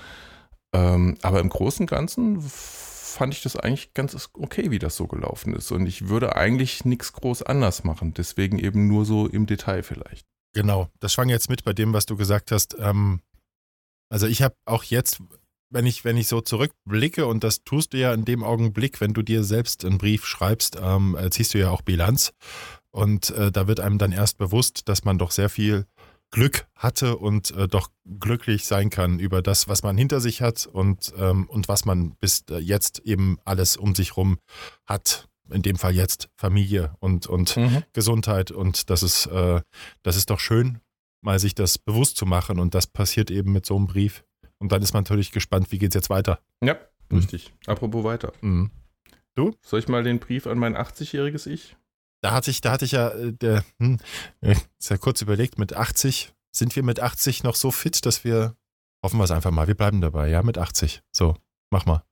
Ähm, 0.72 1.18
aber 1.24 1.42
im 1.42 1.50
Großen 1.50 1.84
und 1.84 1.90
Ganzen 1.90 2.40
fand 2.42 3.34
ich 3.34 3.44
das 3.44 3.58
eigentlich 3.58 3.94
ganz 3.94 4.30
okay, 4.32 4.72
wie 4.72 4.80
das 4.80 4.96
so 4.96 5.08
gelaufen 5.08 5.54
ist. 5.54 5.74
Und 5.74 5.88
ich 5.88 6.08
würde 6.08 6.38
eigentlich 6.38 6.86
nichts 6.86 7.12
groß 7.12 7.44
anders 7.44 7.84
machen. 7.84 8.14
Deswegen 8.14 8.60
eben 8.60 8.88
nur 8.88 9.04
so 9.04 9.28
im 9.28 9.46
Detail 9.46 9.84
vielleicht. 9.84 10.26
Genau, 10.54 10.90
das 11.00 11.14
schwang 11.14 11.30
jetzt 11.30 11.50
mit 11.50 11.64
bei 11.64 11.74
dem, 11.74 11.94
was 11.94 12.06
du 12.06 12.16
gesagt 12.18 12.52
hast. 12.52 12.76
Ähm, 12.78 13.22
also 14.10 14.28
ich 14.28 14.42
habe 14.42 14.56
auch 14.66 14.84
jetzt, 14.84 15.22
wenn 15.70 15.86
ich, 15.86 16.04
wenn 16.04 16.18
ich 16.18 16.28
so 16.28 16.42
zurückblicke, 16.42 17.26
und 17.26 17.44
das 17.44 17.64
tust 17.64 17.94
du 17.94 17.98
ja 17.98 18.14
in 18.14 18.26
dem 18.26 18.44
Augenblick, 18.44 19.00
wenn 19.00 19.14
du 19.14 19.22
dir 19.22 19.44
selbst 19.44 19.86
einen 19.86 19.98
Brief 19.98 20.26
schreibst, 20.26 20.78
ähm, 20.82 21.18
ziehst 21.30 21.54
du 21.54 21.60
ja 21.60 21.70
auch 21.70 21.82
Bilanz. 21.82 22.34
Und 22.92 23.30
äh, 23.30 23.52
da 23.52 23.68
wird 23.68 23.80
einem 23.80 23.98
dann 23.98 24.12
erst 24.12 24.38
bewusst, 24.38 24.90
dass 24.90 25.06
man 25.06 25.18
doch 25.18 25.32
sehr 25.32 25.50
viel 25.50 25.86
Glück 26.32 26.66
hatte 26.76 27.18
und 27.18 27.52
äh, 27.52 27.68
doch 27.68 27.90
glücklich 28.20 28.66
sein 28.66 28.90
kann 28.90 29.20
über 29.20 29.42
das, 29.42 29.68
was 29.68 29.84
man 29.84 29.98
hinter 29.98 30.22
sich 30.22 30.42
hat 30.42 30.66
und, 30.66 31.14
ähm, 31.18 31.48
und 31.50 31.68
was 31.68 31.86
man 31.86 32.16
bis 32.16 32.46
äh, 32.50 32.58
jetzt 32.58 33.00
eben 33.00 33.38
alles 33.46 33.78
um 33.78 33.96
sich 33.96 34.18
rum 34.18 34.40
hat. 34.86 35.28
In 35.52 35.62
dem 35.62 35.78
Fall 35.78 35.94
jetzt 35.94 36.30
Familie 36.36 36.96
und, 37.00 37.28
und 37.28 37.58
mhm. 37.58 37.84
Gesundheit. 37.94 38.52
Und 38.52 38.90
das 38.90 39.04
ist, 39.04 39.26
äh, 39.28 39.62
das 40.04 40.16
ist 40.16 40.30
doch 40.30 40.40
schön, 40.40 40.80
mal 41.22 41.40
sich 41.40 41.56
das 41.56 41.78
bewusst 41.78 42.18
zu 42.18 42.26
machen. 42.26 42.60
Und 42.60 42.74
das 42.74 42.88
passiert 42.88 43.32
eben 43.32 43.52
mit 43.52 43.66
so 43.66 43.76
einem 43.76 43.88
Brief. 43.88 44.24
Und 44.60 44.72
dann 44.72 44.82
ist 44.82 44.94
man 44.94 45.04
natürlich 45.04 45.32
gespannt, 45.32 45.72
wie 45.72 45.80
geht 45.80 45.90
es 45.90 45.96
jetzt 45.96 46.10
weiter. 46.10 46.40
Ja, 46.64 46.78
mhm. 47.10 47.18
richtig. 47.18 47.54
Apropos 47.66 48.04
weiter. 48.04 48.34
Mhm. 48.42 48.72
Du? 49.36 49.56
Soll 49.62 49.80
ich 49.80 49.88
mal 49.88 50.04
den 50.04 50.20
Brief 50.20 50.46
an 50.46 50.58
mein 50.58 50.76
80-jähriges 50.76 51.48
Ich? 51.48 51.76
Da 52.22 52.32
hatte 52.32 52.52
ich, 52.52 52.62
da 52.62 52.72
hatte 52.72 52.86
ich 52.86 52.92
ja, 52.92 53.10
äh, 53.10 53.34
der, 53.34 53.64
hm, 53.80 53.98
ist 54.42 54.90
ja 54.90 54.98
kurz 54.98 55.22
überlegt, 55.22 55.58
mit 55.58 55.74
80, 55.74 56.34
sind 56.52 56.76
wir 56.76 56.84
mit 56.84 57.00
80 57.00 57.44
noch 57.44 57.56
so 57.56 57.72
fit, 57.72 58.06
dass 58.06 58.24
wir, 58.24 58.56
hoffen 59.04 59.18
wir 59.18 59.24
es 59.24 59.32
einfach 59.32 59.52
mal, 59.52 59.68
wir 59.68 59.76
bleiben 59.76 60.02
dabei, 60.02 60.30
ja, 60.30 60.44
mit 60.44 60.58
80. 60.58 61.02
So, 61.12 61.36
mach 61.72 61.86
mal. 61.86 62.04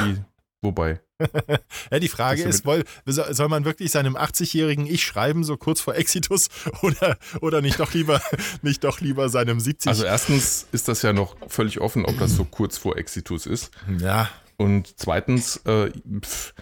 Wie, 0.00 0.22
wobei? 0.62 1.00
ja, 1.90 1.98
die 1.98 2.08
Frage 2.08 2.42
ist, 2.42 2.64
soll, 2.64 3.34
soll 3.34 3.48
man 3.48 3.64
wirklich 3.64 3.90
seinem 3.90 4.16
80-jährigen 4.16 4.86
Ich 4.86 5.04
schreiben, 5.04 5.44
so 5.44 5.56
kurz 5.56 5.80
vor 5.80 5.94
Exitus, 5.94 6.48
oder, 6.82 7.18
oder 7.40 7.60
nicht 7.60 7.78
doch 7.78 7.92
lieber, 7.92 8.20
nicht 8.62 8.84
doch 8.84 9.00
lieber 9.00 9.28
seinem 9.28 9.60
70 9.60 9.88
Also 9.88 10.04
erstens 10.04 10.66
ist 10.72 10.88
das 10.88 11.02
ja 11.02 11.12
noch 11.12 11.36
völlig 11.48 11.80
offen, 11.80 12.04
ob 12.06 12.18
das 12.18 12.34
so 12.34 12.44
kurz 12.44 12.78
vor 12.78 12.96
Exitus 12.96 13.46
ist. 13.46 13.70
Ja. 13.98 14.30
Und 14.56 14.98
zweitens, 14.98 15.56
äh, 15.64 15.90
pff, 16.20 16.54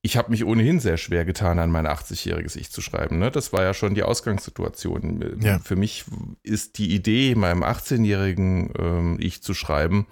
ich 0.00 0.16
habe 0.16 0.30
mich 0.30 0.44
ohnehin 0.44 0.78
sehr 0.78 0.96
schwer 0.96 1.24
getan, 1.24 1.58
an 1.58 1.70
mein 1.70 1.86
80-jähriges 1.86 2.56
Ich 2.56 2.70
zu 2.70 2.80
schreiben. 2.80 3.18
Ne? 3.18 3.30
Das 3.30 3.52
war 3.52 3.62
ja 3.62 3.74
schon 3.74 3.94
die 3.94 4.04
Ausgangssituation. 4.04 5.40
Ja. 5.42 5.58
Für 5.58 5.74
mich 5.74 6.04
ist 6.44 6.78
die 6.78 6.94
Idee, 6.94 7.34
meinem 7.34 7.64
18-jährigen 7.64 8.70
ähm, 8.78 9.16
Ich 9.18 9.42
zu 9.42 9.54
schreiben, 9.54 10.06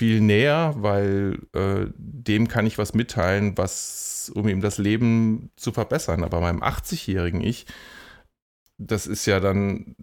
viel 0.00 0.22
näher, 0.22 0.72
weil 0.78 1.40
äh, 1.52 1.84
dem 1.94 2.48
kann 2.48 2.64
ich 2.64 2.78
was 2.78 2.94
mitteilen, 2.94 3.58
was, 3.58 4.32
um 4.34 4.48
ihm 4.48 4.62
das 4.62 4.78
Leben 4.78 5.50
zu 5.56 5.72
verbessern. 5.72 6.24
Aber 6.24 6.40
meinem 6.40 6.62
80-jährigen 6.62 7.42
Ich, 7.42 7.66
das 8.78 9.06
ist 9.06 9.26
ja 9.26 9.40
dann, 9.40 9.94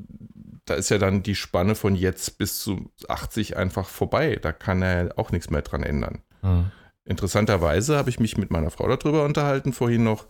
da 0.65 0.75
ist 0.75 0.91
ja 0.91 0.99
dann 0.99 1.23
die 1.23 1.33
Spanne 1.33 1.73
von 1.73 1.95
jetzt 1.95 2.37
bis 2.37 2.59
zu 2.59 2.91
80 3.07 3.57
einfach 3.57 3.89
vorbei. 3.89 4.35
Da 4.39 4.51
kann 4.51 4.83
er 4.83 5.17
auch 5.17 5.31
nichts 5.31 5.49
mehr 5.49 5.63
dran 5.63 5.81
ändern. 5.81 6.21
Mhm. 6.43 6.69
Interessanterweise 7.03 7.97
habe 7.97 8.11
ich 8.11 8.19
mich 8.19 8.37
mit 8.37 8.51
meiner 8.51 8.69
Frau 8.69 8.87
darüber 8.87 9.25
unterhalten 9.25 9.73
vorhin 9.73 10.03
noch 10.03 10.27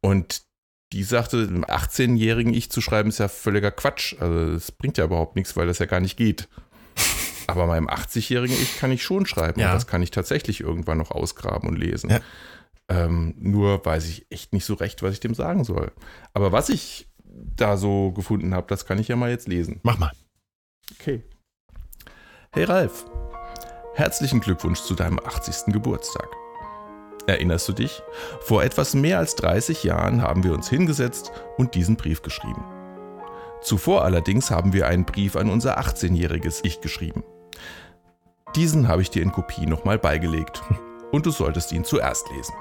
und 0.00 0.42
die 0.92 1.04
sagte, 1.04 1.36
einem 1.36 1.64
18-jährigen 1.64 2.54
Ich 2.54 2.72
zu 2.72 2.80
schreiben 2.80 3.10
ist 3.10 3.18
ja 3.18 3.28
völliger 3.28 3.70
Quatsch. 3.70 4.16
Also 4.18 4.52
es 4.52 4.72
bringt 4.72 4.98
ja 4.98 5.04
überhaupt 5.04 5.36
nichts, 5.36 5.56
weil 5.56 5.68
das 5.68 5.78
ja 5.78 5.86
gar 5.86 6.00
nicht 6.00 6.16
geht. 6.16 6.48
Aber 7.50 7.66
meinem 7.66 7.88
80-jährigen 7.88 8.56
Ich 8.60 8.78
kann 8.78 8.92
ich 8.92 9.02
schon 9.02 9.26
schreiben 9.26 9.60
ja. 9.60 9.72
das 9.72 9.86
kann 9.86 10.02
ich 10.02 10.10
tatsächlich 10.10 10.60
irgendwann 10.60 10.98
noch 10.98 11.10
ausgraben 11.10 11.68
und 11.68 11.76
lesen. 11.76 12.10
Ja. 12.10 12.20
Ähm, 12.88 13.34
nur 13.38 13.84
weiß 13.84 14.08
ich 14.08 14.26
echt 14.30 14.52
nicht 14.52 14.64
so 14.64 14.74
recht, 14.74 15.02
was 15.02 15.12
ich 15.12 15.20
dem 15.20 15.34
sagen 15.34 15.64
soll. 15.64 15.92
Aber 16.34 16.52
was 16.52 16.68
ich 16.68 17.08
da 17.24 17.76
so 17.76 18.12
gefunden 18.12 18.54
habe, 18.54 18.66
das 18.68 18.86
kann 18.86 18.98
ich 18.98 19.08
ja 19.08 19.16
mal 19.16 19.30
jetzt 19.30 19.48
lesen. 19.48 19.80
Mach 19.82 19.98
mal. 19.98 20.12
Okay. 20.98 21.22
Hey 22.52 22.64
Ralf, 22.64 23.06
Herzlichen 23.94 24.40
Glückwunsch 24.40 24.80
zu 24.80 24.94
deinem 24.94 25.18
80. 25.18 25.72
Geburtstag. 25.72 26.28
Erinnerst 27.26 27.68
du 27.68 27.72
dich? 27.72 28.02
Vor 28.40 28.62
etwas 28.62 28.94
mehr 28.94 29.18
als 29.18 29.34
30 29.36 29.84
Jahren 29.84 30.22
haben 30.22 30.42
wir 30.42 30.54
uns 30.54 30.70
hingesetzt 30.70 31.32
und 31.58 31.74
diesen 31.74 31.96
Brief 31.96 32.22
geschrieben. 32.22 32.64
Zuvor 33.62 34.04
allerdings 34.04 34.50
haben 34.50 34.72
wir 34.72 34.86
einen 34.86 35.04
Brief 35.04 35.36
an 35.36 35.50
unser 35.50 35.78
18-jähriges 35.78 36.60
Ich 36.62 36.80
geschrieben. 36.80 37.24
Diesen 38.56 38.88
habe 38.88 39.02
ich 39.02 39.10
dir 39.10 39.22
in 39.22 39.32
Kopie 39.32 39.66
nochmal 39.66 39.98
beigelegt 39.98 40.62
und 41.12 41.26
du 41.26 41.30
solltest 41.30 41.72
ihn 41.72 41.84
zuerst 41.84 42.30
lesen. 42.30 42.54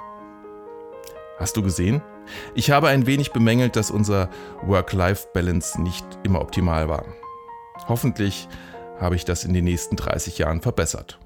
Hast 1.38 1.56
du 1.56 1.64
gesehen? 1.64 2.02
Ich 2.54 2.70
habe 2.70 2.90
ein 2.90 3.06
wenig 3.08 3.32
bemängelt, 3.32 3.76
dass 3.76 3.92
unser 3.92 4.30
Work-Life-Balance 4.64 5.82
nicht 5.82 6.06
immer 6.24 6.42
optimal 6.42 6.90
war. 6.90 7.06
Hoffentlich 7.88 8.48
habe 9.00 9.16
ich 9.16 9.26
das 9.26 9.46
in 9.46 9.54
den 9.54 9.64
nächsten 9.64 9.96
30 9.96 10.38
Jahren 10.38 10.62
verbessert. 10.62 11.18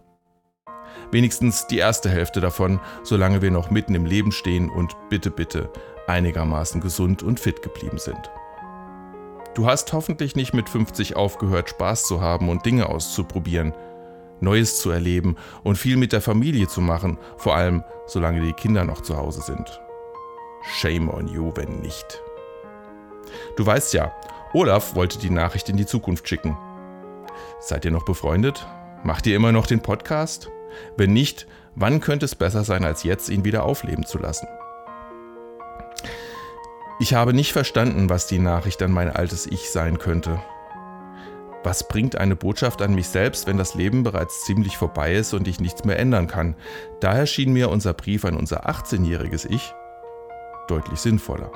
Wenigstens 1.12 1.68
die 1.68 1.78
erste 1.78 2.10
Hälfte 2.10 2.42
davon, 2.42 2.80
solange 3.04 3.42
wir 3.42 3.52
noch 3.52 3.70
mitten 3.70 3.96
im 3.96 4.06
Leben 4.06 4.32
stehen 4.32 4.70
und 4.70 4.96
bitte, 5.10 5.32
bitte 5.32 5.70
einigermaßen 6.08 6.82
gesund 6.82 7.24
und 7.24 7.40
fit 7.40 7.62
geblieben 7.62 7.98
sind. 7.98 8.32
Du 9.54 9.68
hast 9.68 9.94
hoffentlich 9.94 10.36
nicht 10.36 10.54
mit 10.54 10.68
50 10.68 11.16
aufgehört, 11.16 11.70
Spaß 11.70 12.06
zu 12.06 12.22
haben 12.22 12.50
und 12.50 12.66
Dinge 12.66 12.90
auszuprobieren, 12.90 13.74
Neues 14.40 14.80
zu 14.80 14.90
erleben 14.90 15.38
und 15.64 15.78
viel 15.78 15.96
mit 15.96 16.12
der 16.12 16.22
Familie 16.22 16.68
zu 16.68 16.82
machen, 16.82 17.20
vor 17.38 17.56
allem 17.56 17.84
solange 18.08 18.42
die 18.42 18.54
Kinder 18.54 18.84
noch 18.84 19.02
zu 19.02 19.16
Hause 19.16 19.42
sind. 19.42 19.80
Shame 20.64 21.10
on 21.10 21.28
you, 21.28 21.52
wenn 21.56 21.80
nicht. 21.82 22.22
Du 23.56 23.66
weißt 23.66 23.94
ja, 23.94 24.12
Olaf 24.54 24.96
wollte 24.96 25.20
die 25.20 25.30
Nachricht 25.30 25.70
in 25.70 25.78
die 25.78 25.86
Zukunft 25.86 26.28
schicken. 26.28 26.58
Seid 27.60 27.86
ihr 27.86 27.92
noch 27.92 28.06
befreundet? 28.06 28.66
Macht 29.04 29.28
ihr 29.28 29.36
immer 29.36 29.52
noch 29.52 29.68
den 29.68 29.82
Podcast? 29.82 30.50
Wenn 30.98 31.14
nicht, 31.14 31.48
wann 31.76 32.00
könnte 32.00 32.26
es 32.26 32.36
besser 32.36 32.64
sein, 32.64 32.84
als 32.84 33.04
jetzt 33.04 33.30
ihn 33.30 33.46
wieder 33.46 33.64
aufleben 33.64 34.06
zu 34.06 34.18
lassen? 34.18 34.48
Ich 37.00 37.14
habe 37.14 37.34
nicht 37.34 37.54
verstanden, 37.54 38.10
was 38.10 38.28
die 38.28 38.40
Nachricht 38.40 38.82
an 38.82 38.92
mein 38.92 39.10
altes 39.10 39.46
Ich 39.48 39.72
sein 39.72 39.98
könnte. 39.98 40.40
Was 41.64 41.88
bringt 41.88 42.18
eine 42.18 42.36
Botschaft 42.36 42.82
an 42.82 42.94
mich 42.94 43.08
selbst, 43.08 43.48
wenn 43.48 43.58
das 43.58 43.74
Leben 43.74 44.04
bereits 44.04 44.44
ziemlich 44.44 44.78
vorbei 44.78 45.14
ist 45.14 45.34
und 45.34 45.48
ich 45.48 45.60
nichts 45.60 45.86
mehr 45.86 45.98
ändern 45.98 46.28
kann? 46.28 46.56
Daher 47.00 47.26
schien 47.26 47.54
mir 47.54 47.70
unser 47.70 47.94
Brief 47.94 48.26
an 48.26 48.36
unser 48.36 48.70
18-jähriges 48.70 49.50
Ich 49.50 49.74
deutlich 50.68 51.00
sinnvoller. 51.00 51.52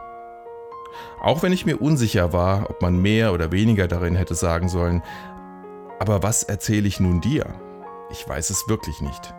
Auch 1.22 1.44
wenn 1.44 1.54
ich 1.54 1.66
mir 1.66 1.82
unsicher 1.82 2.34
war, 2.34 2.70
ob 2.70 2.82
man 2.82 3.02
mehr 3.02 3.34
oder 3.34 3.52
weniger 3.52 3.88
darin 3.88 4.16
hätte 4.16 4.36
sagen 4.36 4.70
sollen, 4.70 5.04
aber 6.00 6.24
was 6.24 6.44
erzähle 6.44 6.88
ich 6.88 7.00
nun 7.00 7.22
dir? 7.22 7.46
Ich 8.10 8.28
weiß 8.28 8.50
es 8.50 8.68
wirklich 8.68 9.02
nicht. 9.02 9.34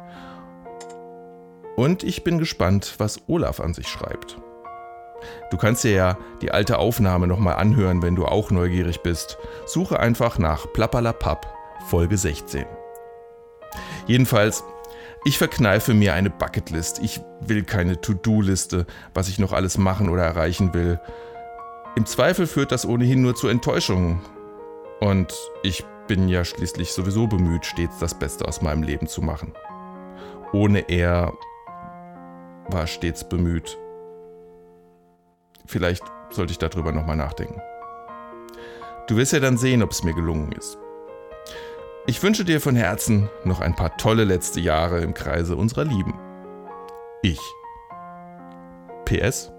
Und 1.76 2.02
ich 2.02 2.24
bin 2.24 2.38
gespannt, 2.38 2.94
was 2.98 3.22
Olaf 3.28 3.60
an 3.60 3.72
sich 3.72 3.88
schreibt. 3.88 4.36
Du 5.50 5.56
kannst 5.56 5.84
dir 5.84 5.92
ja 5.92 6.18
die 6.42 6.50
alte 6.50 6.78
Aufnahme 6.78 7.26
nochmal 7.26 7.56
anhören, 7.56 8.02
wenn 8.02 8.16
du 8.16 8.26
auch 8.26 8.50
neugierig 8.50 9.00
bist. 9.02 9.38
Suche 9.66 9.98
einfach 10.00 10.38
nach 10.38 10.72
Plappalapapp 10.72 11.46
Folge 11.86 12.16
16. 12.16 12.64
Jedenfalls, 14.06 14.64
ich 15.24 15.38
verkneife 15.38 15.94
mir 15.94 16.14
eine 16.14 16.30
Bucketlist. 16.30 17.00
Ich 17.02 17.20
will 17.40 17.64
keine 17.64 18.00
To-Do-Liste, 18.00 18.86
was 19.14 19.28
ich 19.28 19.38
noch 19.38 19.52
alles 19.52 19.78
machen 19.78 20.08
oder 20.08 20.22
erreichen 20.22 20.74
will. 20.74 21.00
Im 21.96 22.06
Zweifel 22.06 22.46
führt 22.46 22.72
das 22.72 22.86
ohnehin 22.86 23.22
nur 23.22 23.34
zu 23.34 23.48
Enttäuschungen. 23.48 24.20
Und 25.00 25.34
ich 25.62 25.84
bin 26.06 26.28
ja 26.28 26.44
schließlich 26.44 26.92
sowieso 26.92 27.26
bemüht, 27.26 27.66
stets 27.66 27.98
das 27.98 28.18
Beste 28.18 28.46
aus 28.46 28.62
meinem 28.62 28.82
Leben 28.82 29.06
zu 29.06 29.20
machen. 29.20 29.52
Ohne 30.52 30.88
er 30.88 31.32
war 32.68 32.86
stets 32.86 33.28
bemüht. 33.28 33.78
Vielleicht 35.68 36.02
sollte 36.30 36.52
ich 36.52 36.58
darüber 36.58 36.92
nochmal 36.92 37.16
nachdenken. 37.16 37.60
Du 39.06 39.16
wirst 39.16 39.34
ja 39.34 39.40
dann 39.40 39.58
sehen, 39.58 39.82
ob 39.82 39.90
es 39.90 40.02
mir 40.02 40.14
gelungen 40.14 40.50
ist. 40.52 40.78
Ich 42.06 42.22
wünsche 42.22 42.46
dir 42.46 42.58
von 42.62 42.74
Herzen 42.74 43.28
noch 43.44 43.60
ein 43.60 43.76
paar 43.76 43.98
tolle 43.98 44.24
letzte 44.24 44.60
Jahre 44.60 45.02
im 45.02 45.12
Kreise 45.12 45.56
unserer 45.56 45.84
Lieben. 45.84 46.18
Ich. 47.22 47.38
PS. 49.04 49.52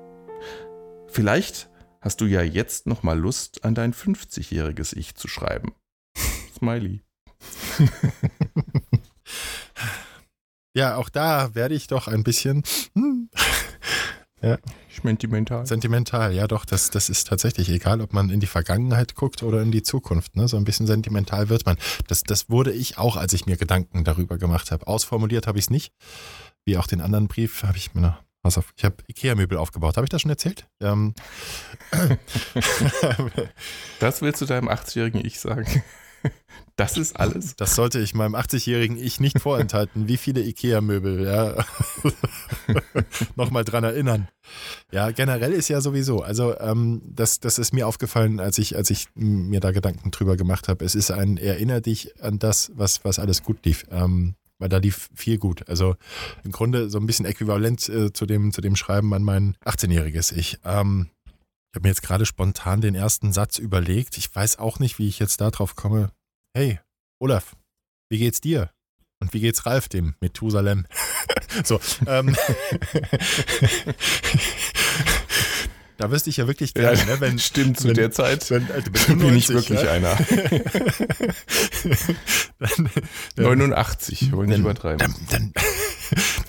Vielleicht 1.08 1.70
hast 2.02 2.22
du 2.22 2.26
ja 2.26 2.42
jetzt 2.42 2.88
noch 2.88 3.04
mal 3.04 3.18
Lust, 3.18 3.64
an 3.64 3.76
dein 3.76 3.94
50-jähriges 3.94 4.96
Ich 4.96 5.14
zu 5.14 5.28
schreiben. 5.28 5.76
Smiley. 6.58 7.04
ja, 10.74 10.96
auch 10.96 11.10
da 11.10 11.54
werde 11.54 11.76
ich 11.76 11.86
doch 11.86 12.08
ein 12.08 12.24
bisschen. 12.24 12.64
Hm. 12.96 13.30
ja. 14.42 14.58
Sentimental. 15.04 15.66
Sentimental, 15.66 16.34
ja 16.34 16.48
doch, 16.48 16.66
das, 16.66 16.90
das 16.90 17.10
ist 17.10 17.28
tatsächlich 17.28 17.70
egal, 17.70 18.02
ob 18.02 18.14
man 18.14 18.30
in 18.30 18.40
die 18.40 18.48
Vergangenheit 18.48 19.16
guckt 19.16 19.44
oder 19.44 19.62
in 19.62 19.72
die 19.72 19.84
Zukunft. 19.84 20.36
Ne? 20.36 20.48
So 20.48 20.58
ein 20.58 20.64
bisschen 20.64 20.88
sentimental 20.88 21.50
wird 21.50 21.66
man. 21.66 21.78
Das, 22.08 22.24
das 22.24 22.50
wurde 22.50 22.72
ich 22.72 22.98
auch, 22.98 23.16
als 23.16 23.34
ich 23.34 23.46
mir 23.46 23.58
Gedanken 23.58 24.04
darüber 24.04 24.38
gemacht 24.38 24.72
habe. 24.72 24.88
Ausformuliert 24.88 25.48
habe 25.48 25.58
ich 25.58 25.66
es 25.66 25.70
nicht. 25.70 25.94
Wie 26.66 26.78
auch 26.78 26.88
den 26.88 27.02
anderen 27.02 27.28
Brief 27.28 27.64
habe 27.64 27.78
ich 27.78 27.94
mir 27.94 28.02
noch. 28.02 28.24
Pass 28.42 28.58
auf, 28.58 28.74
ich 28.78 28.86
habe 28.86 28.96
Ikea-Möbel 29.08 29.58
aufgebaut. 29.58 29.98
Habe 29.98 30.06
ich 30.06 30.10
das 30.10 30.22
schon 30.22 30.32
erzählt? 30.32 30.66
Ähm. 30.80 31.14
das 34.00 34.22
willst 34.22 34.42
du 34.42 34.46
deinem 34.46 34.70
80-jährigen 34.70 35.26
Ich 35.26 35.40
sagen? 35.40 35.84
Das 36.76 36.96
ist 36.96 37.20
alles. 37.20 37.58
Das 37.58 37.76
sollte 37.76 38.00
ich 38.00 38.14
meinem 38.14 38.36
80-jährigen 38.36 38.96
Ich 38.96 39.20
nicht 39.20 39.40
vorenthalten. 39.40 40.08
Wie 40.08 40.16
viele 40.16 40.42
IKEA-Möbel, 40.42 41.26
ja. 41.26 41.66
Nochmal 43.36 43.66
dran 43.66 43.84
erinnern. 43.84 44.30
Ja, 44.90 45.12
generell 45.12 45.52
ist 45.52 45.68
ja 45.68 45.82
sowieso. 45.82 46.22
Also, 46.22 46.58
ähm, 46.58 47.02
das, 47.04 47.42
das 47.42 47.60
ist 47.60 47.74
mir 47.74 47.86
aufgefallen, 47.86 48.40
als 48.40 48.58
ich, 48.60 48.78
als 48.78 48.92
ich 48.92 49.08
mir 49.14 49.60
da 49.60 49.72
Gedanken 49.72 50.12
drüber 50.12 50.38
gemacht 50.38 50.70
habe. 50.70 50.86
Es 50.86 50.96
ist 50.96 51.12
ein, 51.12 51.36
erinner 51.36 51.82
dich 51.82 52.24
an 52.24 52.40
das, 52.40 52.72
was, 52.74 53.04
was 53.04 53.20
alles 53.20 53.44
gut 53.44 53.66
lief. 53.66 53.86
Ähm, 53.92 54.36
weil 54.58 54.70
da 54.70 54.78
lief 54.78 55.10
viel 55.16 55.38
gut. 55.38 55.68
Also 55.68 55.96
im 56.44 56.52
Grunde 56.52 56.90
so 56.90 57.00
ein 57.00 57.06
bisschen 57.06 57.26
äquivalent 57.26 57.90
äh, 57.90 58.14
zu, 58.14 58.26
dem, 58.26 58.54
zu 58.54 58.62
dem 58.62 58.76
Schreiben 58.76 59.14
an 59.14 59.24
mein 59.24 59.56
18-jähriges 59.66 60.34
Ich. 60.34 60.60
Ähm, 60.64 61.10
ich 61.72 61.76
habe 61.76 61.84
mir 61.84 61.90
jetzt 61.90 62.02
gerade 62.02 62.26
spontan 62.26 62.82
den 62.82 62.96
ersten 62.96 63.32
Satz 63.32 63.60
überlegt. 63.60 64.18
Ich 64.18 64.36
weiß 64.36 64.58
auch 64.58 64.80
nicht, 64.80 64.98
wie 64.98 65.08
ich 65.08 65.20
jetzt 65.20 65.40
darauf 65.40 65.76
komme. 65.76 66.12
Hey, 66.56 66.80
Olaf, 67.20 67.56
wie 68.10 68.18
geht's 68.18 68.42
dir? 68.42 68.72
Und 69.20 69.36
wie 69.36 69.40
geht's 69.40 69.68
Ralf, 69.68 69.88
dem 69.88 70.16
Methusalem? 70.20 70.88
so, 71.64 71.80
ähm, 72.08 72.36
da 75.98 76.10
wüsste 76.10 76.32
ich 76.32 76.38
ja 76.38 76.48
wirklich 76.48 76.74
gerne, 76.74 76.98
ja, 76.98 77.06
ne, 77.06 77.22
wenn. 77.22 77.38
Stimmt, 77.38 77.80
zu 77.80 77.90
wenn, 77.90 77.94
der 77.94 78.10
Zeit 78.10 78.50
wenn, 78.50 78.72
also 78.72 78.90
bin 78.90 79.36
ich 79.36 79.50
wirklich 79.50 79.84
ja? 79.84 79.92
einer. 79.92 80.18
dann, 82.58 82.90
89, 83.38 84.32
wollen 84.32 84.50
nicht 84.50 84.58
übertreiben. 84.60 84.98
Dann, 84.98 85.14
dann, 85.30 85.54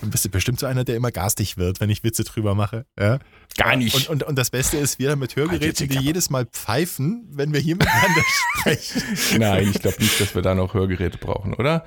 dann, 0.01 0.11
bist 0.11 0.25
du 0.25 0.29
bestimmt 0.29 0.61
so 0.61 0.67
einer, 0.67 0.85
der 0.85 0.97
immer 0.97 1.11
garstig 1.11 1.57
wird, 1.57 1.81
wenn 1.81 1.91
ich 1.91 2.05
Witze 2.05 2.25
drüber 2.25 2.55
mache. 2.55 2.87
Ja? 2.99 3.19
Gar 3.57 3.77
nicht. 3.77 3.95
Und, 3.95 4.09
und, 4.09 4.23
und 4.23 4.37
das 4.37 4.51
Beste 4.51 4.77
ist, 4.77 4.99
wir 4.99 5.17
mit 5.17 5.37
Hörgeräten, 5.37 5.89
die 5.89 5.99
jedes 5.99 6.31
Mal 6.31 6.47
pfeifen, 6.47 7.29
wenn 7.31 7.53
wir 7.53 7.61
hier 7.61 7.77
miteinander 7.77 8.23
sprechen. 8.59 9.03
Nein, 9.39 9.71
ich 9.71 9.81
glaube 9.81 10.01
nicht, 10.01 10.21
dass 10.21 10.35
wir 10.35 10.43
da 10.43 10.55
noch 10.55 10.75
Hörgeräte 10.75 11.19
brauchen, 11.19 11.55
oder? 11.55 11.85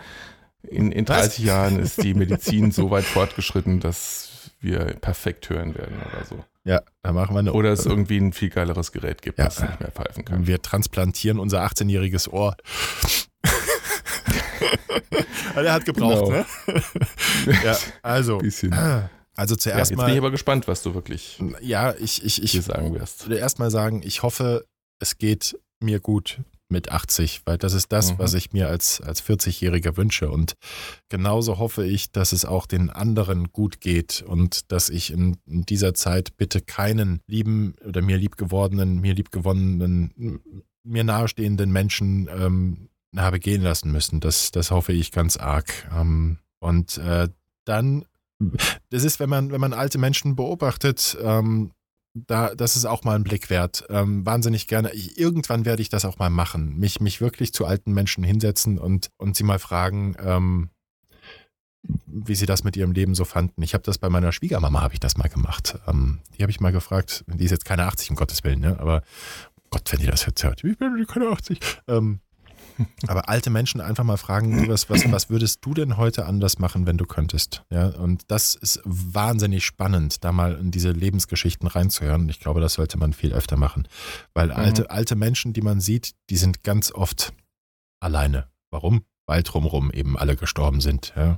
In, 0.63 0.91
in 0.91 1.05
30 1.05 1.39
Was? 1.39 1.45
Jahren 1.45 1.79
ist 1.79 2.01
die 2.01 2.13
Medizin 2.13 2.71
so 2.71 2.89
weit 2.89 3.03
fortgeschritten, 3.03 3.79
dass 3.79 4.51
wir 4.59 4.79
perfekt 5.01 5.49
hören 5.49 5.75
werden 5.75 5.97
oder 5.97 6.25
so. 6.25 6.43
Ja, 6.65 6.81
da 7.01 7.11
machen 7.11 7.35
wir 7.35 7.39
eine. 7.39 7.53
Oder 7.53 7.73
es 7.73 7.85
irgendwie 7.85 8.17
ein 8.17 8.31
viel 8.31 8.49
geileres 8.49 8.93
Gerät 8.93 9.21
gibt, 9.21 9.37
ja. 9.37 9.45
das 9.45 9.61
nicht 9.61 9.79
mehr 9.81 9.91
pfeifen 9.91 10.23
kann. 10.23 10.47
Wir 10.47 10.61
transplantieren 10.61 11.39
unser 11.39 11.65
18-jähriges 11.65 12.29
Ohr. 12.29 12.55
Er 15.55 15.73
hat 15.73 15.85
gebraucht, 15.85 16.25
genau. 16.25 16.45
ne? 17.47 17.55
ja, 17.63 17.77
also. 18.01 18.37
Bisschen. 18.37 18.73
Also 19.35 19.55
zuerst 19.55 19.89
ja, 19.89 19.95
jetzt 19.95 19.97
mal. 19.97 20.05
bin 20.05 20.13
ich 20.13 20.19
aber 20.19 20.31
gespannt, 20.31 20.67
was 20.67 20.83
du 20.83 20.93
wirklich 20.93 21.41
ja, 21.61 21.95
ich, 21.95 22.23
ich, 22.23 22.43
ich 22.43 22.61
sagen 22.61 22.93
wirst. 22.93 23.21
Ich 23.21 23.27
würde 23.27 23.39
erst 23.39 23.57
mal 23.57 23.71
sagen, 23.71 24.01
ich 24.03 24.21
hoffe, 24.21 24.65
es 24.99 25.17
geht 25.17 25.57
mir 25.79 25.99
gut 25.99 26.39
mit 26.69 26.91
80, 26.91 27.41
weil 27.45 27.57
das 27.57 27.73
ist 27.73 27.91
das, 27.91 28.13
mhm. 28.13 28.19
was 28.19 28.33
ich 28.33 28.51
mir 28.51 28.67
als, 28.67 28.99
als 28.99 29.23
40-Jähriger 29.23 29.95
wünsche. 29.95 30.29
Und 30.29 30.53
genauso 31.09 31.57
hoffe 31.57 31.85
ich, 31.85 32.11
dass 32.11 32.31
es 32.33 32.45
auch 32.45 32.65
den 32.65 32.89
anderen 32.89 33.51
gut 33.51 33.79
geht 33.79 34.23
und 34.27 34.71
dass 34.71 34.89
ich 34.89 35.11
in, 35.11 35.37
in 35.45 35.63
dieser 35.63 35.93
Zeit 35.93 36.35
bitte 36.35 36.61
keinen 36.61 37.21
lieben 37.27 37.75
oder 37.85 38.01
mir 38.01 38.17
liebgewordenen, 38.17 38.99
mir 38.99 39.13
liebgewonnenen, 39.13 40.41
mir 40.83 41.03
nahestehenden 41.03 41.71
Menschen 41.71 42.27
ähm, 42.35 42.89
habe 43.15 43.39
gehen 43.39 43.61
lassen 43.61 43.91
müssen. 43.91 44.19
Das, 44.19 44.51
das 44.51 44.71
hoffe 44.71 44.93
ich 44.93 45.11
ganz 45.11 45.37
arg. 45.37 45.89
Ähm, 45.95 46.39
und 46.59 46.97
äh, 46.97 47.29
dann, 47.65 48.05
das 48.89 49.03
ist, 49.03 49.19
wenn 49.19 49.29
man, 49.29 49.51
wenn 49.51 49.61
man 49.61 49.73
alte 49.73 49.97
Menschen 49.97 50.35
beobachtet, 50.35 51.17
ähm, 51.21 51.71
da, 52.13 52.53
das 52.53 52.75
ist 52.75 52.85
auch 52.85 53.03
mal 53.03 53.15
ein 53.15 53.23
Blick 53.23 53.49
wert. 53.49 53.85
Ähm, 53.89 54.25
wahnsinnig 54.25 54.67
gerne. 54.67 54.93
Ich, 54.93 55.17
irgendwann 55.17 55.65
werde 55.65 55.81
ich 55.81 55.89
das 55.89 56.05
auch 56.05 56.19
mal 56.19 56.29
machen. 56.29 56.77
Mich, 56.77 57.01
mich 57.01 57.21
wirklich 57.21 57.53
zu 57.53 57.65
alten 57.65 57.91
Menschen 57.91 58.23
hinsetzen 58.23 58.77
und, 58.77 59.09
und 59.17 59.35
sie 59.35 59.43
mal 59.43 59.59
fragen, 59.59 60.15
ähm, 60.19 60.69
wie 62.05 62.35
sie 62.35 62.45
das 62.45 62.63
mit 62.63 62.77
ihrem 62.77 62.91
Leben 62.91 63.15
so 63.15 63.25
fanden. 63.25 63.61
Ich 63.61 63.73
habe 63.73 63.83
das 63.83 63.97
bei 63.97 64.09
meiner 64.09 64.31
Schwiegermama, 64.31 64.81
habe 64.81 64.93
ich 64.93 64.99
das 64.99 65.17
mal 65.17 65.27
gemacht. 65.27 65.77
Ähm, 65.87 66.19
die 66.37 66.43
habe 66.43 66.51
ich 66.51 66.59
mal 66.59 66.71
gefragt, 66.71 67.25
die 67.27 67.43
ist 67.43 67.51
jetzt 67.51 67.65
keine 67.65 67.85
80, 67.85 68.11
um 68.11 68.15
Gottes 68.15 68.43
Willen, 68.43 68.59
ne? 68.59 68.79
aber 68.79 69.01
Gott, 69.69 69.91
wenn 69.91 69.99
die 69.99 70.05
das 70.05 70.25
jetzt 70.25 70.43
hört, 70.43 70.63
ich 70.63 70.77
bin 70.77 71.05
keine 71.07 71.27
80. 71.29 71.59
Ähm, 71.87 72.19
aber 73.07 73.29
alte 73.29 73.49
Menschen 73.49 73.81
einfach 73.81 74.03
mal 74.03 74.17
fragen, 74.17 74.67
was, 74.67 74.89
was, 74.89 75.11
was 75.11 75.29
würdest 75.29 75.59
du 75.65 75.73
denn 75.73 75.97
heute 75.97 76.25
anders 76.25 76.59
machen, 76.59 76.85
wenn 76.85 76.97
du 76.97 77.05
könntest? 77.05 77.63
Ja, 77.69 77.87
und 77.89 78.23
das 78.27 78.55
ist 78.55 78.81
wahnsinnig 78.85 79.65
spannend, 79.65 80.23
da 80.23 80.31
mal 80.31 80.55
in 80.55 80.71
diese 80.71 80.91
Lebensgeschichten 80.91 81.67
reinzuhören. 81.67 82.29
Ich 82.29 82.39
glaube, 82.39 82.61
das 82.61 82.73
sollte 82.73 82.97
man 82.97 83.13
viel 83.13 83.33
öfter 83.33 83.57
machen. 83.57 83.87
Weil 84.33 84.47
mhm. 84.47 84.53
alte, 84.53 84.91
alte 84.91 85.15
Menschen, 85.15 85.53
die 85.53 85.61
man 85.61 85.79
sieht, 85.79 86.13
die 86.29 86.37
sind 86.37 86.63
ganz 86.63 86.91
oft 86.91 87.33
alleine. 87.99 88.47
Warum? 88.69 89.05
Weil 89.25 89.41
drumherum 89.41 89.89
eben 89.91 90.17
alle 90.17 90.35
gestorben 90.35 90.81
sind. 90.81 91.13
Ja. 91.15 91.37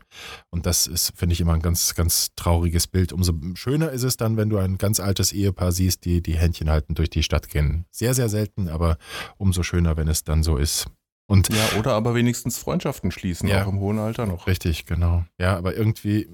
Und 0.50 0.66
das 0.66 0.88
ist, 0.88 1.14
finde 1.16 1.34
ich, 1.34 1.42
immer 1.42 1.54
ein 1.54 1.62
ganz, 1.62 1.94
ganz 1.94 2.32
trauriges 2.36 2.88
Bild. 2.88 3.14
Umso 3.14 3.34
schöner 3.54 3.92
ist 3.92 4.02
es 4.02 4.18
dann, 4.18 4.38
wenn 4.38 4.50
du 4.50 4.58
ein 4.58 4.80
ganz 4.80 5.00
altes 5.00 5.32
Ehepaar 5.32 5.72
siehst, 5.72 6.04
die 6.06 6.24
die 6.24 6.36
Händchen 6.36 6.70
halten 6.70 6.96
durch 6.96 7.12
die 7.12 7.22
Stadt 7.22 7.48
gehen. 7.50 7.86
Sehr, 7.92 8.16
sehr 8.16 8.30
selten, 8.30 8.70
aber 8.70 8.98
umso 9.38 9.62
schöner, 9.62 9.98
wenn 9.98 10.08
es 10.08 10.24
dann 10.24 10.42
so 10.42 10.58
ist. 10.58 10.88
Und 11.28 11.50
ja, 11.50 11.80
oder 11.80 11.94
aber 11.94 12.14
wenigstens 12.14 12.58
Freundschaften 12.58 13.12
schließen, 13.12 13.50
ja, 13.50 13.64
auch 13.64 13.68
im 13.68 13.80
hohen 13.80 13.98
Alter 13.98 14.26
noch. 14.26 14.46
Richtig, 14.46 14.86
genau. 14.86 15.26
Ja, 15.40 15.58
aber 15.58 15.76
irgendwie, 15.76 16.30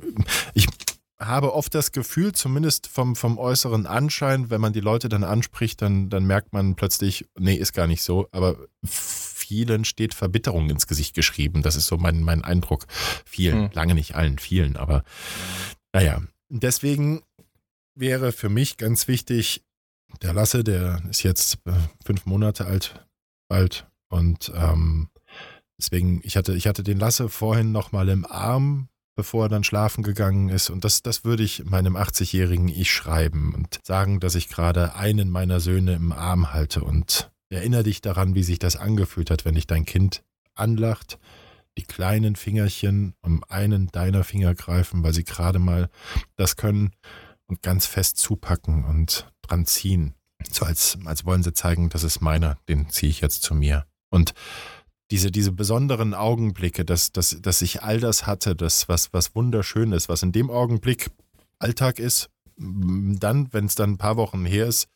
ich 0.53 0.67
habe 1.21 1.53
oft 1.53 1.73
das 1.75 1.91
Gefühl, 1.91 2.33
zumindest 2.33 2.87
vom, 2.87 3.15
vom 3.15 3.37
äußeren 3.37 3.85
Anschein, 3.85 4.49
wenn 4.49 4.59
man 4.59 4.73
die 4.73 4.79
Leute 4.79 5.07
dann 5.07 5.23
anspricht, 5.23 5.81
dann, 5.81 6.09
dann 6.09 6.25
merkt 6.25 6.51
man 6.51 6.75
plötzlich, 6.75 7.25
nee, 7.37 7.55
ist 7.55 7.73
gar 7.73 7.87
nicht 7.87 8.01
so. 8.01 8.27
Aber 8.31 8.57
vielen 8.83 9.85
steht 9.85 10.13
Verbitterung 10.13 10.69
ins 10.69 10.87
Gesicht 10.87 11.15
geschrieben. 11.15 11.61
Das 11.61 11.75
ist 11.75 11.87
so 11.87 11.97
mein, 11.97 12.23
mein 12.23 12.43
Eindruck. 12.43 12.87
Vielen, 13.25 13.65
hm. 13.65 13.69
lange 13.73 13.93
nicht 13.93 14.15
allen, 14.15 14.39
vielen. 14.39 14.75
Aber 14.75 15.03
naja, 15.93 16.21
deswegen 16.49 17.21
wäre 17.95 18.31
für 18.31 18.49
mich 18.49 18.77
ganz 18.77 19.07
wichtig, 19.07 19.63
der 20.21 20.33
Lasse, 20.33 20.63
der 20.63 21.01
ist 21.09 21.23
jetzt 21.23 21.59
äh, 21.65 21.71
fünf 22.03 22.25
Monate 22.25 22.65
alt, 22.65 23.05
bald 23.47 23.90
und 24.11 24.51
ähm, 24.55 25.09
deswegen, 25.79 26.21
ich 26.23 26.37
hatte, 26.37 26.53
ich 26.53 26.67
hatte 26.67 26.83
den 26.83 26.99
Lasse 26.99 27.29
vorhin 27.29 27.71
nochmal 27.71 28.09
im 28.09 28.25
Arm, 28.25 28.89
bevor 29.15 29.45
er 29.45 29.49
dann 29.49 29.63
schlafen 29.63 30.03
gegangen 30.03 30.49
ist. 30.49 30.69
Und 30.69 30.83
das, 30.83 31.01
das 31.01 31.23
würde 31.23 31.43
ich 31.43 31.65
meinem 31.65 31.95
80-jährigen 31.95 32.67
Ich 32.67 32.91
schreiben 32.91 33.53
und 33.55 33.79
sagen, 33.83 34.19
dass 34.19 34.35
ich 34.35 34.49
gerade 34.49 34.95
einen 34.95 35.29
meiner 35.29 35.59
Söhne 35.59 35.93
im 35.93 36.11
Arm 36.11 36.53
halte. 36.53 36.83
Und 36.83 37.31
erinnere 37.49 37.83
dich 37.83 38.01
daran, 38.01 38.35
wie 38.35 38.43
sich 38.43 38.59
das 38.59 38.75
angefühlt 38.75 39.31
hat, 39.31 39.45
wenn 39.45 39.55
dich 39.55 39.67
dein 39.67 39.85
Kind 39.85 40.23
anlacht, 40.55 41.19
die 41.77 41.83
kleinen 41.83 42.35
Fingerchen 42.35 43.13
um 43.21 43.43
einen 43.47 43.87
deiner 43.87 44.23
Finger 44.23 44.55
greifen, 44.55 45.03
weil 45.03 45.13
sie 45.13 45.23
gerade 45.23 45.59
mal 45.59 45.89
das 46.35 46.57
können 46.57 46.91
und 47.47 47.61
ganz 47.61 47.85
fest 47.85 48.17
zupacken 48.17 48.85
und 48.85 49.31
dran 49.41 49.65
ziehen. 49.65 50.15
So 50.49 50.65
als, 50.65 50.97
als 51.05 51.25
wollen 51.25 51.43
sie 51.43 51.53
zeigen, 51.53 51.89
das 51.89 52.03
ist 52.03 52.21
meiner, 52.21 52.57
den 52.67 52.89
ziehe 52.89 53.09
ich 53.09 53.21
jetzt 53.21 53.43
zu 53.43 53.53
mir. 53.53 53.85
Und 54.11 54.33
diese, 55.09 55.31
diese 55.31 55.51
besonderen 55.51 56.13
Augenblicke, 56.13 56.85
dass, 56.85 57.11
dass, 57.11 57.41
dass 57.41 57.61
ich 57.61 57.81
all 57.81 57.99
das 57.99 58.27
hatte, 58.27 58.55
das, 58.55 58.87
was, 58.87 59.11
was 59.13 59.35
wunderschön 59.35 59.91
ist, 59.91 60.07
was 60.07 60.23
in 60.23 60.31
dem 60.31 60.49
Augenblick 60.49 61.09
Alltag 61.59 61.99
ist, 61.99 62.29
dann, 62.57 63.51
wenn 63.51 63.65
es 63.65 63.75
dann 63.75 63.91
ein 63.91 63.97
paar 63.97 64.17
Wochen 64.17 64.45
her 64.45 64.67
ist, 64.67 64.87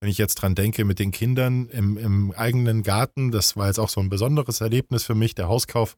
wenn 0.00 0.10
ich 0.10 0.18
jetzt 0.18 0.36
dran 0.36 0.54
denke, 0.54 0.84
mit 0.84 0.98
den 0.98 1.10
Kindern 1.10 1.68
im, 1.68 1.96
im 1.96 2.32
eigenen 2.32 2.82
Garten, 2.82 3.30
das 3.30 3.56
war 3.56 3.68
jetzt 3.68 3.78
auch 3.78 3.88
so 3.88 4.00
ein 4.00 4.10
besonderes 4.10 4.60
Erlebnis 4.60 5.04
für 5.04 5.14
mich, 5.14 5.34
der 5.34 5.48
Hauskauf, 5.48 5.96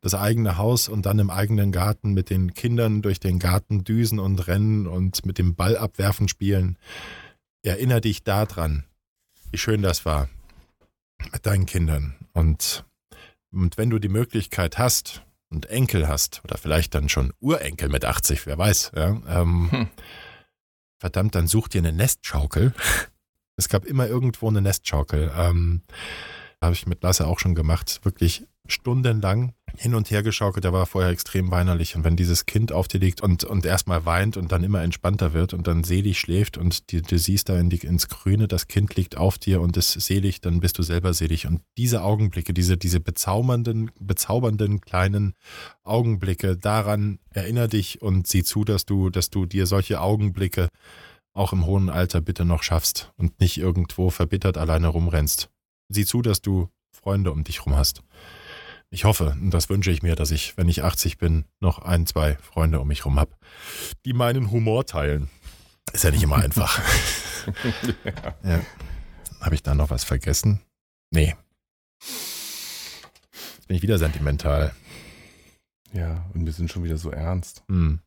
das 0.00 0.14
eigene 0.14 0.58
Haus 0.58 0.88
und 0.88 1.06
dann 1.06 1.18
im 1.18 1.30
eigenen 1.30 1.72
Garten 1.72 2.12
mit 2.12 2.28
den 2.28 2.52
Kindern 2.54 3.02
durch 3.02 3.18
den 3.18 3.38
Garten 3.38 3.82
düsen 3.82 4.18
und 4.18 4.46
rennen 4.46 4.86
und 4.86 5.24
mit 5.24 5.38
dem 5.38 5.54
Ball 5.54 5.76
abwerfen 5.76 6.28
spielen. 6.28 6.76
Erinner 7.62 8.00
dich 8.00 8.22
daran, 8.22 8.84
wie 9.50 9.58
schön 9.58 9.82
das 9.82 10.04
war 10.04 10.28
mit 11.32 11.46
deinen 11.46 11.66
Kindern. 11.66 12.14
Und, 12.32 12.84
und 13.50 13.78
wenn 13.78 13.90
du 13.90 13.98
die 13.98 14.08
Möglichkeit 14.08 14.78
hast 14.78 15.22
und 15.48 15.66
Enkel 15.66 16.08
hast, 16.08 16.42
oder 16.44 16.58
vielleicht 16.58 16.94
dann 16.94 17.08
schon 17.08 17.32
Urenkel 17.40 17.88
mit 17.88 18.04
80, 18.04 18.46
wer 18.46 18.58
weiß, 18.58 18.92
ja, 18.94 19.20
ähm, 19.28 19.70
hm. 19.70 19.88
verdammt, 20.98 21.34
dann 21.34 21.46
such 21.46 21.68
dir 21.68 21.78
eine 21.78 21.92
Nestschaukel. 21.92 22.72
Es 23.60 23.68
gab 23.68 23.84
immer 23.86 24.06
irgendwo 24.06 24.48
eine 24.48 24.60
Nestschaukel. 24.60 25.32
Ähm, 25.36 25.82
Habe 26.62 26.74
ich 26.74 26.86
mit 26.86 27.02
Lasse 27.02 27.26
auch 27.26 27.40
schon 27.40 27.56
gemacht. 27.56 27.98
Wirklich 28.04 28.46
stundenlang 28.68 29.54
hin 29.76 29.94
und 29.94 30.10
her 30.10 30.22
geschaukelt. 30.22 30.64
Der 30.64 30.72
war 30.72 30.86
vorher 30.86 31.10
extrem 31.10 31.50
weinerlich. 31.50 31.96
Und 31.96 32.04
wenn 32.04 32.16
dieses 32.16 32.46
Kind 32.46 32.72
auf 32.72 32.88
dir 32.88 33.00
liegt 33.00 33.20
und, 33.22 33.44
und 33.44 33.66
erstmal 33.66 34.04
weint 34.06 34.36
und 34.36 34.52
dann 34.52 34.62
immer 34.62 34.82
entspannter 34.82 35.32
wird 35.32 35.54
und 35.54 35.66
dann 35.66 35.84
selig 35.84 36.18
schläft 36.18 36.56
und 36.58 36.90
die, 36.90 37.02
du 37.02 37.18
siehst 37.18 37.48
da 37.48 37.58
in 37.58 37.70
die, 37.70 37.78
ins 37.78 38.08
Grüne, 38.08 38.48
das 38.48 38.68
Kind 38.68 38.94
liegt 38.96 39.16
auf 39.16 39.38
dir 39.38 39.60
und 39.60 39.76
ist 39.76 39.92
selig, 39.92 40.40
dann 40.40 40.60
bist 40.60 40.78
du 40.78 40.82
selber 40.82 41.14
selig. 41.14 41.46
Und 41.46 41.62
diese 41.76 42.02
Augenblicke, 42.02 42.52
diese, 42.52 42.76
diese 42.76 43.00
bezaubernden, 43.00 43.90
bezaubernden 43.98 44.80
kleinen 44.80 45.34
Augenblicke, 45.84 46.56
daran 46.56 47.18
erinnere 47.30 47.68
dich 47.68 48.02
und 48.02 48.26
sieh 48.26 48.44
zu, 48.44 48.64
dass 48.64 48.84
du, 48.84 49.10
dass 49.10 49.30
du 49.30 49.46
dir 49.46 49.66
solche 49.66 50.00
Augenblicke 50.00 50.68
auch 51.34 51.52
im 51.52 51.66
hohen 51.66 51.88
Alter 51.88 52.20
bitte 52.20 52.44
noch 52.44 52.62
schaffst 52.62 53.12
und 53.16 53.40
nicht 53.40 53.58
irgendwo 53.58 54.10
verbittert 54.10 54.58
alleine 54.58 54.88
rumrennst. 54.88 55.50
Sieh 55.88 56.04
zu, 56.04 56.20
dass 56.20 56.42
du 56.42 56.68
Freunde 56.90 57.30
um 57.30 57.44
dich 57.44 57.64
rum 57.64 57.76
hast. 57.76 58.02
Ich 58.90 59.04
hoffe, 59.04 59.36
und 59.40 59.50
das 59.50 59.68
wünsche 59.68 59.90
ich 59.90 60.02
mir, 60.02 60.16
dass 60.16 60.30
ich, 60.30 60.56
wenn 60.56 60.68
ich 60.68 60.82
80 60.82 61.18
bin, 61.18 61.44
noch 61.60 61.80
ein, 61.80 62.06
zwei 62.06 62.36
Freunde 62.36 62.80
um 62.80 62.88
mich 62.88 63.04
rum 63.04 63.20
habe, 63.20 63.32
die 64.06 64.14
meinen 64.14 64.50
Humor 64.50 64.86
teilen. 64.86 65.28
Ist 65.92 66.04
ja 66.04 66.10
nicht 66.10 66.22
immer 66.22 66.36
einfach. 66.36 66.80
ja. 68.04 68.50
ja. 68.50 68.60
Habe 69.40 69.54
ich 69.54 69.62
da 69.62 69.74
noch 69.74 69.90
was 69.90 70.04
vergessen? 70.04 70.60
Nee. 71.10 71.36
Jetzt 72.00 73.68
bin 73.68 73.76
ich 73.76 73.82
wieder 73.82 73.98
sentimental. 73.98 74.74
Ja, 75.92 76.24
und 76.34 76.46
wir 76.46 76.52
sind 76.52 76.70
schon 76.70 76.84
wieder 76.84 76.98
so 76.98 77.10
ernst. 77.10 77.62
Hm. 77.68 78.00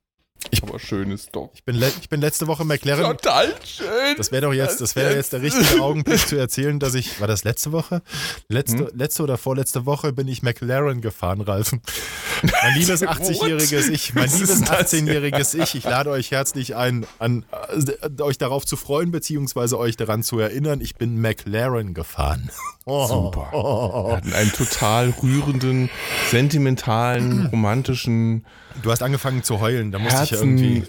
Ich, 0.51 0.61
aber 0.61 0.79
schön 0.79 1.11
ist 1.11 1.29
doch. 1.33 1.49
Ich 1.53 1.63
bin, 1.63 1.81
ich 2.01 2.09
bin 2.09 2.19
letzte 2.19 2.45
Woche 2.45 2.65
McLaren. 2.65 3.03
Total 3.17 3.53
schön. 3.63 4.17
Das 4.17 4.33
wäre 4.33 4.41
doch 4.43 4.53
jetzt, 4.53 4.81
das 4.81 4.97
wäre 4.97 5.15
jetzt 5.15 5.31
der 5.31 5.41
richtige 5.41 5.81
Augenblick 5.81 6.27
zu 6.27 6.37
erzählen, 6.37 6.77
dass 6.77 6.93
ich, 6.93 7.21
war 7.21 7.27
das 7.27 7.45
letzte 7.45 7.71
Woche? 7.71 8.01
Letzte, 8.49 8.79
hm? 8.79 8.89
letzte 8.93 9.23
oder 9.23 9.37
vorletzte 9.37 9.85
Woche 9.85 10.11
bin 10.11 10.27
ich 10.27 10.43
McLaren 10.43 10.99
gefahren, 10.99 11.39
Ralf. 11.39 11.71
Mein 12.41 12.77
liebes 12.77 13.01
80-jähriges 13.01 13.89
Ich, 13.89 14.13
mein 14.13 14.29
liebes 14.29 14.63
18-jähriges 14.63 15.61
Ich, 15.61 15.75
ich 15.75 15.83
lade 15.83 16.09
euch 16.09 16.31
herzlich 16.31 16.75
ein, 16.75 17.05
an, 17.19 17.45
äh, 17.51 18.21
euch 18.21 18.37
darauf 18.37 18.65
zu 18.65 18.77
freuen, 18.77 19.11
beziehungsweise 19.11 19.77
euch 19.77 19.95
daran 19.95 20.23
zu 20.23 20.39
erinnern, 20.39 20.81
ich 20.81 20.95
bin 20.95 21.21
McLaren 21.21 21.93
gefahren. 21.93 22.49
Oh, 22.85 23.07
Super. 23.31 23.51
Wir 23.51 24.15
hatten 24.17 24.33
einen 24.33 24.51
total 24.51 25.13
rührenden, 25.21 25.89
sentimentalen, 26.29 27.45
romantischen 27.51 28.43
Du 28.81 28.91
hast 28.91 29.03
angefangen 29.03 29.43
zu 29.43 29.59
heulen, 29.59 29.91
da 29.91 29.99
musste 29.99 30.19
Herzen, 30.19 30.37
irgendwie. 30.41 30.84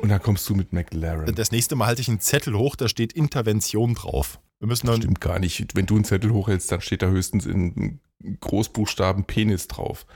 Und 0.00 0.08
da 0.08 0.18
kommst 0.18 0.48
du 0.48 0.54
mit 0.54 0.72
McLaren. 0.72 1.34
Das 1.34 1.50
nächste 1.50 1.76
Mal 1.76 1.86
halte 1.86 2.02
ich 2.02 2.08
einen 2.08 2.20
Zettel 2.20 2.56
hoch, 2.56 2.76
da 2.76 2.88
steht 2.88 3.12
Intervention 3.12 3.94
drauf. 3.94 4.40
Wir 4.58 4.68
müssen 4.68 4.86
dann 4.86 5.00
Stimmt 5.00 5.20
gar 5.20 5.38
nicht. 5.38 5.74
Wenn 5.74 5.86
du 5.86 5.96
einen 5.96 6.04
Zettel 6.04 6.32
hochhältst, 6.32 6.70
dann 6.70 6.80
steht 6.80 7.02
da 7.02 7.08
höchstens 7.08 7.46
in 7.46 8.00
Großbuchstaben 8.40 9.24
Penis 9.24 9.68
drauf. 9.68 10.06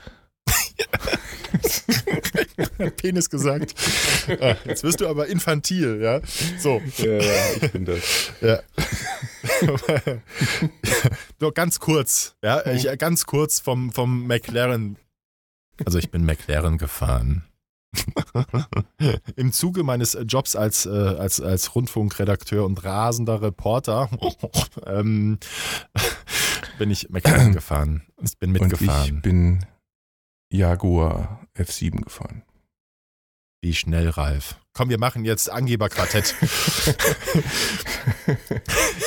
Penis 2.97 3.29
gesagt. 3.29 3.73
Ah, 4.39 4.55
jetzt 4.65 4.83
wirst 4.83 5.01
du 5.01 5.07
aber 5.07 5.27
infantil, 5.27 5.99
ja? 6.01 6.21
So. 6.59 6.81
Ja, 6.97 7.19
ja, 7.19 7.33
ich 7.61 7.71
bin 7.71 7.85
das. 7.85 8.31
Ja. 8.41 8.59
Nur 11.39 11.53
ganz 11.53 11.79
kurz, 11.79 12.35
ja, 12.43 12.65
ich, 12.67 12.87
ganz 12.99 13.25
kurz 13.25 13.59
vom, 13.59 13.91
vom 13.91 14.27
McLaren 14.27 14.97
also 15.83 15.97
ich 15.97 16.11
bin 16.11 16.25
McLaren 16.25 16.77
gefahren. 16.77 17.43
Im 19.35 19.51
Zuge 19.51 19.83
meines 19.83 20.17
Jobs 20.25 20.55
als, 20.55 20.85
äh, 20.85 20.89
als, 20.89 21.41
als 21.41 21.75
Rundfunkredakteur 21.75 22.65
und 22.65 22.83
rasender 22.83 23.41
Reporter 23.41 24.09
ähm, 24.85 25.39
bin 26.77 26.91
ich 26.91 27.09
McLaren 27.09 27.53
gefahren. 27.53 28.03
Ich 28.21 28.37
bin 28.37 28.51
mitgefahren. 28.51 29.09
Und 29.09 29.15
ich 29.17 29.21
bin 29.21 29.65
Jaguar 30.51 31.45
F7 31.57 32.01
gefahren. 32.01 32.43
Wie 33.61 33.73
schnell, 33.73 34.09
Ralf. 34.09 34.57
Komm, 34.73 34.89
wir 34.89 34.99
machen 34.99 35.25
jetzt 35.25 35.49
Angeberquartett. 35.49 36.35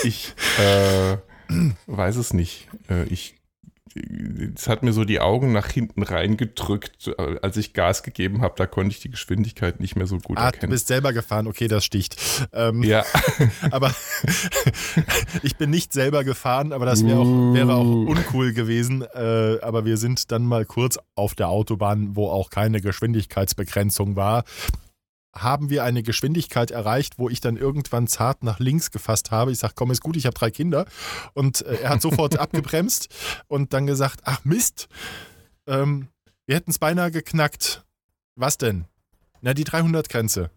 ich 0.03 0.35
äh, 0.59 1.18
weiß 1.87 2.16
es 2.16 2.33
nicht. 2.33 2.68
Äh, 2.88 3.05
ich 3.05 3.38
es 4.55 4.68
hat 4.68 4.83
mir 4.83 4.92
so 4.92 5.05
die 5.05 5.20
Augen 5.20 5.53
nach 5.53 5.68
hinten 5.68 6.03
reingedrückt, 6.03 7.14
als 7.42 7.57
ich 7.57 7.72
Gas 7.72 8.03
gegeben 8.03 8.40
habe. 8.42 8.55
Da 8.57 8.66
konnte 8.66 8.90
ich 8.90 9.01
die 9.01 9.11
Geschwindigkeit 9.11 9.81
nicht 9.81 9.96
mehr 9.96 10.07
so 10.07 10.18
gut 10.18 10.38
ah, 10.38 10.46
erkennen. 10.46 10.70
Du 10.70 10.74
bist 10.74 10.88
selber 10.88 11.12
gefahren, 11.12 11.46
okay, 11.46 11.68
das 11.68 11.85
sticht. 11.85 12.16
Ähm, 12.53 12.83
ja. 12.83 13.05
aber 13.70 13.94
ich 15.42 15.57
bin 15.57 15.70
nicht 15.70 15.92
selber 15.92 16.24
gefahren, 16.24 16.72
aber 16.72 16.87
das 16.87 17.05
wär 17.05 17.18
auch, 17.18 17.55
wäre 17.55 17.74
auch 17.74 17.85
uh. 17.85 18.11
uncool 18.11 18.53
gewesen. 18.53 19.03
Äh, 19.03 19.59
aber 19.61 19.85
wir 19.85 19.96
sind 19.96 20.31
dann 20.33 20.44
mal 20.44 20.64
kurz 20.64 20.98
auf 21.14 21.35
der 21.35 21.48
Autobahn, 21.48 22.16
wo 22.16 22.29
auch 22.29 22.51
keine 22.51 22.81
Geschwindigkeitsbegrenzung 22.81 24.16
war 24.16 24.44
haben 25.42 25.70
wir 25.70 25.85
eine 25.85 26.03
Geschwindigkeit 26.03 26.70
erreicht, 26.70 27.18
wo 27.18 27.29
ich 27.29 27.40
dann 27.40 27.57
irgendwann 27.57 28.07
zart 28.07 28.42
nach 28.42 28.59
links 28.59 28.90
gefasst 28.90 29.31
habe. 29.31 29.53
Ich 29.53 29.59
sage, 29.59 29.74
komm, 29.77 29.90
ist 29.90 30.03
gut, 30.03 30.16
ich 30.16 30.27
habe 30.27 30.35
drei 30.35 30.51
Kinder. 30.51 30.87
Und 31.35 31.62
äh, 31.62 31.77
er 31.83 31.90
hat 31.90 32.03
sofort 32.03 32.37
abgebremst 32.38 33.09
und 33.46 33.72
dann 33.72 33.87
gesagt, 33.87 34.20
ach 34.24 34.44
Mist, 34.44 34.88
ähm, 35.66 36.09
wir 36.46 36.57
hätten 36.57 36.70
es 36.70 36.79
beinahe 36.79 37.11
geknackt. 37.11 37.85
Was 38.35 38.59
denn? 38.59 38.87
Na, 39.40 39.55
die 39.55 39.64
300-Grenze. 39.64 40.51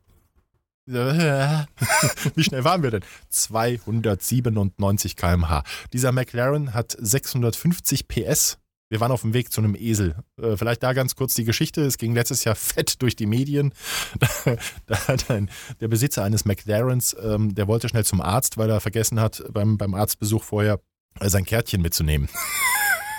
Wie 2.36 2.44
schnell 2.44 2.64
waren 2.64 2.84
wir 2.84 2.92
denn? 2.92 3.06
297 3.30 5.16
km/h. 5.16 5.64
Dieser 5.94 6.12
McLaren 6.12 6.74
hat 6.74 6.96
650 7.00 8.08
PS 8.08 8.58
wir 8.92 9.00
waren 9.00 9.12
auf 9.12 9.22
dem 9.22 9.34
Weg 9.34 9.54
zu 9.54 9.62
einem 9.62 9.74
Esel. 9.74 10.16
Äh, 10.40 10.58
vielleicht 10.58 10.84
da 10.84 10.92
ganz 10.92 11.16
kurz 11.16 11.34
die 11.34 11.46
Geschichte. 11.46 11.82
Es 11.82 11.98
ging 11.98 12.14
letztes 12.14 12.44
Jahr 12.44 12.56
fett 12.56 13.02
durch 13.02 13.16
die 13.16 13.26
Medien. 13.26 13.74
Da, 14.88 15.08
hat 15.08 15.30
ein, 15.30 15.50
der 15.80 15.88
Besitzer 15.88 16.24
eines 16.24 16.46
McLarens, 16.46 17.16
ähm, 17.24 17.56
der 17.56 17.68
wollte 17.68 17.88
schnell 17.88 18.04
zum 18.04 18.20
Arzt, 18.20 18.58
weil 18.58 18.70
er 18.70 18.82
vergessen 18.82 19.20
hat, 19.20 19.44
beim, 19.52 19.78
beim 19.78 19.94
Arztbesuch 19.94 20.44
vorher 20.44 20.80
äh, 21.20 21.30
sein 21.30 21.46
Kärtchen 21.46 21.82
mitzunehmen. 21.82 22.28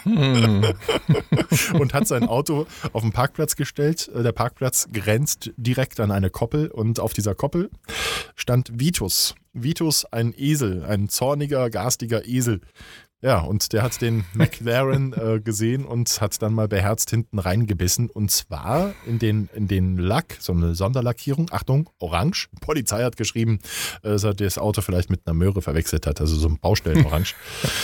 Hm. 0.03 0.65
und 1.75 1.95
hat 1.95 2.09
sein 2.09 2.29
Auto 2.29 2.67
auf 2.93 3.03
den 3.03 3.13
Parkplatz 3.13 3.57
gestellt. 3.57 4.11
Äh, 4.15 4.23
der 4.23 4.33
Parkplatz 4.33 4.89
grenzt 4.93 5.53
direkt 5.57 6.01
an 6.01 6.11
eine 6.11 6.29
Koppel 6.29 6.69
und 6.69 7.01
auf 7.01 7.13
dieser 7.13 7.35
Koppel 7.35 7.71
stand 8.35 8.73
Vitus. 8.79 9.35
Vitus, 9.53 10.05
ein 10.07 10.35
Esel, 10.37 10.83
ein 10.85 11.09
zorniger, 11.09 11.69
garstiger 11.71 12.27
Esel, 12.27 12.63
ja, 13.23 13.39
und 13.39 13.73
der 13.73 13.85
hat 13.85 14.01
den 14.01 14.25
McLaren 14.35 15.13
äh, 15.13 15.41
gesehen 15.41 15.85
und 15.85 16.21
hat 16.21 16.43
dann 16.43 16.53
mal 16.53 16.67
beherzt 16.67 17.09
hinten 17.11 17.39
reingebissen. 17.39 18.11
Und 18.11 18.33
zwar 18.33 18.95
in 19.07 19.21
den, 19.21 19.49
in 19.55 19.69
den 19.69 19.97
Lack, 19.97 20.37
so 20.41 20.53
eine 20.53 20.75
Sonderlackierung. 20.75 21.49
Achtung, 21.53 21.89
orange. 22.01 22.49
Die 22.53 22.61
Polizei 22.61 23.05
hat 23.05 23.17
geschrieben, 23.17 23.61
äh, 24.03 24.09
dass 24.09 24.25
er 24.25 24.35
das 24.35 24.59
Auto 24.59 24.81
vielleicht 24.81 25.09
mit 25.09 25.21
einer 25.25 25.35
Möhre 25.35 25.63
verwechselt 25.63 26.07
hat. 26.09 26.21
Also 26.21 26.35
so 26.35 26.49
ein 26.49 26.59
Baustellen-Orange. 26.59 27.37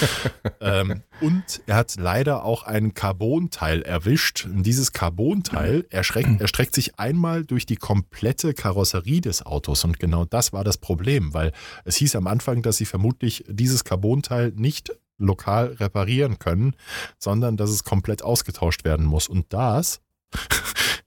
ähm, 0.61 1.03
und 1.21 1.63
er 1.67 1.77
hat 1.77 1.95
leider 1.99 2.45
auch 2.45 2.65
ein 2.65 2.95
Carbonteil 2.95 3.83
erwischt. 3.83 4.45
Und 4.47 4.65
dieses 4.65 4.93
Carbonteil 4.93 5.87
erschreckt, 5.91 6.29
erstreckt 6.41 6.75
sich 6.75 6.99
einmal 6.99 7.45
durch 7.45 7.65
die 7.65 7.77
komplette 7.77 8.55
Karosserie 8.55 9.21
des 9.21 9.47
Autos. 9.47 9.85
Und 9.85 10.01
genau 10.01 10.25
das 10.25 10.53
war 10.53 10.65
das 10.65 10.79
Problem, 10.79 11.33
weil 11.33 11.53
es 11.85 11.95
hieß 11.95 12.17
am 12.17 12.27
Anfang, 12.27 12.63
dass 12.63 12.77
sie 12.77 12.87
vermutlich 12.87 13.45
dieses 13.49 13.85
Carbonteil 13.85 14.53
nicht 14.57 14.91
lokal 15.19 15.77
reparieren 15.79 16.39
können, 16.39 16.75
sondern 17.19 17.57
dass 17.57 17.71
es 17.71 17.85
komplett 17.85 18.23
ausgetauscht 18.23 18.85
werden 18.85 19.07
muss. 19.07 19.29
Und 19.29 19.53
das 19.53 20.01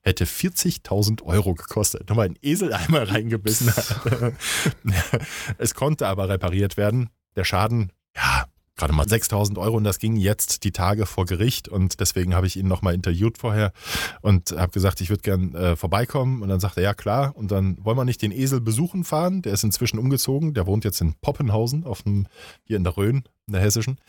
hätte 0.01 0.25
40.000 0.25 1.23
Euro 1.23 1.53
gekostet. 1.53 2.09
Nochmal 2.09 2.27
ein 2.27 2.39
Esel 2.41 2.73
einmal 2.73 3.05
reingebissen. 3.05 3.71
es 5.57 5.73
konnte 5.73 6.07
aber 6.07 6.29
repariert 6.29 6.77
werden. 6.77 7.09
Der 7.35 7.43
Schaden, 7.43 7.91
ja, 8.15 8.45
gerade 8.81 8.93
mal 8.93 9.07
6000 9.07 9.59
Euro 9.59 9.77
und 9.77 9.83
das 9.83 9.99
ging 9.99 10.15
jetzt 10.15 10.63
die 10.63 10.71
Tage 10.71 11.05
vor 11.05 11.25
Gericht 11.25 11.67
und 11.67 11.99
deswegen 11.99 12.33
habe 12.33 12.47
ich 12.47 12.57
ihn 12.57 12.67
nochmal 12.67 12.95
interviewt 12.95 13.37
vorher 13.37 13.73
und 14.21 14.51
habe 14.51 14.71
gesagt, 14.71 15.01
ich 15.01 15.11
würde 15.11 15.21
gern 15.21 15.53
äh, 15.53 15.75
vorbeikommen 15.75 16.41
und 16.41 16.49
dann 16.49 16.59
sagte 16.59 16.81
er, 16.81 16.85
ja 16.85 16.93
klar 16.95 17.35
und 17.35 17.51
dann 17.51 17.77
wollen 17.85 17.95
wir 17.95 18.05
nicht 18.05 18.23
den 18.23 18.31
Esel 18.31 18.59
besuchen 18.59 19.03
fahren, 19.03 19.43
der 19.43 19.53
ist 19.53 19.63
inzwischen 19.63 19.99
umgezogen, 19.99 20.55
der 20.55 20.65
wohnt 20.65 20.83
jetzt 20.83 20.99
in 20.99 21.13
Poppenhausen 21.21 21.83
auf 21.83 22.01
dem, 22.01 22.25
hier 22.63 22.77
in 22.77 22.83
der 22.83 22.97
Rhön, 22.97 23.23
in 23.45 23.53
der 23.53 23.61
Hessischen 23.61 23.99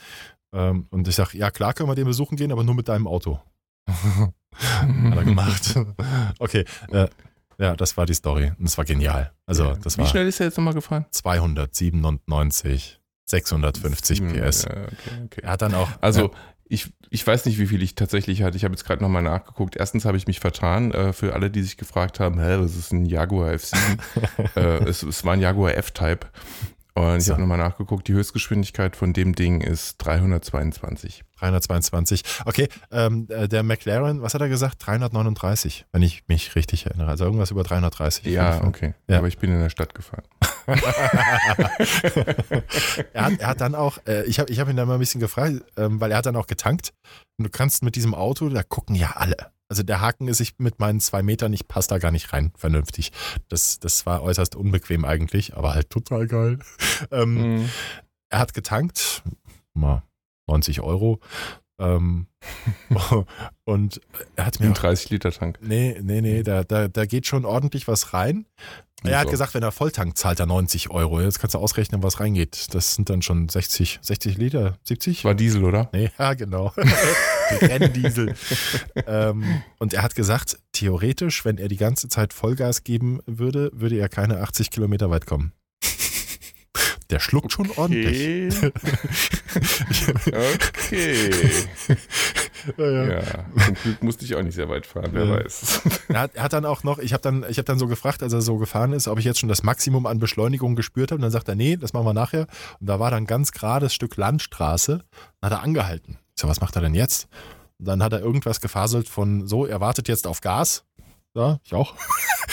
ähm, 0.55 0.87
und 0.91 1.07
ich 1.07 1.17
sage, 1.17 1.37
ja 1.37 1.51
klar 1.51 1.75
können 1.75 1.91
wir 1.91 1.95
den 1.95 2.07
besuchen 2.07 2.37
gehen, 2.37 2.51
aber 2.51 2.65
nur 2.65 2.75
mit 2.75 2.89
deinem 2.89 3.07
Auto. 3.07 3.41
Hat 3.87 5.17
er 5.17 5.25
gemacht. 5.25 5.79
okay, 6.39 6.65
äh, 6.91 7.09
ja, 7.59 7.77
das 7.77 7.97
war 7.97 8.07
die 8.07 8.15
Story. 8.15 8.53
Und 8.59 8.65
das 8.65 8.79
war 8.79 8.85
genial. 8.85 9.33
Also, 9.47 9.75
das 9.83 9.97
Wie 9.97 10.03
war 10.03 10.09
schnell 10.09 10.27
ist 10.27 10.41
er 10.41 10.47
jetzt 10.47 10.57
nochmal 10.57 10.75
gefahren? 10.75 11.07
297. 11.11 13.02
650 13.33 14.21
PS. 14.29 14.63
Ja, 14.65 14.71
okay, 14.71 14.93
okay. 15.25 15.41
Er 15.43 15.51
hat 15.51 15.63
dann 15.63 15.75
auch. 15.75 15.89
Also, 16.01 16.27
ja. 16.27 16.31
ich, 16.69 16.93
ich 17.11 17.27
weiß 17.27 17.45
nicht, 17.47 17.59
wie 17.59 17.67
viel 17.67 17.83
ich 17.83 17.95
tatsächlich 17.95 18.43
hatte. 18.43 18.57
Ich 18.57 18.65
habe 18.65 18.75
jetzt 18.75 18.85
gerade 18.85 19.03
nochmal 19.03 19.23
nachgeguckt. 19.23 19.75
Erstens 19.77 20.05
habe 20.05 20.17
ich 20.17 20.27
mich 20.27 20.39
vertan. 20.41 20.93
Äh, 20.93 21.13
für 21.13 21.35
alle, 21.35 21.51
die 21.51 21.63
sich 21.63 21.77
gefragt 21.77 22.21
haben, 22.21 22.39
hä, 22.41 22.59
was 22.59 22.77
ist 22.77 22.93
ein 22.93 23.05
Jaguar 23.07 23.51
F7? 23.51 23.99
äh, 24.57 24.85
es, 24.89 25.03
es 25.03 25.25
war 25.25 25.33
ein 25.33 25.41
Jaguar 25.41 25.75
F-Type. 25.75 26.27
Und 26.95 27.17
ich 27.17 27.25
So. 27.25 27.33
habe 27.33 27.41
nochmal 27.41 27.57
nachgeguckt, 27.57 28.07
die 28.07 28.13
Höchstgeschwindigkeit 28.13 28.97
von 28.97 29.15
dem 29.15 29.35
Ding 29.35 29.63
ist 29.63 29.97
322. 29.97 31.25
322. 31.39 32.23
Okay, 32.45 32.69
ähm, 32.91 33.27
äh, 33.31 33.49
der 33.49 33.63
McLaren, 33.63 34.21
was 34.21 34.35
hat 34.35 34.43
er 34.43 34.51
gesagt? 34.51 34.87
339, 34.87 35.87
wenn 35.93 36.03
ich 36.03 36.25
mich 36.29 36.55
richtig 36.55 36.85
erinnere. 36.85 37.09
Also 37.09 37.25
irgendwas 37.25 37.51
über 37.51 37.63
330. 37.63 38.27
Ja, 38.27 38.63
okay. 38.65 38.93
Ja. 39.09 39.19
Aber 39.19 39.29
ich 39.29 39.39
bin 39.39 39.51
in 39.53 39.61
der 39.61 39.71
Stadt 39.71 39.95
gefahren. 39.95 40.25
er, 43.13 43.25
hat, 43.25 43.39
er 43.41 43.47
hat 43.49 43.61
dann 43.61 43.75
auch, 43.75 43.99
äh, 44.07 44.25
ich 44.25 44.39
habe 44.39 44.51
ich 44.51 44.61
hab 44.61 44.69
ihn 44.69 44.77
dann 44.77 44.89
mal 44.89 44.95
ein 44.95 45.01
bisschen 45.01 45.21
gefragt, 45.21 45.63
ähm, 45.77 46.01
weil 46.01 46.11
er 46.11 46.19
hat 46.19 46.27
dann 46.27 46.37
auch 46.37 46.47
getankt. 46.47 46.93
Und 47.39 47.45
du 47.45 47.51
kannst 47.51 47.83
mit 47.83 47.97
diesem 47.97 48.15
Auto, 48.15 48.49
da 48.49 48.63
gucken 48.63 48.95
ja 48.95 49.13
alle. 49.17 49.37
Also 49.69 49.83
der 49.83 50.01
Haken 50.01 50.29
ist, 50.29 50.41
ich 50.41 50.55
mit 50.59 50.81
meinen 50.81 51.01
zwei 51.01 51.23
Metern, 51.23 51.53
ich 51.53 51.67
passe 51.67 51.89
da 51.89 51.99
gar 51.99 52.11
nicht 52.11 52.33
rein, 52.33 52.53
vernünftig. 52.57 53.11
Das, 53.49 53.79
das 53.81 54.05
war 54.05 54.23
äußerst 54.23 54.55
unbequem 54.55 55.05
eigentlich, 55.05 55.57
aber 55.57 55.75
halt 55.75 55.91
total 55.91 56.27
geil. 56.27 56.59
Ähm, 57.11 57.35
Mhm. 57.57 57.69
er 58.31 58.39
hat 58.39 58.55
getankt, 58.55 59.23
mal 59.75 60.03
90 60.47 60.81
Euro. 60.83 61.19
Ähm, 61.81 62.27
und 63.65 64.01
er 64.37 64.47
hat 64.47 64.61
mir 64.61 64.67
Ein 64.67 64.73
auch 64.73 64.77
30-Liter-Tank. 64.79 65.59
Nee, 65.63 65.99
nee, 66.01 66.21
nee, 66.21 66.43
da, 66.43 66.63
da, 66.65 66.87
da 66.89 67.07
geht 67.07 67.27
schon 67.27 67.45
ordentlich 67.45 67.89
was 67.89 68.13
rein. 68.15 68.47
Er 69.05 69.19
hat 69.19 69.27
So. 69.27 69.31
gesagt, 69.33 69.55
wenn 69.55 69.63
er 69.63 69.73
Volltank 69.73 70.17
zahlt 70.17 70.39
er 70.41 70.47
90 70.47 70.91
Euro. 70.91 71.21
Jetzt 71.21 71.41
kannst 71.41 71.55
du 71.55 71.59
ausrechnen, 71.59 72.03
was 72.03 72.21
reingeht. 72.21 72.73
Das 72.75 72.95
sind 72.95 73.11
dann 73.11 73.23
schon 73.23 73.49
60, 73.49 73.99
60 74.03 74.39
Liter, 74.39 74.79
70? 74.85 75.25
War 75.25 75.35
Diesel, 75.35 75.65
oder? 75.65 75.89
Nee, 75.93 76.11
ja, 76.19 76.35
genau. 76.35 76.73
Renndiesel. 77.61 78.35
ähm, 79.07 79.63
und 79.79 79.93
er 79.95 80.03
hat 80.03 80.15
gesagt, 80.15 80.59
theoretisch, 80.73 81.45
wenn 81.45 81.59
er 81.59 81.69
die 81.69 81.77
ganze 81.77 82.09
Zeit 82.09 82.33
Vollgas 82.33 82.85
geben 82.85 83.21
würde, 83.27 83.71
würde 83.75 83.97
er 83.97 84.09
keine 84.09 84.39
80 84.41 84.71
Kilometer 84.71 85.11
weit 85.11 85.27
kommen. 85.27 85.53
Der 87.11 87.19
schluckt 87.21 87.53
schon 87.53 87.71
ordentlich. 87.73 88.55
Okay. 90.27 91.31
Ja, 92.77 92.91
ja. 92.91 93.05
ja, 93.13 93.23
zum 93.65 93.75
Glück 93.75 94.03
musste 94.03 94.25
ich 94.25 94.35
auch 94.35 94.43
nicht 94.43 94.55
sehr 94.55 94.69
weit 94.69 94.87
fahren, 94.87 95.11
wer 95.13 95.25
Ja. 95.25 95.37
weiß. 95.37 95.83
Er 96.09 96.21
hat, 96.21 96.35
er 96.35 96.43
hat 96.45 96.53
dann 96.53 96.65
auch 96.65 96.85
noch, 96.85 96.99
ich 96.99 97.13
habe 97.13 97.23
dann, 97.23 97.45
ich 97.49 97.59
hab 97.59 97.67
dann 97.67 97.79
so 97.79 97.87
gefragt, 97.87 98.23
als 98.23 98.33
er 98.33 98.41
so 98.43 98.57
gefahren 98.59 98.93
ist, 98.93 99.09
ob 99.09 99.19
ich 99.19 99.25
jetzt 99.25 99.39
schon 99.41 99.49
das 99.49 99.63
Maximum 99.63 100.07
an 100.07 100.19
Beschleunigung 100.19 100.77
gespürt 100.77 101.11
habe. 101.11 101.17
Und 101.17 101.23
dann 101.23 101.31
sagt 101.31 101.49
er, 101.49 101.55
nee, 101.55 101.77
das 101.77 101.93
machen 101.93 102.07
wir 102.07 102.15
nachher. 102.15 102.47
Und 102.81 102.87
da 102.89 103.01
war 103.01 103.11
dann 103.11 103.25
ein 103.25 103.27
ganz 103.27 103.53
gerades 103.53 103.95
Stück 103.95 104.17
Landstraße. 104.17 105.03
Dann 105.41 105.51
hat 105.51 105.59
er 105.59 105.63
angehalten. 105.63 106.19
Ich 106.35 106.41
so, 106.43 106.49
was 106.49 106.61
macht 106.61 106.77
er 106.77 106.83
denn 106.83 106.95
jetzt? 106.95 107.29
Und 107.79 107.87
dann 107.89 108.03
hat 108.03 108.13
er 108.13 108.21
irgendwas 108.21 108.61
gefaselt 108.61 109.09
von 109.09 109.47
so, 109.47 109.67
er 109.67 109.81
wartet 109.81 110.09
jetzt 110.09 110.27
auf 110.27 110.41
Gas. 110.41 110.85
Ja, 111.35 111.59
ich 111.65 111.75
auch. 111.75 111.95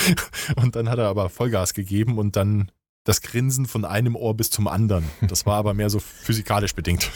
und 0.55 0.75
dann 0.75 0.89
hat 0.89 0.99
er 0.99 1.07
aber 1.07 1.29
Vollgas 1.29 1.73
gegeben 1.73 2.17
und 2.17 2.35
dann 2.35 2.71
das 3.03 3.21
Grinsen 3.21 3.65
von 3.65 3.85
einem 3.85 4.15
Ohr 4.15 4.35
bis 4.35 4.49
zum 4.51 4.67
anderen. 4.67 5.03
Das 5.21 5.45
war 5.45 5.55
aber 5.57 5.73
mehr 5.73 5.89
so 5.89 5.99
physikalisch 5.99 6.75
bedingt. 6.75 7.09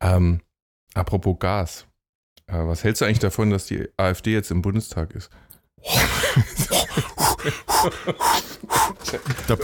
Ähm, 0.00 0.40
apropos 0.94 1.36
Gas. 1.38 1.86
Äh, 2.46 2.66
was 2.66 2.84
hältst 2.84 3.00
du 3.00 3.06
eigentlich 3.06 3.18
davon, 3.18 3.50
dass 3.50 3.66
die 3.66 3.88
AfD 3.96 4.32
jetzt 4.32 4.50
im 4.50 4.62
Bundestag 4.62 5.14
ist? 5.14 5.30
Da, 9.46 9.56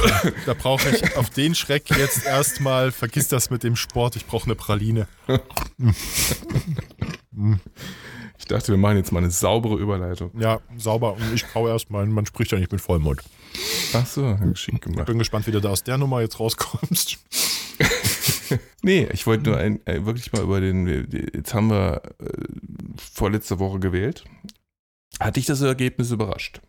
da 0.46 0.54
brauche 0.54 0.90
ich 0.90 1.16
auf 1.16 1.30
den 1.30 1.54
Schreck 1.54 1.88
jetzt 1.90 2.26
erstmal, 2.26 2.92
vergiss 2.92 3.28
das 3.28 3.48
mit 3.50 3.62
dem 3.62 3.74
Sport, 3.74 4.16
ich 4.16 4.26
brauche 4.26 4.44
eine 4.44 4.54
Praline. 4.54 5.08
Ich 8.38 8.44
dachte, 8.46 8.68
wir 8.68 8.76
machen 8.76 8.98
jetzt 8.98 9.12
mal 9.12 9.20
eine 9.20 9.30
saubere 9.30 9.76
Überleitung. 9.76 10.30
Ja, 10.38 10.60
sauber. 10.76 11.14
Und 11.14 11.34
ich 11.34 11.46
kau 11.50 11.68
erstmal, 11.68 12.06
man 12.06 12.26
spricht 12.26 12.52
ja 12.52 12.58
nicht 12.58 12.72
mit 12.72 12.80
Vollmond. 12.80 13.22
Ach 13.92 14.06
so, 14.06 14.36
geschickt 14.42 14.82
gemacht. 14.82 15.06
Bin 15.06 15.18
gespannt, 15.18 15.46
wie 15.46 15.52
du 15.52 15.60
da 15.60 15.70
aus 15.70 15.82
der 15.82 15.98
Nummer 15.98 16.20
jetzt 16.20 16.38
rauskommst. 16.38 17.18
Nee, 18.82 19.08
ich 19.12 19.26
wollte 19.26 19.50
nur 19.50 19.58
ein, 19.58 19.84
äh, 19.86 20.04
wirklich 20.04 20.32
mal 20.32 20.42
über 20.42 20.60
den. 20.60 20.86
Jetzt 21.34 21.54
haben 21.54 21.70
wir 21.70 22.02
äh, 22.18 22.26
vorletzte 22.96 23.58
Woche 23.58 23.78
gewählt. 23.78 24.24
Hat 25.18 25.36
dich 25.36 25.46
das 25.46 25.60
Ergebnis 25.60 26.10
überrascht? 26.10 26.60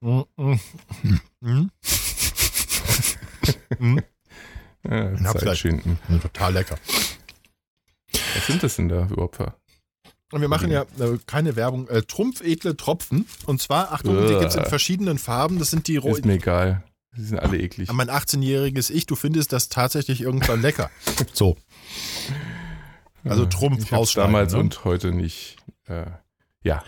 Mhm. 0.00 0.24
Mhm. 1.40 1.70
Ja. 4.88 5.34
Zeitschinden. 5.34 5.98
Total 6.22 6.54
lecker. 6.54 6.76
Was 8.34 8.46
sind 8.46 8.62
das 8.62 8.76
denn 8.76 8.88
da 8.88 9.06
überhaupt 9.10 9.36
für? 9.36 9.54
Und 10.32 10.40
wir 10.40 10.48
machen 10.48 10.70
ja 10.70 10.82
äh, 10.82 11.18
keine 11.26 11.56
Werbung. 11.56 11.88
Äh, 11.88 12.02
Trumpfedle 12.02 12.76
Tropfen. 12.76 13.26
Und 13.46 13.60
zwar, 13.60 13.92
Achtung, 13.92 14.16
die 14.26 14.34
gibt 14.34 14.46
es 14.46 14.54
in 14.54 14.64
verschiedenen 14.64 15.18
Farben. 15.18 15.58
Das 15.58 15.70
sind 15.70 15.88
die 15.88 15.96
Ist 15.96 16.04
roten. 16.04 16.28
mir 16.28 16.34
egal. 16.34 16.84
Die 17.16 17.22
sind 17.24 17.38
alle 17.38 17.58
eklig. 17.58 17.92
Mein 17.92 18.08
18-jähriges 18.08 18.90
Ich, 18.90 19.06
du 19.06 19.16
findest 19.16 19.52
das 19.52 19.68
tatsächlich 19.68 20.20
irgendwann 20.20 20.62
lecker. 20.62 20.90
So. 21.32 21.56
Also 23.24 23.44
Trumpf 23.46 23.82
ich 23.84 23.92
ausschneiden, 23.92 24.32
damals 24.32 24.52
ne? 24.54 24.60
und 24.60 24.84
heute 24.84 25.12
nicht. 25.12 25.56
Äh, 25.86 26.06
ja, 26.62 26.82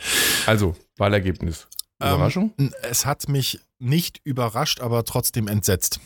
also 0.46 0.74
Wahlergebnis. 0.96 1.66
Ähm, 2.00 2.14
Überraschung? 2.14 2.54
Es 2.82 3.04
hat 3.04 3.28
mich 3.28 3.60
nicht 3.78 4.20
überrascht, 4.24 4.80
aber 4.80 5.04
trotzdem 5.04 5.48
entsetzt. 5.48 6.00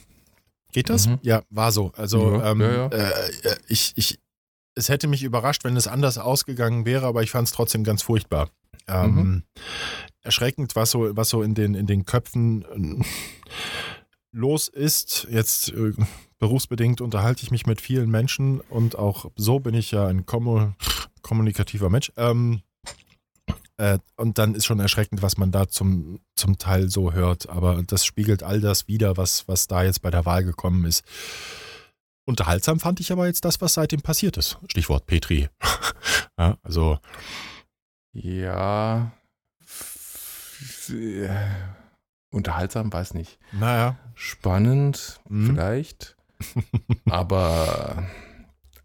Geht 0.72 0.90
das? 0.90 1.06
Mhm. 1.06 1.18
Ja, 1.22 1.42
war 1.50 1.70
so. 1.72 1.92
Also 1.96 2.38
Ja, 2.38 2.50
ähm, 2.50 2.60
ja, 2.60 2.72
ja. 2.72 2.86
Äh, 2.88 3.10
äh, 3.44 3.56
ich, 3.68 3.92
ich, 3.96 4.18
es 4.74 4.88
hätte 4.88 5.06
mich 5.06 5.22
überrascht, 5.22 5.62
wenn 5.64 5.76
es 5.76 5.86
anders 5.86 6.18
ausgegangen 6.18 6.84
wäre, 6.86 7.06
aber 7.06 7.22
ich 7.22 7.30
fand 7.30 7.46
es 7.48 7.54
trotzdem 7.54 7.84
ganz 7.84 8.02
furchtbar. 8.02 8.50
Ähm, 8.88 9.14
Mhm. 9.14 9.42
Erschreckend, 10.22 10.74
was 10.74 10.90
so, 10.90 11.16
was 11.16 11.28
so 11.28 11.42
in 11.42 11.54
den, 11.54 11.74
in 11.74 11.86
den 11.86 12.04
Köpfen 12.04 13.00
äh, 13.00 13.04
los 14.36 14.68
ist. 14.68 15.26
Jetzt 15.30 15.70
äh, 15.70 15.92
berufsbedingt 16.38 17.00
unterhalte 17.00 17.42
ich 17.42 17.50
mich 17.50 17.66
mit 17.66 17.80
vielen 17.80 18.10
Menschen 18.10 18.60
und 18.60 18.96
auch 18.96 19.30
so 19.34 19.58
bin 19.58 19.74
ich 19.74 19.90
ja 19.90 20.06
ein 20.06 20.26
kommu 20.26 20.72
kommunikativer 21.22 21.90
Mensch. 21.90 22.12
Ähm, 22.16 22.62
äh, 23.78 23.98
und 24.16 24.38
dann 24.38 24.54
ist 24.54 24.64
schon 24.64 24.78
erschreckend, 24.78 25.22
was 25.22 25.38
man 25.38 25.50
da 25.50 25.68
zum, 25.68 26.20
zum 26.36 26.56
Teil 26.56 26.88
so 26.88 27.12
hört. 27.12 27.48
Aber 27.48 27.82
das 27.84 28.06
spiegelt 28.06 28.44
all 28.44 28.60
das 28.60 28.86
wider, 28.86 29.16
was, 29.16 29.48
was 29.48 29.66
da 29.66 29.82
jetzt 29.82 30.02
bei 30.02 30.10
der 30.10 30.24
Wahl 30.24 30.44
gekommen 30.44 30.84
ist. 30.84 31.04
Unterhaltsam 32.24 32.78
fand 32.78 33.00
ich 33.00 33.10
aber 33.10 33.26
jetzt 33.26 33.44
das, 33.44 33.60
was 33.60 33.74
seitdem 33.74 34.02
passiert 34.02 34.36
ist. 34.36 34.58
Stichwort 34.68 35.06
Petri. 35.06 35.48
ja, 36.38 36.56
also, 36.62 36.98
Ja. 40.88 41.85
Unterhaltsam, 42.36 42.92
weiß 42.92 43.14
nicht. 43.14 43.38
naja. 43.52 43.96
Spannend, 44.14 45.20
Mhm. 45.28 45.46
vielleicht. 45.46 46.16
aber 47.10 48.06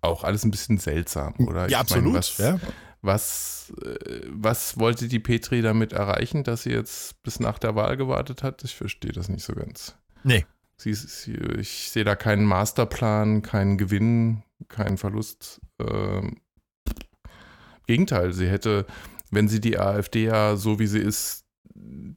auch 0.02 0.24
alles 0.24 0.44
ein 0.44 0.52
bisschen 0.52 0.78
seltsam, 0.78 1.34
oder? 1.40 1.66
Ich 1.66 1.72
ja, 1.72 1.80
meine, 1.80 1.84
absolut. 1.90 2.14
was, 2.16 2.38
ja. 2.38 2.60
Was, 3.04 3.74
äh, 3.84 4.22
was 4.30 4.78
wollte 4.80 5.08
die 5.08 5.20
Petri 5.20 5.62
damit 5.62 5.92
erreichen, 5.92 6.44
dass 6.44 6.64
sie 6.64 6.72
jetzt 6.72 7.22
bis 7.24 7.40
nach 7.40 7.58
der 7.60 7.76
Wahl 7.76 7.98
gewartet 7.98 8.44
hat? 8.44 8.64
Ich 8.64 8.76
verstehe 8.76 9.12
das 9.12 9.28
nicht 9.28 9.44
so 9.44 9.54
ganz. 9.54 9.96
Nee. 10.24 10.46
Sie, 10.78 10.94
sie, 10.94 11.34
ich 11.60 11.90
sehe 11.92 12.04
da 12.04 12.16
keinen 12.16 12.46
Masterplan, 12.46 13.42
keinen 13.42 13.78
Gewinn, 13.78 14.44
keinen 14.68 14.98
Verlust. 14.98 15.60
Ähm, 15.80 16.38
Gegenteil, 17.88 18.34
sie 18.34 18.48
hätte, 18.48 18.86
wenn 19.32 19.48
sie 19.48 19.60
die 19.60 19.78
AfD 19.80 20.26
ja 20.26 20.56
so 20.56 20.80
wie 20.80 20.88
sie 20.88 21.00
ist, 21.00 21.41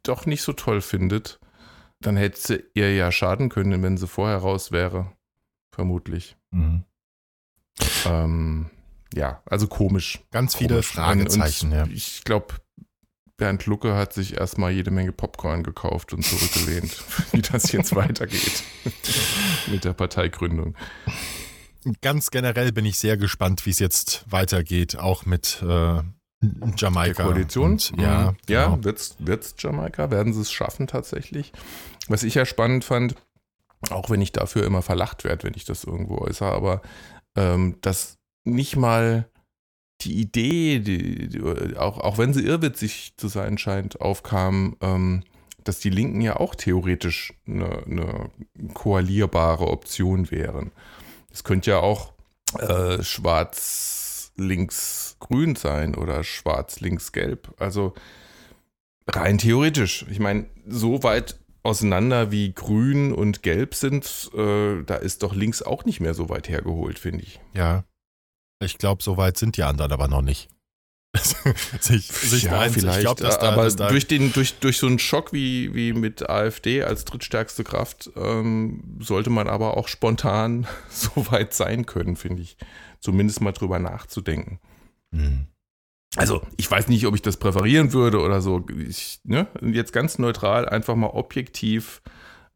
doch 0.03 0.27
nicht 0.27 0.43
so 0.43 0.53
toll 0.53 0.81
findet, 0.81 1.41
dann 2.01 2.17
hätte 2.17 2.41
sie 2.41 2.65
ihr 2.75 2.95
ja 2.95 3.11
schaden 3.11 3.49
können, 3.49 3.83
wenn 3.83 3.97
sie 3.97 4.07
vorher 4.07 4.39
raus 4.39 4.73
wäre. 4.73 5.13
Vermutlich. 5.75 6.37
Mhm. 6.51 6.85
Ähm, 8.05 8.71
ja, 9.15 9.43
also 9.47 9.67
komisch. 9.67 10.21
Ganz 10.31 10.55
viele 10.55 10.75
Komisch. 10.75 10.87
Fragezeichen, 10.87 11.73
und 11.73 11.79
ja. 11.79 11.87
Ich 11.87 12.25
glaube, 12.25 12.55
Bernd 13.37 13.67
Lucke 13.67 13.95
hat 13.95 14.13
sich 14.13 14.37
erstmal 14.37 14.71
jede 14.71 14.91
Menge 14.91 15.13
Popcorn 15.13 15.65
gekauft 15.65 16.13
und 16.13 16.23
zurückgelehnt, 16.25 17.03
wie 17.33 17.43
das 17.43 17.73
jetzt 17.73 17.95
weitergeht 17.95 18.63
mit 19.67 19.85
der 19.85 19.93
Parteigründung. 19.93 20.77
Ganz 22.01 22.31
generell 22.31 22.73
bin 22.73 22.87
ich 22.87 22.99
sehr 22.99 23.17
gespannt, 23.17 23.67
wie 23.67 23.71
es 23.71 23.79
jetzt 23.79 24.25
weitergeht, 24.31 24.97
auch 24.97 25.27
mit 25.27 25.63
äh, 25.63 26.03
Jamaika. 26.77 27.23
Der 27.23 27.33
Koalition? 27.33 27.73
Und, 27.73 27.93
ja, 27.99 28.31
Mhm. 28.33 28.37
ja 28.49 28.65
genau. 28.71 28.85
wird's, 28.85 29.17
wird's 29.19 29.55
Jamaika? 29.59 30.11
Werden 30.11 30.33
sie 30.33 30.41
es 30.41 30.53
schaffen 30.53 30.87
tatsächlich? 30.87 31.53
Was 32.09 32.23
ich 32.23 32.35
ja 32.35 32.45
spannend 32.45 32.85
fand, 32.85 33.15
auch 33.91 34.11
wenn 34.11 34.21
ich 34.23 34.33
dafür 34.33 34.65
immer 34.65 34.83
verlacht 34.83 35.25
werde, 35.25 35.45
wenn 35.45 35.55
ich 35.55 35.65
das 35.65 35.85
irgendwo 35.85 36.19
äußere, 36.19 36.53
aber 36.53 36.83
ähm, 37.37 37.77
dass 37.81 38.17
nicht 38.45 38.77
mal 38.77 39.29
die 40.01 40.15
Idee, 40.21 40.81
die, 40.81 41.29
die, 41.29 41.77
auch, 41.77 41.99
auch 41.99 42.19
wenn 42.19 42.35
sie 42.35 42.45
irrwitzig 42.45 43.15
zu 43.17 43.29
sein 43.29 43.59
scheint, 43.59 44.01
aufkam, 44.01 44.77
ähm, 44.81 45.23
dass 45.63 45.79
die 45.79 45.91
Linken 45.91 46.21
ja 46.21 46.37
auch 46.37 46.55
theoretisch 46.55 47.33
eine, 47.47 47.85
eine 47.87 48.31
koalierbare 48.75 49.67
Option 49.69 50.31
wären. 50.31 50.73
Es 51.33 51.43
könnte 51.43 51.71
ja 51.71 51.79
auch 51.81 52.13
äh, 52.59 53.03
schwarz-links-grün 54.37 55.57
sein 55.57 55.95
oder 55.95 56.25
schwarz-links-gelb. 56.25 57.55
Also 57.59 57.95
rein 59.07 59.39
theoretisch. 59.39 60.07
Ich 60.11 60.19
meine, 60.19 60.47
so 60.67 61.03
weit 61.03 61.37
auseinander 61.63 62.31
wie 62.31 62.53
grün 62.53 63.13
und 63.13 63.43
gelb 63.43 63.75
sind, 63.75 64.31
äh, 64.35 64.83
da 64.85 64.97
ist 64.97 65.23
doch 65.23 65.35
links 65.35 65.63
auch 65.63 65.85
nicht 65.85 66.01
mehr 66.01 66.15
so 66.15 66.29
weit 66.29 66.49
hergeholt, 66.49 66.99
finde 66.99 67.23
ich. 67.23 67.41
Ja. 67.55 67.85
Ich 68.63 68.79
glaube, 68.79 69.03
so 69.03 69.17
weit 69.17 69.37
sind 69.37 69.57
die 69.57 69.63
anderen 69.63 69.93
aber 69.93 70.09
noch 70.09 70.23
nicht. 70.23 70.49
sich, 71.81 72.07
sich 72.07 72.43
ja, 72.45 72.61
eins. 72.61 72.75
vielleicht. 72.75 72.99
Ich 72.99 73.05
glaub, 73.05 73.19
da, 73.19 73.39
aber 73.39 73.71
durch, 73.71 74.09
den, 74.09 74.33
durch, 74.33 74.59
durch 74.59 74.79
so 74.79 74.89
einen 74.89 74.99
Schock 74.99 75.33
wie, 75.33 75.73
wie 75.73 75.93
mit 75.93 76.29
AfD 76.29 76.83
als 76.83 77.05
drittstärkste 77.05 77.63
Kraft 77.63 78.11
ähm, 78.17 78.99
sollte 78.99 79.31
man 79.31 79.47
aber 79.47 79.77
auch 79.77 79.87
spontan 79.87 80.67
so 80.89 81.11
weit 81.31 81.55
sein 81.55 81.87
können, 81.87 82.17
finde 82.17 82.43
ich. 82.43 82.57
Zumindest 83.05 83.43
mal 83.43 83.53
drüber 83.53 83.79
nachzudenken. 83.79 84.61
Hm. 85.15 85.47
Also, 86.17 86.41
ich 86.57 86.71
weiß 86.71 86.89
nicht, 86.89 87.07
ob 87.07 87.15
ich 87.15 87.21
das 87.21 87.37
präferieren 87.37 87.93
würde 87.93 88.21
oder 88.21 88.41
so. 88.41 88.65
Ich, 88.89 89.21
ne? 89.25 89.47
Jetzt 89.61 89.93
ganz 89.93 90.19
neutral, 90.19 90.67
einfach 90.67 90.95
mal 90.95 91.09
objektiv 91.09 92.01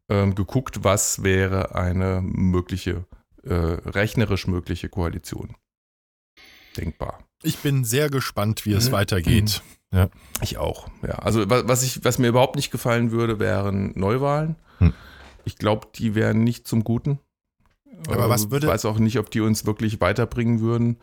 ähm, 0.09 0.33
geguckt, 0.33 0.83
was 0.83 1.21
wäre 1.21 1.75
eine 1.75 2.21
mögliche, 2.23 3.05
äh, 3.43 3.53
rechnerisch 3.53 4.47
mögliche 4.47 4.89
Koalition. 4.89 5.55
Denkbar. 6.75 7.19
Ich 7.43 7.59
bin 7.59 7.83
sehr 7.83 8.09
gespannt, 8.09 8.65
wie 8.65 8.73
es 8.73 8.87
mhm. 8.87 8.93
weitergeht. 8.93 9.61
Mhm. 9.91 9.97
Ja. 9.99 10.09
Ich 10.41 10.57
auch. 10.57 10.87
Ja, 11.03 11.19
also 11.19 11.47
was, 11.47 11.83
ich, 11.83 12.03
was 12.03 12.17
mir 12.17 12.29
überhaupt 12.29 12.55
nicht 12.55 12.71
gefallen 12.71 13.11
würde, 13.11 13.37
wären 13.37 13.91
Neuwahlen. 13.95 14.55
Hm. 14.79 14.93
Ich 15.45 15.57
glaube, 15.57 15.89
die 15.93 16.15
wären 16.15 16.43
nicht 16.43 16.67
zum 16.67 16.83
Guten. 16.83 17.19
Aber 18.07 18.29
was 18.29 18.51
würde. 18.51 18.67
Ich 18.67 18.73
weiß 18.73 18.85
auch 18.85 18.99
nicht, 18.99 19.19
ob 19.19 19.29
die 19.31 19.41
uns 19.41 19.65
wirklich 19.65 20.01
weiterbringen 20.01 20.59
würden. 20.61 20.97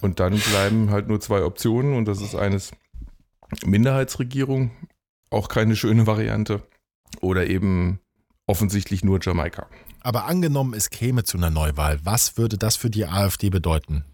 Und 0.00 0.20
dann 0.20 0.38
bleiben 0.38 0.90
halt 0.90 1.08
nur 1.08 1.20
zwei 1.20 1.42
Optionen 1.44 1.94
und 1.96 2.06
das 2.06 2.20
ist 2.20 2.34
eines 2.34 2.72
Minderheitsregierung, 3.64 4.70
auch 5.30 5.48
keine 5.48 5.76
schöne 5.76 6.06
Variante, 6.06 6.62
oder 7.20 7.46
eben 7.46 8.00
offensichtlich 8.46 9.04
nur 9.04 9.18
Jamaika. 9.22 9.68
Aber 10.00 10.24
angenommen, 10.26 10.72
es 10.74 10.90
käme 10.90 11.24
zu 11.24 11.36
einer 11.36 11.50
Neuwahl, 11.50 12.00
was 12.04 12.38
würde 12.38 12.56
das 12.56 12.76
für 12.76 12.90
die 12.90 13.06
AfD 13.06 13.50
bedeuten? 13.50 14.04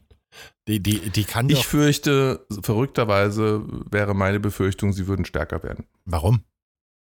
Die, 0.66 0.82
die, 0.82 1.10
die 1.10 1.24
kann 1.24 1.50
ich 1.50 1.66
fürchte, 1.66 2.46
verrückterweise 2.62 3.62
wäre 3.90 4.14
meine 4.14 4.40
Befürchtung, 4.40 4.92
sie 4.92 5.06
würden 5.06 5.24
stärker 5.24 5.62
werden. 5.62 5.84
Warum? 6.06 6.42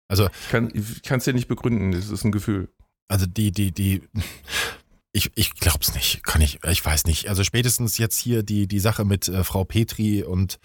Also 0.08 0.28
ich 0.72 1.02
kann 1.02 1.18
es 1.18 1.24
dir 1.24 1.34
nicht 1.34 1.46
begründen, 1.46 1.92
es 1.92 2.10
ist 2.10 2.24
ein 2.24 2.32
Gefühl. 2.32 2.68
Also 3.06 3.26
die, 3.26 3.52
die, 3.52 3.70
die, 3.70 4.02
ich, 5.12 5.32
ich 5.34 5.54
glaub's 5.54 5.94
nicht, 5.94 6.22
kann 6.24 6.40
ich, 6.40 6.62
ich 6.64 6.84
weiß 6.84 7.04
nicht. 7.04 7.28
Also 7.28 7.44
spätestens 7.44 7.98
jetzt 7.98 8.18
hier 8.18 8.42
die, 8.42 8.66
die 8.66 8.80
Sache 8.80 9.04
mit 9.04 9.28
äh, 9.28 9.44
Frau 9.44 9.64
Petri 9.64 10.22
und 10.22 10.58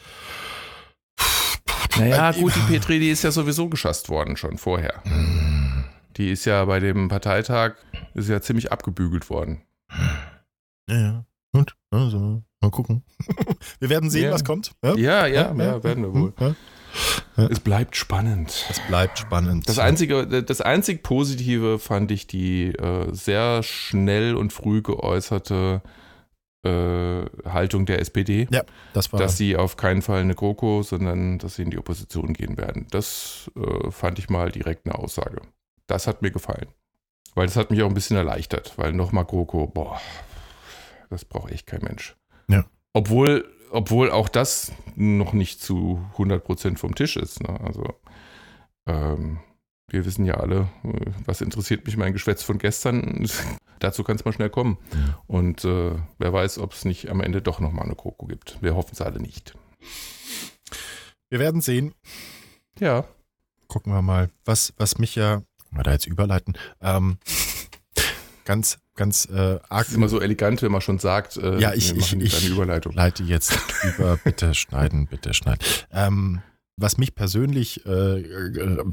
naja, 1.98 2.32
äh, 2.32 2.40
gut, 2.40 2.54
die 2.56 2.74
Petri, 2.74 3.00
die 3.00 3.10
ist 3.10 3.24
ja 3.24 3.32
sowieso 3.32 3.70
geschasst 3.70 4.10
worden 4.10 4.38
schon 4.38 4.58
vorher. 4.58 5.02
Hm. 5.04 5.86
Die 6.18 6.30
ist 6.30 6.46
ja 6.46 6.64
bei 6.66 6.80
dem 6.80 7.10
Parteitag, 7.10 7.76
ist 8.14 8.30
ja 8.30 8.42
ziemlich 8.42 8.72
abgebügelt 8.72 9.30
worden. 9.30 9.62
Ja, 10.90 10.98
ja. 10.98 11.26
Gut, 11.52 11.76
also, 11.90 12.44
mal 12.62 12.72
gucken. 12.72 13.04
wir 13.80 13.90
werden 13.90 14.10
sehen, 14.10 14.26
ja. 14.26 14.32
was 14.32 14.44
kommt. 14.44 14.74
Ja, 14.84 14.96
ja, 14.96 15.26
ja, 15.26 15.54
ja 15.54 15.84
werden 15.84 16.04
wir 16.04 16.14
wohl. 16.14 16.34
Es 17.38 17.60
bleibt 17.60 17.96
spannend. 17.96 18.66
Es 18.70 18.80
bleibt 18.88 19.20
spannend. 19.20 19.68
Das 19.68 19.80
einzige, 19.80 20.26
das 20.44 20.62
einzig 20.62 21.04
Positive 21.04 21.80
fand 21.80 22.12
ich 22.12 22.28
die 22.28 22.68
äh, 22.68 23.14
sehr 23.14 23.62
schnell 23.64 24.36
und 24.36 24.54
früh 24.54 24.82
geäußerte 24.82 25.82
äh, 26.64 27.26
Haltung 27.46 27.86
der 27.86 28.00
SPD. 28.00 28.48
Ja, 28.52 28.64
das 28.94 29.12
war. 29.12 29.20
Dass 29.20 29.38
sie 29.38 29.58
auf 29.58 29.78
keinen 29.78 30.02
Fall 30.02 30.22
eine 30.22 30.36
GroKo, 30.36 30.82
sondern 30.82 31.38
dass 31.38 31.56
sie 31.56 31.64
in 31.64 31.72
die 31.72 31.78
Opposition 31.78 32.34
gehen 32.34 32.58
werden. 32.58 32.88
Das 32.92 33.52
äh, 33.56 33.92
fand 33.92 34.18
ich 34.20 34.30
mal 34.30 34.52
direkt 34.52 34.86
eine 34.86 34.96
Aussage. 34.96 35.42
Das 35.88 36.08
hat 36.08 36.22
mir 36.22 36.32
gefallen. 36.32 36.68
Weil 37.36 37.48
das 37.48 37.58
hat 37.58 37.70
mich 37.70 37.84
auch 37.84 37.90
ein 37.90 37.94
bisschen 37.94 38.18
erleichtert, 38.18 38.74
weil 38.78 38.94
nochmal 38.94 39.26
GroKo, 39.26 39.68
boah, 39.68 40.00
das 41.10 41.26
braucht 41.26 41.52
echt 41.52 41.68
kein 41.68 41.82
Mensch. 41.82 42.16
Ja. 42.48 42.66
Obwohl, 42.94 43.46
obwohl 43.72 44.12
auch 44.12 44.30
das 44.30 44.72
noch 44.96 45.34
nicht 45.34 45.62
zu 45.62 46.06
100% 46.18 46.78
vom 46.78 46.96
Tisch 46.96 47.18
ist. 47.18 47.42
Ne? 47.42 47.60
Also, 47.62 47.84
ähm, 48.88 49.40
wir 49.90 50.06
wissen 50.06 50.26
ja 50.26 50.36
alle, 50.36 50.68
äh, 50.84 51.12
was 51.26 51.42
interessiert 51.42 51.86
mich 51.86 51.98
mein 51.98 52.14
Geschwätz 52.14 52.44
von 52.44 52.58
gestern. 52.58 53.28
Dazu 53.80 54.04
kann 54.04 54.16
es 54.16 54.26
mal 54.26 54.34
schnell 54.34 54.50
kommen. 54.50 54.78
Ja. 54.92 55.20
Und 55.28 55.66
äh, 55.66 55.96
wer 56.18 56.34
weiß, 56.34 56.60
ob 56.60 56.74
es 56.74 56.86
nicht 56.86 57.10
am 57.10 57.22
Ende 57.22 57.42
doch 57.42 57.60
nochmal 57.60 57.86
eine 57.86 57.96
Kroko 57.96 58.26
gibt. 58.26 58.62
Wir 58.62 58.76
hoffen 58.76 58.92
es 58.94 59.02
alle 59.02 59.20
nicht. 59.20 59.56
Wir 61.30 61.40
werden 61.40 61.62
sehen. 61.62 61.94
Ja. 62.80 63.06
Gucken 63.68 63.94
wir 63.94 64.02
mal, 64.02 64.30
was, 64.46 64.74
was 64.78 64.98
mich 64.98 65.16
ja, 65.16 65.42
mal 65.72 65.84
da 65.84 65.92
jetzt 65.92 66.08
überleiten, 66.08 66.58
ähm, 66.82 67.18
ganz 68.46 68.80
ganz 68.96 69.26
äh, 69.26 69.60
arg. 69.70 69.88
Ist 69.88 69.94
immer 69.94 70.08
so 70.08 70.22
elegant, 70.22 70.62
wenn 70.62 70.72
man 70.72 70.82
schon 70.82 71.00
sagt, 71.00 71.38
äh, 71.38 71.60
ja, 71.60 71.74
ich, 71.74 71.96
ich, 71.96 72.14
ich 72.14 72.50
Überleitung. 72.50 72.94
leite 72.94 73.24
jetzt 73.24 73.58
über, 73.84 74.18
bitte 74.24 74.56
schneiden, 74.56 75.08
bitte 75.08 75.34
schneiden. 75.34 75.60
Ähm, 75.92 76.42
was 76.78 76.98
mich 76.98 77.16
persönlich 77.16 77.86
äh, 77.86 78.20
äh, 78.20 78.84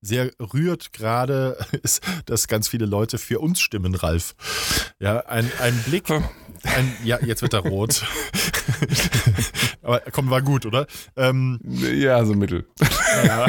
sehr 0.00 0.30
rührt 0.38 0.92
gerade, 0.92 1.56
ist, 1.82 2.02
dass 2.26 2.48
ganz 2.48 2.68
viele 2.68 2.86
Leute 2.86 3.18
für 3.18 3.40
uns 3.40 3.60
stimmen, 3.60 3.94
Ralf. 3.94 4.34
Ja, 4.98 5.20
ein, 5.26 5.50
ein 5.60 5.76
Blick. 5.86 6.10
Ein, 6.10 6.96
ja, 7.02 7.18
jetzt 7.24 7.42
wird 7.42 7.54
er 7.54 7.60
rot. 7.60 8.04
Aber 9.82 10.00
komm, 10.12 10.30
war 10.30 10.42
gut, 10.42 10.64
oder? 10.64 10.86
Ähm, 11.16 11.58
ja, 11.64 12.24
so 12.24 12.34
mittel. 12.34 12.66
Ja. 13.24 13.46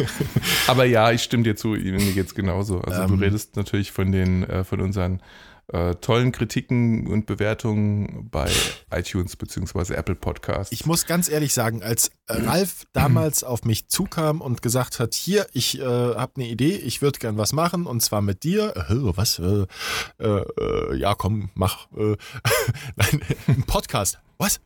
Aber 0.68 0.84
ja, 0.84 1.10
ich 1.10 1.22
stimme 1.22 1.42
dir 1.42 1.56
zu, 1.56 1.68
mir 1.68 2.12
geht's 2.12 2.34
genauso. 2.34 2.80
Also 2.80 3.02
ähm, 3.02 3.08
du 3.08 3.14
redest 3.24 3.56
natürlich 3.56 3.90
von 3.90 4.12
den, 4.12 4.44
äh, 4.44 4.62
von 4.62 4.80
unseren 4.80 5.20
äh, 5.72 5.94
tollen 5.96 6.32
Kritiken 6.32 7.06
und 7.08 7.26
Bewertungen 7.26 8.28
bei 8.30 8.50
iTunes 8.90 9.36
bzw. 9.36 9.94
Apple 9.94 10.14
Podcasts. 10.14 10.72
Ich 10.72 10.86
muss 10.86 11.06
ganz 11.06 11.28
ehrlich 11.28 11.52
sagen, 11.52 11.82
als 11.82 12.10
Ralf 12.28 12.84
damals 12.92 13.42
auf 13.42 13.64
mich 13.64 13.88
zukam 13.88 14.40
und 14.40 14.62
gesagt 14.62 15.00
hat, 15.00 15.14
hier, 15.14 15.46
ich 15.52 15.78
äh, 15.80 15.84
habe 15.84 16.32
eine 16.36 16.46
Idee, 16.46 16.76
ich 16.76 17.02
würde 17.02 17.18
gern 17.18 17.36
was 17.36 17.52
machen 17.52 17.86
und 17.86 18.00
zwar 18.00 18.22
mit 18.22 18.44
dir. 18.44 18.76
Äh, 18.76 19.16
was? 19.16 19.38
Äh, 19.38 19.66
äh, 20.18 20.96
ja, 20.96 21.14
komm, 21.14 21.50
mach. 21.54 21.88
Äh, 21.96 22.16
nein, 22.96 23.20
ein 23.48 23.62
Podcast. 23.64 24.20
Was? 24.38 24.60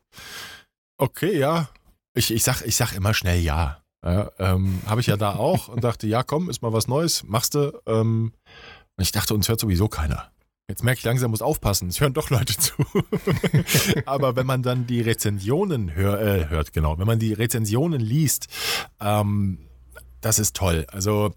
Okay, 0.97 1.37
ja. 1.37 1.69
Ich, 2.13 2.31
ich, 2.31 2.43
sag, 2.43 2.61
ich 2.61 2.75
sag 2.75 2.93
immer 2.93 3.13
schnell 3.13 3.39
ja. 3.39 3.81
Ja, 4.03 4.31
ähm, 4.39 4.81
habe 4.87 5.01
ich 5.01 5.07
ja 5.07 5.15
da 5.15 5.35
auch 5.35 5.67
und 5.67 5.83
dachte, 5.83 6.07
ja, 6.07 6.23
komm, 6.23 6.49
ist 6.49 6.63
mal 6.63 6.73
was 6.73 6.87
Neues, 6.87 7.23
machst 7.23 7.53
du. 7.53 7.79
Ähm, 7.85 8.33
und 8.97 9.03
ich 9.03 9.11
dachte, 9.11 9.33
uns 9.33 9.47
hört 9.47 9.59
sowieso 9.59 9.87
keiner. 9.87 10.30
Jetzt 10.71 10.85
merke 10.85 10.99
ich 10.99 11.03
langsam, 11.03 11.31
muss 11.31 11.41
aufpassen. 11.41 11.89
Es 11.89 11.99
hören 11.99 12.13
doch 12.13 12.29
Leute 12.29 12.55
zu. 12.57 12.73
Aber 14.05 14.37
wenn 14.37 14.45
man 14.45 14.63
dann 14.63 14.87
die 14.87 15.01
Rezensionen 15.01 15.93
hör, 15.95 16.21
äh, 16.21 16.47
hört, 16.47 16.71
genau, 16.71 16.97
wenn 16.97 17.07
man 17.07 17.19
die 17.19 17.33
Rezensionen 17.33 17.99
liest, 17.99 18.47
ähm, 19.01 19.59
das 20.21 20.39
ist 20.39 20.55
toll. 20.55 20.87
Also 20.89 21.33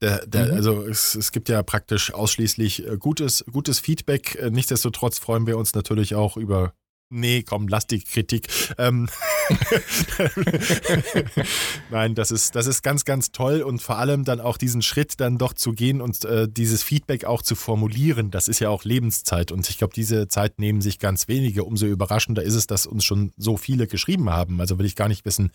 der, 0.00 0.24
der, 0.26 0.46
mhm. 0.46 0.54
Also 0.54 0.82
es, 0.86 1.14
es, 1.14 1.32
gibt 1.32 1.50
ja 1.50 1.62
praktisch 1.62 2.14
ausschließlich 2.14 2.86
äh, 2.86 2.96
gutes, 2.96 3.44
gutes 3.52 3.78
Feedback. 3.78 4.36
Äh, 4.36 4.50
nichtsdestotrotz 4.50 5.18
freuen 5.18 5.46
wir 5.46 5.58
uns 5.58 5.74
natürlich 5.74 6.14
auch 6.14 6.38
über 6.38 6.72
Nee, 7.10 7.42
komm, 7.42 7.68
lass 7.68 7.86
die 7.86 8.00
Kritik. 8.00 8.48
Ähm 8.76 9.08
Nein, 11.90 12.14
das 12.14 12.30
ist, 12.30 12.54
das 12.54 12.66
ist 12.66 12.82
ganz, 12.82 13.04
ganz 13.04 13.32
toll 13.32 13.62
und 13.62 13.82
vor 13.82 13.98
allem 13.98 14.24
dann 14.24 14.40
auch 14.40 14.56
diesen 14.56 14.82
Schritt 14.82 15.20
dann 15.20 15.38
doch 15.38 15.52
zu 15.52 15.72
gehen 15.72 16.00
und 16.00 16.24
äh, 16.24 16.48
dieses 16.48 16.82
Feedback 16.82 17.24
auch 17.24 17.42
zu 17.42 17.54
formulieren. 17.54 18.30
Das 18.30 18.48
ist 18.48 18.60
ja 18.60 18.68
auch 18.68 18.84
Lebenszeit 18.84 19.52
und 19.52 19.68
ich 19.68 19.78
glaube, 19.78 19.94
diese 19.94 20.28
Zeit 20.28 20.58
nehmen 20.58 20.80
sich 20.80 20.98
ganz 20.98 21.28
wenige. 21.28 21.64
Umso 21.64 21.86
überraschender 21.86 22.42
ist 22.42 22.54
es, 22.54 22.66
dass 22.66 22.86
uns 22.86 23.04
schon 23.04 23.32
so 23.36 23.56
viele 23.56 23.86
geschrieben 23.86 24.30
haben. 24.30 24.60
Also 24.60 24.78
will 24.78 24.86
ich 24.86 24.96
gar 24.96 25.08
nicht 25.08 25.24
wissen, 25.24 25.50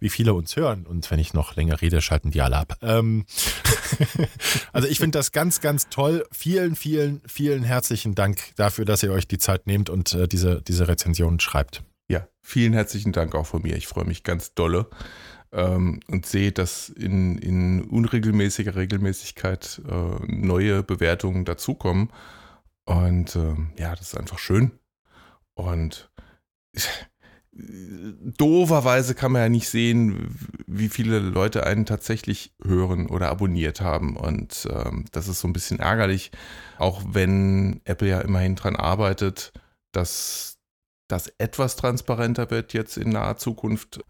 wie 0.00 0.08
viele 0.08 0.34
uns 0.34 0.56
hören. 0.56 0.86
Und 0.86 1.10
wenn 1.10 1.18
ich 1.18 1.34
noch 1.34 1.56
länger 1.56 1.80
rede, 1.80 2.00
schalten 2.00 2.30
die 2.30 2.40
alle 2.40 2.56
ab. 2.56 2.78
Ähm 2.82 3.24
also 4.72 4.88
ich 4.88 4.98
finde 4.98 5.18
das 5.18 5.32
ganz, 5.32 5.60
ganz 5.60 5.88
toll. 5.88 6.24
Vielen, 6.32 6.76
vielen, 6.76 7.20
vielen 7.26 7.62
herzlichen 7.62 8.14
Dank 8.14 8.54
dafür, 8.56 8.84
dass 8.84 9.02
ihr 9.02 9.12
euch 9.12 9.28
die 9.28 9.38
Zeit 9.38 9.66
nehmt 9.66 9.90
und 9.90 10.14
äh, 10.14 10.28
diese, 10.28 10.62
diese 10.62 10.88
Rezensionen 10.88 11.40
schreibt. 11.40 11.82
Ja, 12.08 12.28
vielen 12.40 12.72
herzlichen 12.72 13.12
Dank 13.12 13.34
auch 13.34 13.46
von 13.46 13.62
mir. 13.62 13.76
Ich 13.76 13.88
freue 13.88 14.04
mich 14.04 14.22
ganz 14.22 14.54
dolle 14.54 14.88
ähm, 15.52 16.00
und 16.08 16.26
sehe, 16.26 16.52
dass 16.52 16.88
in, 16.88 17.38
in 17.38 17.82
unregelmäßiger 17.84 18.76
Regelmäßigkeit 18.76 19.82
äh, 19.88 20.26
neue 20.26 20.82
Bewertungen 20.82 21.44
dazukommen. 21.44 22.12
Und 22.84 23.34
äh, 23.34 23.54
ja, 23.78 23.90
das 23.96 24.12
ist 24.12 24.18
einfach 24.18 24.38
schön. 24.38 24.78
Und 25.54 26.10
dooferweise 27.52 29.14
kann 29.14 29.32
man 29.32 29.42
ja 29.42 29.48
nicht 29.48 29.68
sehen, 29.68 30.36
wie 30.66 30.88
viele 30.88 31.18
Leute 31.18 31.66
einen 31.66 31.86
tatsächlich 31.86 32.54
hören 32.62 33.06
oder 33.08 33.30
abonniert 33.30 33.80
haben. 33.80 34.16
Und 34.16 34.68
ähm, 34.70 35.06
das 35.12 35.28
ist 35.28 35.40
so 35.40 35.48
ein 35.48 35.52
bisschen 35.52 35.80
ärgerlich, 35.80 36.30
auch 36.78 37.02
wenn 37.08 37.80
Apple 37.84 38.08
ja 38.08 38.20
immerhin 38.20 38.56
dran 38.56 38.76
arbeitet, 38.76 39.52
dass 39.92 40.55
das 41.08 41.28
etwas 41.38 41.76
transparenter 41.76 42.50
wird 42.50 42.72
jetzt 42.72 42.96
in 42.96 43.10
naher 43.10 43.36
Zukunft, 43.36 44.00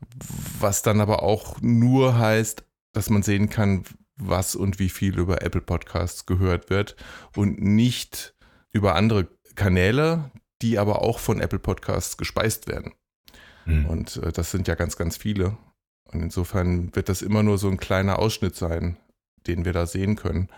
was 0.60 0.82
dann 0.82 1.00
aber 1.00 1.22
auch 1.22 1.60
nur 1.60 2.18
heißt, 2.18 2.64
dass 2.92 3.10
man 3.10 3.22
sehen 3.22 3.50
kann, 3.50 3.84
was 4.16 4.56
und 4.56 4.78
wie 4.78 4.88
viel 4.88 5.18
über 5.18 5.42
Apple 5.42 5.60
Podcasts 5.60 6.24
gehört 6.24 6.70
wird 6.70 6.96
und 7.34 7.60
nicht 7.60 8.34
über 8.72 8.94
andere 8.94 9.28
Kanäle, 9.54 10.30
die 10.62 10.78
aber 10.78 11.02
auch 11.02 11.18
von 11.18 11.40
Apple 11.40 11.58
Podcasts 11.58 12.16
gespeist 12.16 12.66
werden. 12.66 12.94
Hm. 13.64 13.86
Und 13.86 14.16
äh, 14.18 14.32
das 14.32 14.50
sind 14.50 14.68
ja 14.68 14.74
ganz, 14.74 14.96
ganz 14.96 15.16
viele. 15.16 15.56
Und 16.04 16.22
insofern 16.22 16.94
wird 16.94 17.08
das 17.08 17.20
immer 17.20 17.42
nur 17.42 17.58
so 17.58 17.68
ein 17.68 17.76
kleiner 17.76 18.18
Ausschnitt 18.18 18.56
sein, 18.56 18.96
den 19.46 19.64
wir 19.64 19.72
da 19.72 19.86
sehen 19.86 20.16
können. 20.16 20.48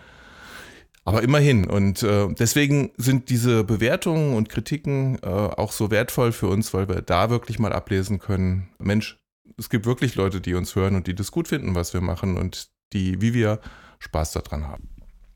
Aber 1.09 1.23
immerhin. 1.23 1.65
Und 1.65 2.03
äh, 2.03 2.29
deswegen 2.35 2.91
sind 2.99 3.31
diese 3.31 3.65
Bewertungen 3.65 4.37
und 4.37 4.51
Kritiken 4.51 5.19
äh, 5.23 5.27
auch 5.27 5.73
so 5.73 5.91
wertvoll 5.91 6.33
für 6.33 6.49
uns, 6.49 6.75
weil 6.75 6.87
wir 6.87 7.01
da 7.01 7.31
wirklich 7.31 7.59
mal 7.59 7.73
ablesen 7.73 8.19
können, 8.19 8.69
Mensch, 8.79 9.19
es 9.57 9.71
gibt 9.71 9.87
wirklich 9.87 10.17
Leute, 10.17 10.43
die 10.43 10.53
uns 10.53 10.77
hören 10.77 10.97
und 10.97 11.07
die 11.07 11.15
das 11.15 11.31
gut 11.31 11.49
finden, 11.49 11.75
was 11.75 11.95
wir 11.95 12.03
machen 12.03 12.37
und 12.37 12.69
die, 12.93 13.23
wie 13.23 13.33
wir, 13.33 13.61
Spaß 14.01 14.33
daran 14.33 14.69
haben. 14.69 14.91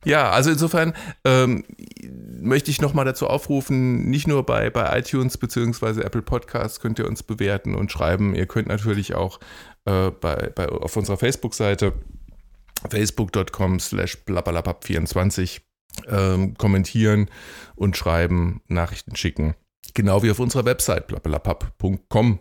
Ja, 0.04 0.30
also 0.30 0.50
insofern 0.50 0.92
ähm, 1.24 1.64
möchte 2.40 2.70
ich 2.70 2.80
nochmal 2.80 3.04
dazu 3.04 3.26
aufrufen, 3.26 4.10
nicht 4.10 4.28
nur 4.28 4.44
bei, 4.44 4.68
bei 4.68 4.98
iTunes 4.98 5.38
bzw. 5.38 6.02
Apple 6.02 6.22
Podcasts 6.22 6.80
könnt 6.80 6.98
ihr 6.98 7.08
uns 7.08 7.22
bewerten 7.22 7.74
und 7.74 7.90
schreiben. 7.90 8.34
Ihr 8.34 8.46
könnt 8.46 8.68
natürlich 8.68 9.14
auch 9.14 9.40
äh, 9.84 10.10
bei, 10.10 10.50
bei, 10.54 10.68
auf 10.68 10.96
unserer 10.96 11.16
Facebook-Seite 11.16 11.94
facebook.com 12.90 13.80
slash 13.80 14.18
blablabab24 14.26 15.60
ähm, 16.08 16.54
kommentieren 16.54 17.28
und 17.74 17.96
schreiben, 17.96 18.62
Nachrichten 18.68 19.16
schicken. 19.16 19.54
Genau 19.94 20.22
wie 20.22 20.30
auf 20.30 20.38
unserer 20.38 20.64
Website 20.64 21.06
blablabab.com, 21.06 22.38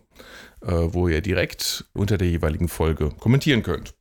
äh, 0.61 0.67
wo 0.71 1.07
ihr 1.07 1.21
direkt 1.21 1.85
unter 1.93 2.17
der 2.17 2.29
jeweiligen 2.29 2.69
Folge 2.69 3.09
kommentieren 3.19 3.63
könnt. 3.63 3.93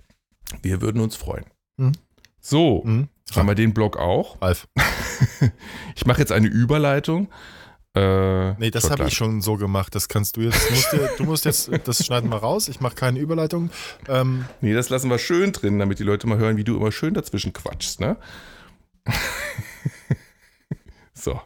Wir 0.63 0.81
würden 0.81 1.01
uns 1.01 1.17
freuen. 1.17 1.47
Mhm. 1.77 1.93
So, 2.41 2.83
Mhm. 2.85 3.09
haben 3.35 3.49
wir 3.49 3.55
den 3.55 3.75
Blog 3.75 3.97
auch. 3.97 4.41
Ralf. 4.41 4.69
Ich 5.97 6.05
mache 6.07 6.21
jetzt 6.21 6.33
eine 6.33 6.47
Überleitung. 6.49 7.29
Äh, 7.97 8.53
Nee, 8.55 8.71
das 8.71 8.91
habe 8.91 9.07
ich 9.09 9.15
schon 9.15 9.43
so 9.43 9.57
gemacht. 9.57 9.95
Das 9.95 10.09
kannst 10.09 10.37
du 10.37 10.43
jetzt. 10.43 10.69
Du 10.69 10.75
musst, 10.75 10.93
dir, 10.93 11.11
du 11.19 11.25
musst 11.25 11.45
jetzt, 11.45 11.71
das 11.85 12.05
schneiden 12.05 12.31
wir 12.31 12.37
raus. 12.39 12.69
Ich 12.69 12.81
mache 12.81 12.95
keine 12.95 13.19
Überleitung. 13.19 13.71
Ähm, 14.09 14.45
Nee, 14.61 14.75
das 14.75 14.89
lassen 14.91 15.11
wir 15.11 15.19
schön 15.19 15.53
drin, 15.53 15.79
damit 15.79 15.99
die 15.99 16.05
Leute 16.05 16.27
mal 16.27 16.39
hören, 16.39 16.57
wie 16.57 16.65
du 16.65 16.77
immer 16.77 16.93
schön 16.93 17.15
dazwischen 17.15 17.53
quatschst, 17.53 18.01
ne? 18.01 18.17
so. 21.15 21.41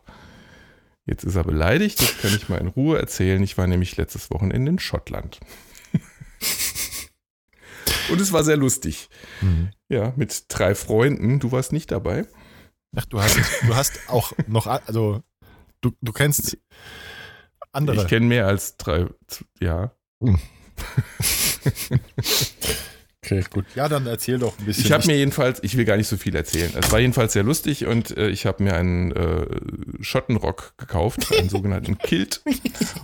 Jetzt 1.06 1.24
ist 1.24 1.34
er 1.34 1.44
beleidigt, 1.44 2.00
das 2.00 2.16
kann 2.18 2.34
ich 2.34 2.48
mal 2.48 2.56
in 2.58 2.68
Ruhe 2.68 2.98
erzählen. 2.98 3.42
Ich 3.42 3.58
war 3.58 3.66
nämlich 3.66 3.96
letztes 3.98 4.30
Wochenende 4.30 4.70
in 4.70 4.78
Schottland. 4.78 5.38
Und 8.10 8.20
es 8.20 8.32
war 8.32 8.44
sehr 8.44 8.56
lustig. 8.56 9.08
Ja, 9.88 10.12
mit 10.16 10.44
drei 10.48 10.74
Freunden. 10.74 11.40
Du 11.40 11.52
warst 11.52 11.72
nicht 11.72 11.90
dabei. 11.90 12.26
ach, 12.96 13.04
du 13.04 13.20
hast, 13.20 13.38
du 13.66 13.74
hast 13.74 14.00
auch 14.08 14.32
noch, 14.46 14.66
also 14.66 15.22
du, 15.84 15.92
du 16.00 16.12
kennst 16.12 16.56
andere. 17.72 18.02
Ich 18.02 18.08
kenne 18.08 18.26
mehr 18.26 18.46
als 18.46 18.76
drei. 18.76 19.06
Ja. 19.60 19.92
okay, 23.22 23.44
gut. 23.50 23.66
Ja, 23.74 23.88
dann 23.88 24.06
erzähl 24.06 24.38
doch 24.38 24.58
ein 24.58 24.64
bisschen. 24.64 24.86
Ich 24.86 24.92
habe 24.92 25.06
mir 25.06 25.16
jedenfalls, 25.16 25.58
ich 25.62 25.76
will 25.76 25.84
gar 25.84 25.96
nicht 25.98 26.06
so 26.08 26.16
viel 26.16 26.34
erzählen. 26.34 26.72
Es 26.74 26.90
war 26.92 27.00
jedenfalls 27.00 27.34
sehr 27.34 27.42
lustig 27.42 27.84
und 27.86 28.16
äh, 28.16 28.28
ich 28.28 28.46
habe 28.46 28.62
mir 28.62 28.74
einen 28.74 29.12
äh, 29.12 29.44
Schottenrock 30.00 30.72
gekauft, 30.78 31.30
einen 31.38 31.50
sogenannten 31.50 31.98
Kilt 32.04 32.42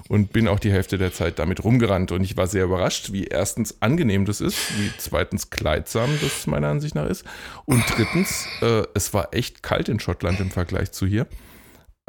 und 0.09 0.33
bin 0.33 0.49
auch 0.49 0.61
die 0.61 0.73
Hälfte 0.73 0.97
der 0.97 1.13
Zeit 1.13 1.39
damit 1.39 1.63
rumgerannt 1.63 2.13
und 2.13 2.23
ich 2.23 2.37
war 2.37 2.47
sehr 2.47 2.65
überrascht, 2.65 3.13
wie 3.13 3.25
erstens 3.25 3.83
angenehm 3.83 4.25
das 4.25 4.41
ist, 4.41 4.57
wie 4.79 4.91
zweitens 4.97 5.51
kleidsam 5.51 6.09
das 6.23 6.47
meiner 6.47 6.69
Ansicht 6.69 6.95
nach 6.95 7.09
ist 7.09 7.25
und 7.67 7.85
drittens, 7.95 8.47
äh, 8.63 8.85
es 8.95 9.13
war 9.13 9.35
echt 9.35 9.63
kalt 9.63 9.91
in 9.91 10.01
Schottland 10.01 10.41
im 10.41 10.51
Vergleich 10.51 10.93
zu 10.93 11.07
hier. 11.07 11.27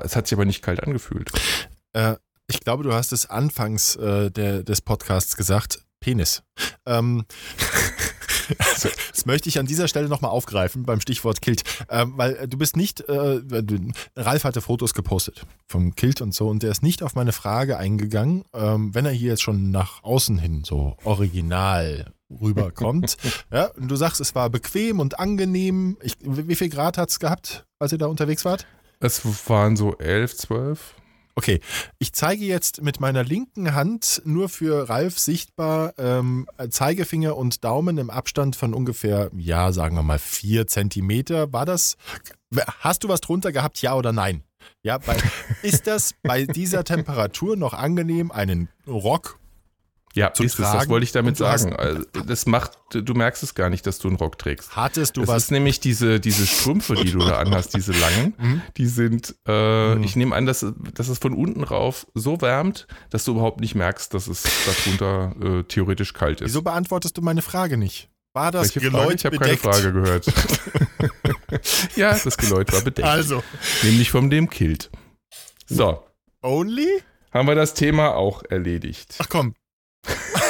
Es 0.03 0.15
hat 0.15 0.27
sich 0.27 0.37
aber 0.37 0.45
nicht 0.45 0.61
kalt 0.61 0.83
angefühlt. 0.83 1.31
Äh, 1.93 2.15
ich 2.47 2.59
glaube, 2.59 2.83
du 2.83 2.93
hast 2.93 3.13
es 3.13 3.29
anfangs 3.29 3.95
äh, 3.95 4.29
der, 4.31 4.63
des 4.63 4.81
Podcasts 4.81 5.37
gesagt. 5.37 5.83
Penis. 6.01 6.43
Ähm, 6.85 7.25
also, 8.57 8.89
das 9.11 9.25
möchte 9.25 9.47
ich 9.47 9.59
an 9.59 9.67
dieser 9.67 9.87
Stelle 9.87 10.09
nochmal 10.09 10.31
aufgreifen 10.31 10.83
beim 10.83 10.99
Stichwort 10.99 11.41
Kilt. 11.41 11.63
Ähm, 11.89 12.13
weil 12.17 12.35
äh, 12.35 12.47
du 12.47 12.57
bist 12.57 12.75
nicht, 12.75 13.01
äh, 13.01 13.39
Ralf 14.15 14.43
hatte 14.43 14.61
Fotos 14.61 14.93
gepostet 14.93 15.45
vom 15.67 15.95
Kilt 15.95 16.21
und 16.21 16.33
so 16.33 16.49
und 16.49 16.63
der 16.63 16.71
ist 16.71 16.83
nicht 16.83 17.03
auf 17.03 17.15
meine 17.15 17.31
Frage 17.31 17.77
eingegangen, 17.77 18.43
ähm, 18.53 18.93
wenn 18.93 19.05
er 19.05 19.11
hier 19.11 19.29
jetzt 19.29 19.43
schon 19.43 19.71
nach 19.71 20.03
außen 20.03 20.39
hin 20.39 20.63
so 20.65 20.97
original 21.03 22.11
rüberkommt. 22.29 23.17
ja, 23.51 23.65
und 23.67 23.87
du 23.87 23.95
sagst, 23.95 24.19
es 24.21 24.35
war 24.35 24.49
bequem 24.49 24.99
und 24.99 25.19
angenehm. 25.19 25.97
Ich, 26.01 26.17
wie 26.21 26.55
viel 26.55 26.69
Grad 26.69 26.97
hat 26.97 27.09
es 27.09 27.19
gehabt, 27.19 27.65
als 27.79 27.91
ihr 27.91 27.97
da 27.97 28.07
unterwegs 28.07 28.43
wart? 28.43 28.65
Es 29.01 29.49
waren 29.49 29.75
so 29.75 29.97
elf, 29.97 30.35
zwölf. 30.35 30.95
Okay, 31.33 31.59
ich 31.97 32.13
zeige 32.13 32.45
jetzt 32.45 32.81
mit 32.81 32.99
meiner 32.99 33.23
linken 33.23 33.73
Hand 33.73 34.21
nur 34.25 34.49
für 34.49 34.89
Ralf 34.89 35.17
sichtbar 35.17 35.93
ähm, 35.97 36.45
Zeigefinger 36.69 37.37
und 37.37 37.63
Daumen 37.63 37.97
im 37.97 38.09
Abstand 38.09 38.55
von 38.55 38.73
ungefähr, 38.73 39.31
ja, 39.35 39.71
sagen 39.71 39.95
wir 39.95 40.03
mal 40.03 40.19
vier 40.19 40.67
Zentimeter. 40.67 41.51
War 41.51 41.65
das? 41.65 41.95
Hast 42.79 43.03
du 43.03 43.07
was 43.09 43.21
drunter 43.21 43.51
gehabt, 43.51 43.81
ja 43.81 43.95
oder 43.95 44.11
nein? 44.11 44.43
Ja, 44.83 44.97
bei, 44.97 45.17
ist 45.63 45.87
das 45.87 46.13
bei 46.21 46.45
dieser 46.45 46.83
Temperatur 46.83 47.55
noch 47.55 47.73
angenehm, 47.73 48.31
einen 48.31 48.69
Rock? 48.85 49.39
Ja, 50.13 50.33
Zu 50.33 50.43
ist 50.43 50.59
es, 50.59 50.71
das 50.71 50.89
wollte 50.89 51.05
ich 51.05 51.11
damit 51.13 51.37
sagen. 51.37 51.73
Also, 51.75 52.03
das 52.27 52.45
macht, 52.45 52.71
du 52.91 53.13
merkst 53.13 53.43
es 53.43 53.55
gar 53.55 53.69
nicht, 53.69 53.87
dass 53.87 53.99
du 53.99 54.09
einen 54.09 54.17
Rock 54.17 54.37
trägst. 54.37 54.75
Hattest 54.75 55.15
du 55.15 55.21
das 55.21 55.29
was? 55.29 55.43
ist 55.43 55.51
nämlich 55.51 55.79
diese, 55.79 56.19
diese 56.19 56.45
Strümpfe, 56.45 56.95
die 56.95 57.11
du 57.11 57.19
da 57.19 57.37
anhast, 57.39 57.73
diese 57.75 57.93
langen, 57.93 58.33
Mhm. 58.39 58.61
die 58.77 58.87
sind, 58.87 59.35
äh, 59.47 59.95
Mhm. 59.95 60.03
ich 60.03 60.15
nehme 60.17 60.35
an, 60.35 60.45
dass, 60.45 60.65
dass 60.93 61.07
es 61.07 61.17
von 61.19 61.33
unten 61.33 61.63
rauf 61.63 62.07
so 62.13 62.41
wärmt, 62.41 62.87
dass 63.09 63.23
du 63.23 63.31
überhaupt 63.31 63.61
nicht 63.61 63.75
merkst, 63.75 64.13
dass 64.13 64.27
es 64.27 64.43
darunter 64.65 65.33
äh, 65.59 65.63
theoretisch 65.63 66.13
kalt 66.13 66.41
ist. 66.41 66.49
Wieso 66.49 66.61
beantwortest 66.61 67.17
du 67.17 67.21
meine 67.21 67.41
Frage 67.41 67.77
nicht? 67.77 68.09
War 68.33 68.51
das 68.51 68.75
Welche 68.75 68.89
Frage? 68.91 69.03
Geläut 69.03 69.15
Ich 69.19 69.25
habe 69.25 69.37
keine? 69.37 69.57
Frage 69.57 69.93
gehört. 69.93 70.25
ja, 71.95 72.17
das 72.17 72.37
Geläut 72.37 72.71
war 72.73 72.81
bedeckt. 72.81 73.07
Also, 73.07 73.43
Nämlich 73.83 74.09
von 74.11 74.29
dem 74.29 74.49
Kilt. 74.49 74.89
So, 75.67 76.03
only? 76.41 76.87
haben 77.33 77.47
wir 77.47 77.55
das 77.55 77.73
Thema 77.73 78.15
auch 78.15 78.43
erledigt. 78.49 79.15
Ach 79.19 79.29
komm. 79.29 79.53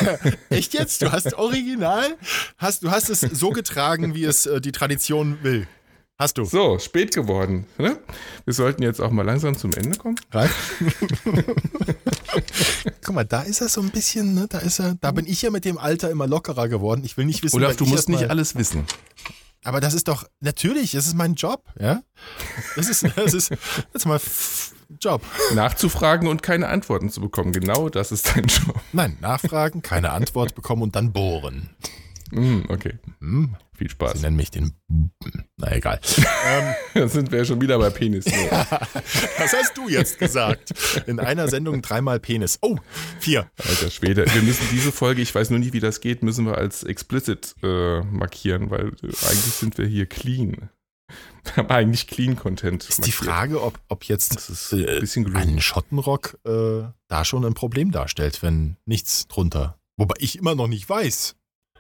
Echt 0.50 0.74
jetzt? 0.74 1.02
Du 1.02 1.12
hast 1.12 1.34
original? 1.36 2.18
Hast, 2.58 2.84
du 2.84 2.92
hast 2.92 3.10
es 3.10 3.22
so 3.22 3.50
getragen, 3.52 4.14
wie 4.16 4.26
es 4.26 4.46
äh, 4.46 4.62
die 4.62 4.72
Tradition 4.72 5.40
will. 5.44 5.68
Hast 6.20 6.38
du. 6.38 6.46
So, 6.46 6.78
spät 6.78 7.16
geworden. 7.16 7.66
Ne? 7.80 7.98
Wir 8.46 8.54
sollten 8.54 8.84
jetzt 8.84 9.02
auch 9.02 9.10
mal 9.12 9.26
langsam 9.26 9.58
zum 9.58 9.72
Ende 9.74 9.98
kommen. 9.98 10.16
Ralf? 10.32 10.76
Guck 13.02 13.16
mal, 13.16 13.24
da 13.26 13.42
ist 13.42 13.62
er 13.62 13.70
so 13.70 13.82
ein 13.82 13.90
bisschen, 13.90 14.34
ne? 14.36 14.48
Da 14.48 14.60
ist 14.60 14.80
er. 14.80 14.96
Da 15.02 15.12
bin 15.12 15.26
ich 15.28 15.42
ja 15.42 15.50
mit 15.50 15.66
dem 15.66 15.78
Alter 15.78 16.10
immer 16.12 16.28
lockerer 16.28 16.68
geworden. 16.68 17.02
Ich 17.04 17.18
will 17.18 17.26
nicht 17.26 17.44
wissen, 17.44 17.56
Olaf, 17.56 17.76
du 17.76 17.86
musst 17.86 18.10
nicht 18.10 18.22
mal- 18.22 18.30
alles 18.30 18.56
wissen. 18.56 18.86
Aber 19.64 19.80
das 19.80 19.94
ist 19.94 20.08
doch 20.08 20.26
natürlich, 20.40 20.92
das 20.92 21.08
ist 21.08 21.16
mein 21.16 21.36
Job, 21.36 21.64
ja? 21.80 22.02
Das 22.76 22.88
ist, 22.90 23.06
das 23.16 23.34
ist, 23.34 23.52
mein 24.06 24.16
F- 24.16 24.74
Job. 25.00 25.22
Nachzufragen 25.54 26.28
und 26.28 26.44
keine 26.44 26.68
Antworten 26.68 27.10
zu 27.10 27.22
bekommen. 27.22 27.52
Genau 27.52 27.90
das 27.90 28.12
ist 28.12 28.36
dein 28.36 28.46
Job. 28.46 28.80
Nein, 28.94 29.18
nachfragen, 29.22 29.82
keine 29.82 30.12
Antwort 30.12 30.56
bekommen 30.56 30.82
und 30.82 30.96
dann 30.96 31.12
bohren. 31.14 31.70
Hm, 32.34 32.64
okay, 32.70 32.94
Hm, 33.20 33.56
viel 33.76 33.88
Sie 33.88 33.92
Spaß. 33.92 34.22
nennen 34.22 34.38
mich 34.38 34.52
den. 34.52 34.72
Na 35.58 35.74
egal. 35.76 36.00
ähm, 36.50 36.74
Dann 36.94 37.10
sind 37.10 37.30
wir 37.30 37.40
ja 37.40 37.46
schon 37.46 37.60
wieder 37.60 37.78
bei 37.78 37.90
Penis. 37.90 38.26
Was 39.38 39.52
hast 39.54 39.76
du 39.76 39.90
jetzt 39.90 40.18
gesagt? 40.18 40.74
In 41.08 41.20
einer 41.20 41.50
Sendung 41.50 41.82
dreimal 41.82 42.22
Penis. 42.22 42.58
Oh, 42.62 42.78
vier. 43.20 43.50
Alter 43.58 43.90
Schwede. 43.92 44.26
Wir 44.34 44.44
müssen 44.44 44.66
diese 44.72 44.94
Folge, 44.94 45.22
ich 45.22 45.36
weiß 45.36 45.50
nur 45.50 45.60
nicht, 45.60 45.74
wie 45.74 45.82
das 45.82 46.00
geht, 46.00 46.24
müssen 46.24 46.46
wir 46.46 46.58
als 46.58 46.84
explicit 46.84 47.54
äh, 47.64 48.00
markieren, 48.02 48.70
weil 48.70 48.88
äh, 48.88 49.08
eigentlich 49.08 49.54
sind 49.54 49.78
wir 49.78 49.86
hier 49.86 50.06
clean. 50.06 50.70
Wir 51.56 51.56
haben 51.64 51.70
eigentlich 51.70 52.08
clean 52.08 52.36
Content. 52.36 52.88
Ist 52.88 53.06
die 53.06 53.12
Frage, 53.12 53.62
ob, 53.64 53.80
ob 53.88 54.04
jetzt 54.06 54.34
ein 54.72 54.80
äh, 54.80 55.00
bisschen 55.00 55.26
ein 55.26 55.34
gelogen. 55.34 55.62
Schottenrock 55.62 56.38
äh, 56.46 56.84
da 57.08 57.26
schon 57.26 57.46
ein 57.46 57.54
Problem 57.54 57.92
darstellt, 57.92 58.42
wenn 58.44 58.78
nichts 58.86 59.28
drunter. 59.28 59.78
Wobei 59.98 60.16
ich 60.20 60.38
immer 60.38 60.56
noch 60.56 60.68
nicht 60.68 60.88
weiß. 60.90 61.36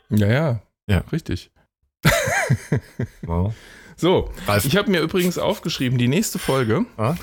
Ja, 0.09 0.27
ja. 0.27 0.61
Ja. 0.87 0.99
Richtig. 1.11 1.51
So, 3.97 4.31
Ralf, 4.47 4.65
ich 4.65 4.77
habe 4.77 4.89
mir 4.89 4.99
übrigens 5.01 5.37
aufgeschrieben, 5.37 5.99
die 5.99 6.07
nächste 6.07 6.39
Folge, 6.39 6.85
Ah? 6.97 7.15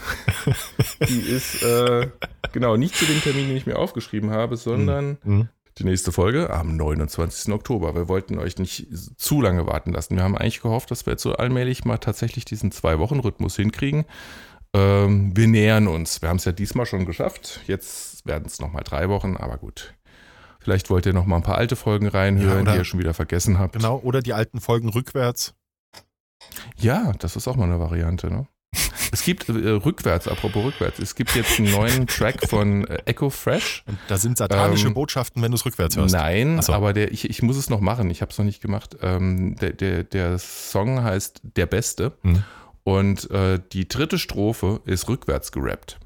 die 1.09 1.19
ist 1.19 1.61
äh, 1.65 2.09
genau 2.53 2.77
nicht 2.77 2.95
zu 2.95 3.05
dem 3.05 3.21
Termin, 3.21 3.49
den 3.49 3.57
ich 3.57 3.67
mir 3.67 3.77
aufgeschrieben 3.79 4.31
habe, 4.31 4.57
sondern 4.57 5.19
Hm. 5.25 5.49
Die 5.79 5.85
nächste 5.85 6.13
Folge 6.13 6.51
am 6.51 6.77
29. 6.77 7.53
Oktober. 7.53 7.95
Wir 7.95 8.09
wollten 8.09 8.39
euch 8.39 8.59
nicht 8.59 8.87
zu 9.17 9.41
lange 9.41 9.67
warten 9.67 9.93
lassen. 9.93 10.17
Wir 10.17 10.23
haben 10.25 10.37
eigentlich 10.37 10.61
gehofft, 10.61 10.91
dass 10.91 11.07
wir 11.07 11.13
jetzt 11.13 11.23
so 11.23 11.33
allmählich 11.35 11.85
mal 11.85 11.99
tatsächlich 11.99 12.45
diesen 12.45 12.73
Zwei-Wochen-Rhythmus 12.73 13.57
hinkriegen. 13.57 14.05
Ähm, 14.75 15.37
wir 15.37 15.47
nähern 15.49 15.87
uns. 15.89 16.21
Wir 16.23 16.29
haben 16.29 16.37
es 16.37 16.45
ja 16.45 16.53
diesmal 16.53 16.87
schon 16.87 17.07
geschafft. 17.07 17.61
Jetzt 17.67 18.27
werden 18.27 18.45
es 18.47 18.61
nochmal 18.61 18.83
drei 18.85 19.09
Wochen, 19.09 19.37
aber 19.37 19.57
gut. 19.57 19.95
Vielleicht 20.61 20.91
wollt 20.91 21.07
ihr 21.07 21.13
noch 21.15 21.25
mal 21.25 21.37
ein 21.37 21.43
paar 21.43 21.57
alte 21.59 21.77
Folgen 21.77 22.07
Ja, 22.07 22.11
reinhören, 22.13 22.63
oder- 22.63 22.73
die 22.73 22.79
ihr 22.79 22.85
schon 22.85 23.01
wieder 23.01 23.15
vergessen 23.15 23.59
habt. 23.59 23.75
genau, 23.75 23.99
oder 24.01 24.21
die 24.21 24.35
alten 24.35 24.61
Folgen 24.61 24.89
rückwärts. 24.91 25.55
Ja, 26.77 27.13
das 27.19 27.37
ist 27.37 27.49
auch 27.49 27.57
mal 27.57 27.65
eine 27.65 27.81
Variante, 27.81 28.31
ne? 28.31 28.47
Es 29.11 29.23
gibt 29.23 29.49
äh, 29.49 29.53
rückwärts, 29.53 30.29
apropos 30.29 30.65
rückwärts, 30.65 30.99
es 30.99 31.15
gibt 31.15 31.35
jetzt 31.35 31.59
einen 31.59 31.71
neuen 31.71 32.07
Track 32.09 32.49
von 32.49 32.87
äh, 32.87 32.99
Echo 33.07 33.31
Fresh. 33.31 33.83
Und 33.87 33.99
da 34.09 34.17
sind 34.19 34.37
satanische 34.39 34.89
Ähm, 34.89 34.95
Botschaften, 34.95 35.43
wenn 35.43 35.51
du 35.51 35.57
es 35.57 35.65
rückwärts 35.65 35.97
hörst. 35.97 36.15
Nein, 36.15 36.61
so. 36.63 36.73
aber 36.73 36.93
der, 36.93 37.13
ich, 37.13 37.29
ich 37.29 37.43
muss 37.43 37.57
es 37.57 37.71
noch 37.71 37.81
machen. 37.81 38.11
Ich 38.11 38.21
habe 38.23 38.31
es 38.33 38.39
noch 38.39 38.45
nicht 38.45 38.61
gemacht. 38.61 38.97
Ähm, 39.01 39.57
der, 39.57 39.73
der, 39.73 40.05
der 40.05 40.39
Song 40.39 41.03
heißt 41.03 41.41
Der 41.57 41.67
Beste 41.67 42.13
Mhm. 42.23 42.45
und 42.85 43.31
äh, 43.31 43.61
die 43.73 43.89
dritte 43.89 44.19
Strophe 44.19 44.81
ist 44.85 45.09
rückwärts 45.09 45.53
gerappt. 45.53 45.99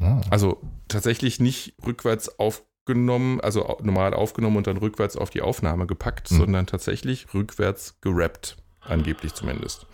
Ah. 0.00 0.20
Also 0.30 0.60
tatsächlich 0.88 1.40
nicht 1.40 1.74
rückwärts 1.84 2.38
aufgenommen, 2.38 3.40
also 3.40 3.66
au- 3.66 3.78
normal 3.82 4.14
aufgenommen 4.14 4.56
und 4.56 4.66
dann 4.66 4.76
rückwärts 4.76 5.16
auf 5.16 5.30
die 5.30 5.42
Aufnahme 5.42 5.86
gepackt, 5.86 6.30
Mhm. 6.30 6.36
sondern 6.36 6.66
tatsächlich 6.66 7.26
rückwärts 7.34 7.96
gerappt, 8.00 8.56
angeblich 8.80 9.34
zumindest. 9.34 9.86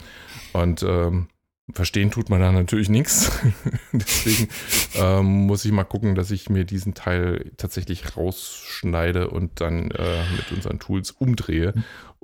Und 0.52 0.82
ähm, 0.82 1.28
verstehen 1.72 2.10
tut 2.10 2.28
man 2.28 2.40
da 2.40 2.52
natürlich 2.52 2.88
nichts. 2.88 3.30
Deswegen 3.92 4.48
ähm, 4.96 5.46
muss 5.46 5.64
ich 5.64 5.72
mal 5.72 5.84
gucken, 5.84 6.14
dass 6.14 6.30
ich 6.30 6.50
mir 6.50 6.64
diesen 6.64 6.94
Teil 6.94 7.52
tatsächlich 7.56 8.16
rausschneide 8.16 9.30
und 9.30 9.60
dann 9.60 9.90
äh, 9.90 10.22
mit 10.36 10.52
unseren 10.52 10.78
Tools 10.78 11.10
umdrehe, 11.10 11.72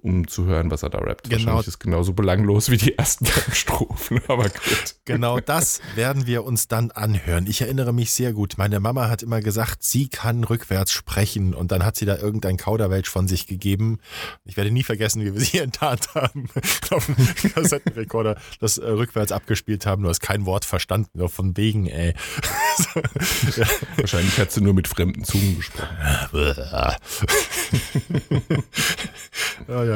um 0.02 0.26
zu 0.26 0.46
hören, 0.46 0.70
was 0.70 0.82
er 0.82 0.90
da 0.90 0.98
rappt. 0.98 1.24
Genau. 1.24 1.36
Wahrscheinlich 1.36 1.60
ist 1.60 1.74
es 1.74 1.78
genauso 1.78 2.12
belanglos 2.12 2.70
wie 2.70 2.76
die 2.76 2.96
ersten 2.96 3.24
beiden 3.34 3.54
Strophen, 3.54 4.20
aber 4.28 4.44
gut. 4.44 4.96
Genau 5.04 5.40
das 5.40 5.80
werden 5.94 6.26
wir 6.26 6.44
uns 6.44 6.68
dann 6.68 6.90
anhören. 6.90 7.46
Ich 7.46 7.60
erinnere 7.60 7.92
mich 7.92 8.12
sehr 8.12 8.32
gut. 8.32 8.54
Meine 8.56 8.80
Mama 8.80 9.08
hat 9.08 9.22
immer 9.22 9.40
gesagt, 9.40 9.82
sie 9.82 10.08
kann 10.08 10.44
rückwärts 10.44 10.92
sprechen 10.92 11.54
und 11.54 11.72
dann 11.72 11.84
hat 11.84 11.96
sie 11.96 12.06
da 12.06 12.16
irgendein 12.16 12.56
Kauderwelsch 12.56 13.08
von 13.08 13.28
sich 13.28 13.46
gegeben. 13.46 13.98
Ich 14.44 14.56
werde 14.56 14.70
nie 14.70 14.82
vergessen, 14.82 15.24
wie 15.24 15.34
wir 15.34 15.40
sie 15.40 15.58
enttarnt 15.62 16.14
haben 16.14 16.48
auf 16.90 17.06
dem 17.06 17.52
Kassettenrekorder, 17.52 18.36
das 18.60 18.78
äh, 18.78 18.88
rückwärts 18.88 19.32
abgespielt 19.32 19.86
haben. 19.86 20.02
Du 20.02 20.08
hast 20.08 20.20
kein 20.20 20.46
Wort 20.46 20.64
verstanden, 20.64 21.10
nur 21.14 21.28
von 21.28 21.56
wegen, 21.56 21.86
ey. 21.86 22.14
Wahrscheinlich 23.96 24.38
hat 24.38 24.52
sie 24.52 24.60
nur 24.60 24.74
mit 24.74 24.88
fremden 24.88 25.24
Zungen 25.24 25.56
gesprochen. 25.56 25.88
ja, 29.68 29.84
ja. 29.84 29.89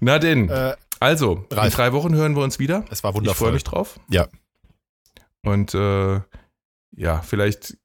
Na 0.00 0.18
denn, 0.18 0.48
Äh, 0.48 0.74
also, 1.00 1.46
in 1.50 1.56
Ralf. 1.56 1.74
drei 1.74 1.92
Wochen 1.92 2.14
hören 2.14 2.34
wir 2.36 2.42
uns 2.42 2.58
wieder. 2.58 2.84
es 2.90 3.02
war 3.02 3.10
Ich 3.10 3.14
freue 3.14 3.20
wundervoll. 3.20 3.52
mich 3.52 3.64
drauf. 3.64 4.00
Ja. 4.08 4.26
Und 5.42 5.74
äh, 5.74 6.20
ja, 6.96 7.20
vielleicht, 7.22 7.76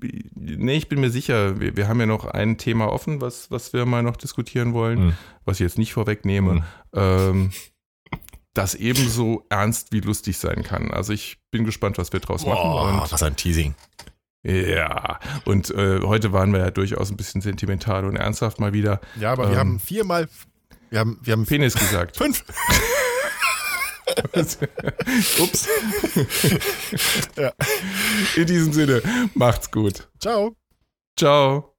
nee, 0.00 0.76
ich 0.76 0.88
bin 0.88 1.00
mir 1.00 1.10
sicher, 1.10 1.58
wir, 1.60 1.76
wir 1.76 1.88
haben 1.88 2.00
ja 2.00 2.06
noch 2.06 2.24
ein 2.26 2.58
Thema 2.58 2.90
offen, 2.92 3.20
was, 3.20 3.50
was 3.50 3.72
wir 3.72 3.84
mal 3.86 4.02
noch 4.02 4.16
diskutieren 4.16 4.72
wollen, 4.72 5.06
Mhm. 5.08 5.12
was 5.44 5.56
ich 5.58 5.64
jetzt 5.64 5.78
nicht 5.78 5.92
vorwegnehme, 5.92 6.52
Mhm. 6.54 6.64
ähm, 6.94 7.50
das 8.54 8.74
ebenso 8.74 9.44
ernst 9.50 9.92
wie 9.92 10.00
lustig 10.00 10.38
sein 10.38 10.62
kann. 10.62 10.90
Also 10.90 11.12
ich 11.12 11.36
bin 11.50 11.64
gespannt, 11.64 11.98
was 11.98 12.12
wir 12.12 12.20
draus 12.20 12.44
Boah, 12.44 12.92
machen. 12.94 13.12
was 13.12 13.22
ein 13.22 13.36
Teasing. 13.36 13.74
Ja, 14.48 15.18
und 15.44 15.70
äh, 15.70 16.00
heute 16.02 16.32
waren 16.32 16.52
wir 16.52 16.60
ja 16.60 16.70
durchaus 16.70 17.10
ein 17.10 17.16
bisschen 17.16 17.40
sentimental 17.40 18.04
und 18.04 18.14
ernsthaft 18.14 18.60
mal 18.60 18.72
wieder. 18.72 19.00
Ja, 19.18 19.32
aber 19.32 19.48
wir 19.48 19.54
Ähm. 19.54 19.58
haben 19.58 19.80
viermal, 19.80 20.28
wir 20.90 21.00
haben, 21.00 21.18
wir 21.22 21.32
haben 21.32 21.46
Penis 21.46 21.74
gesagt. 21.74 22.16
fünf. 22.18 22.44
Ups. 25.40 25.68
Ja. 27.36 27.52
In 28.36 28.46
diesem 28.46 28.72
Sinne, 28.72 29.02
macht's 29.34 29.70
gut. 29.70 30.08
Ciao. 30.20 30.56
Ciao. 31.18 31.75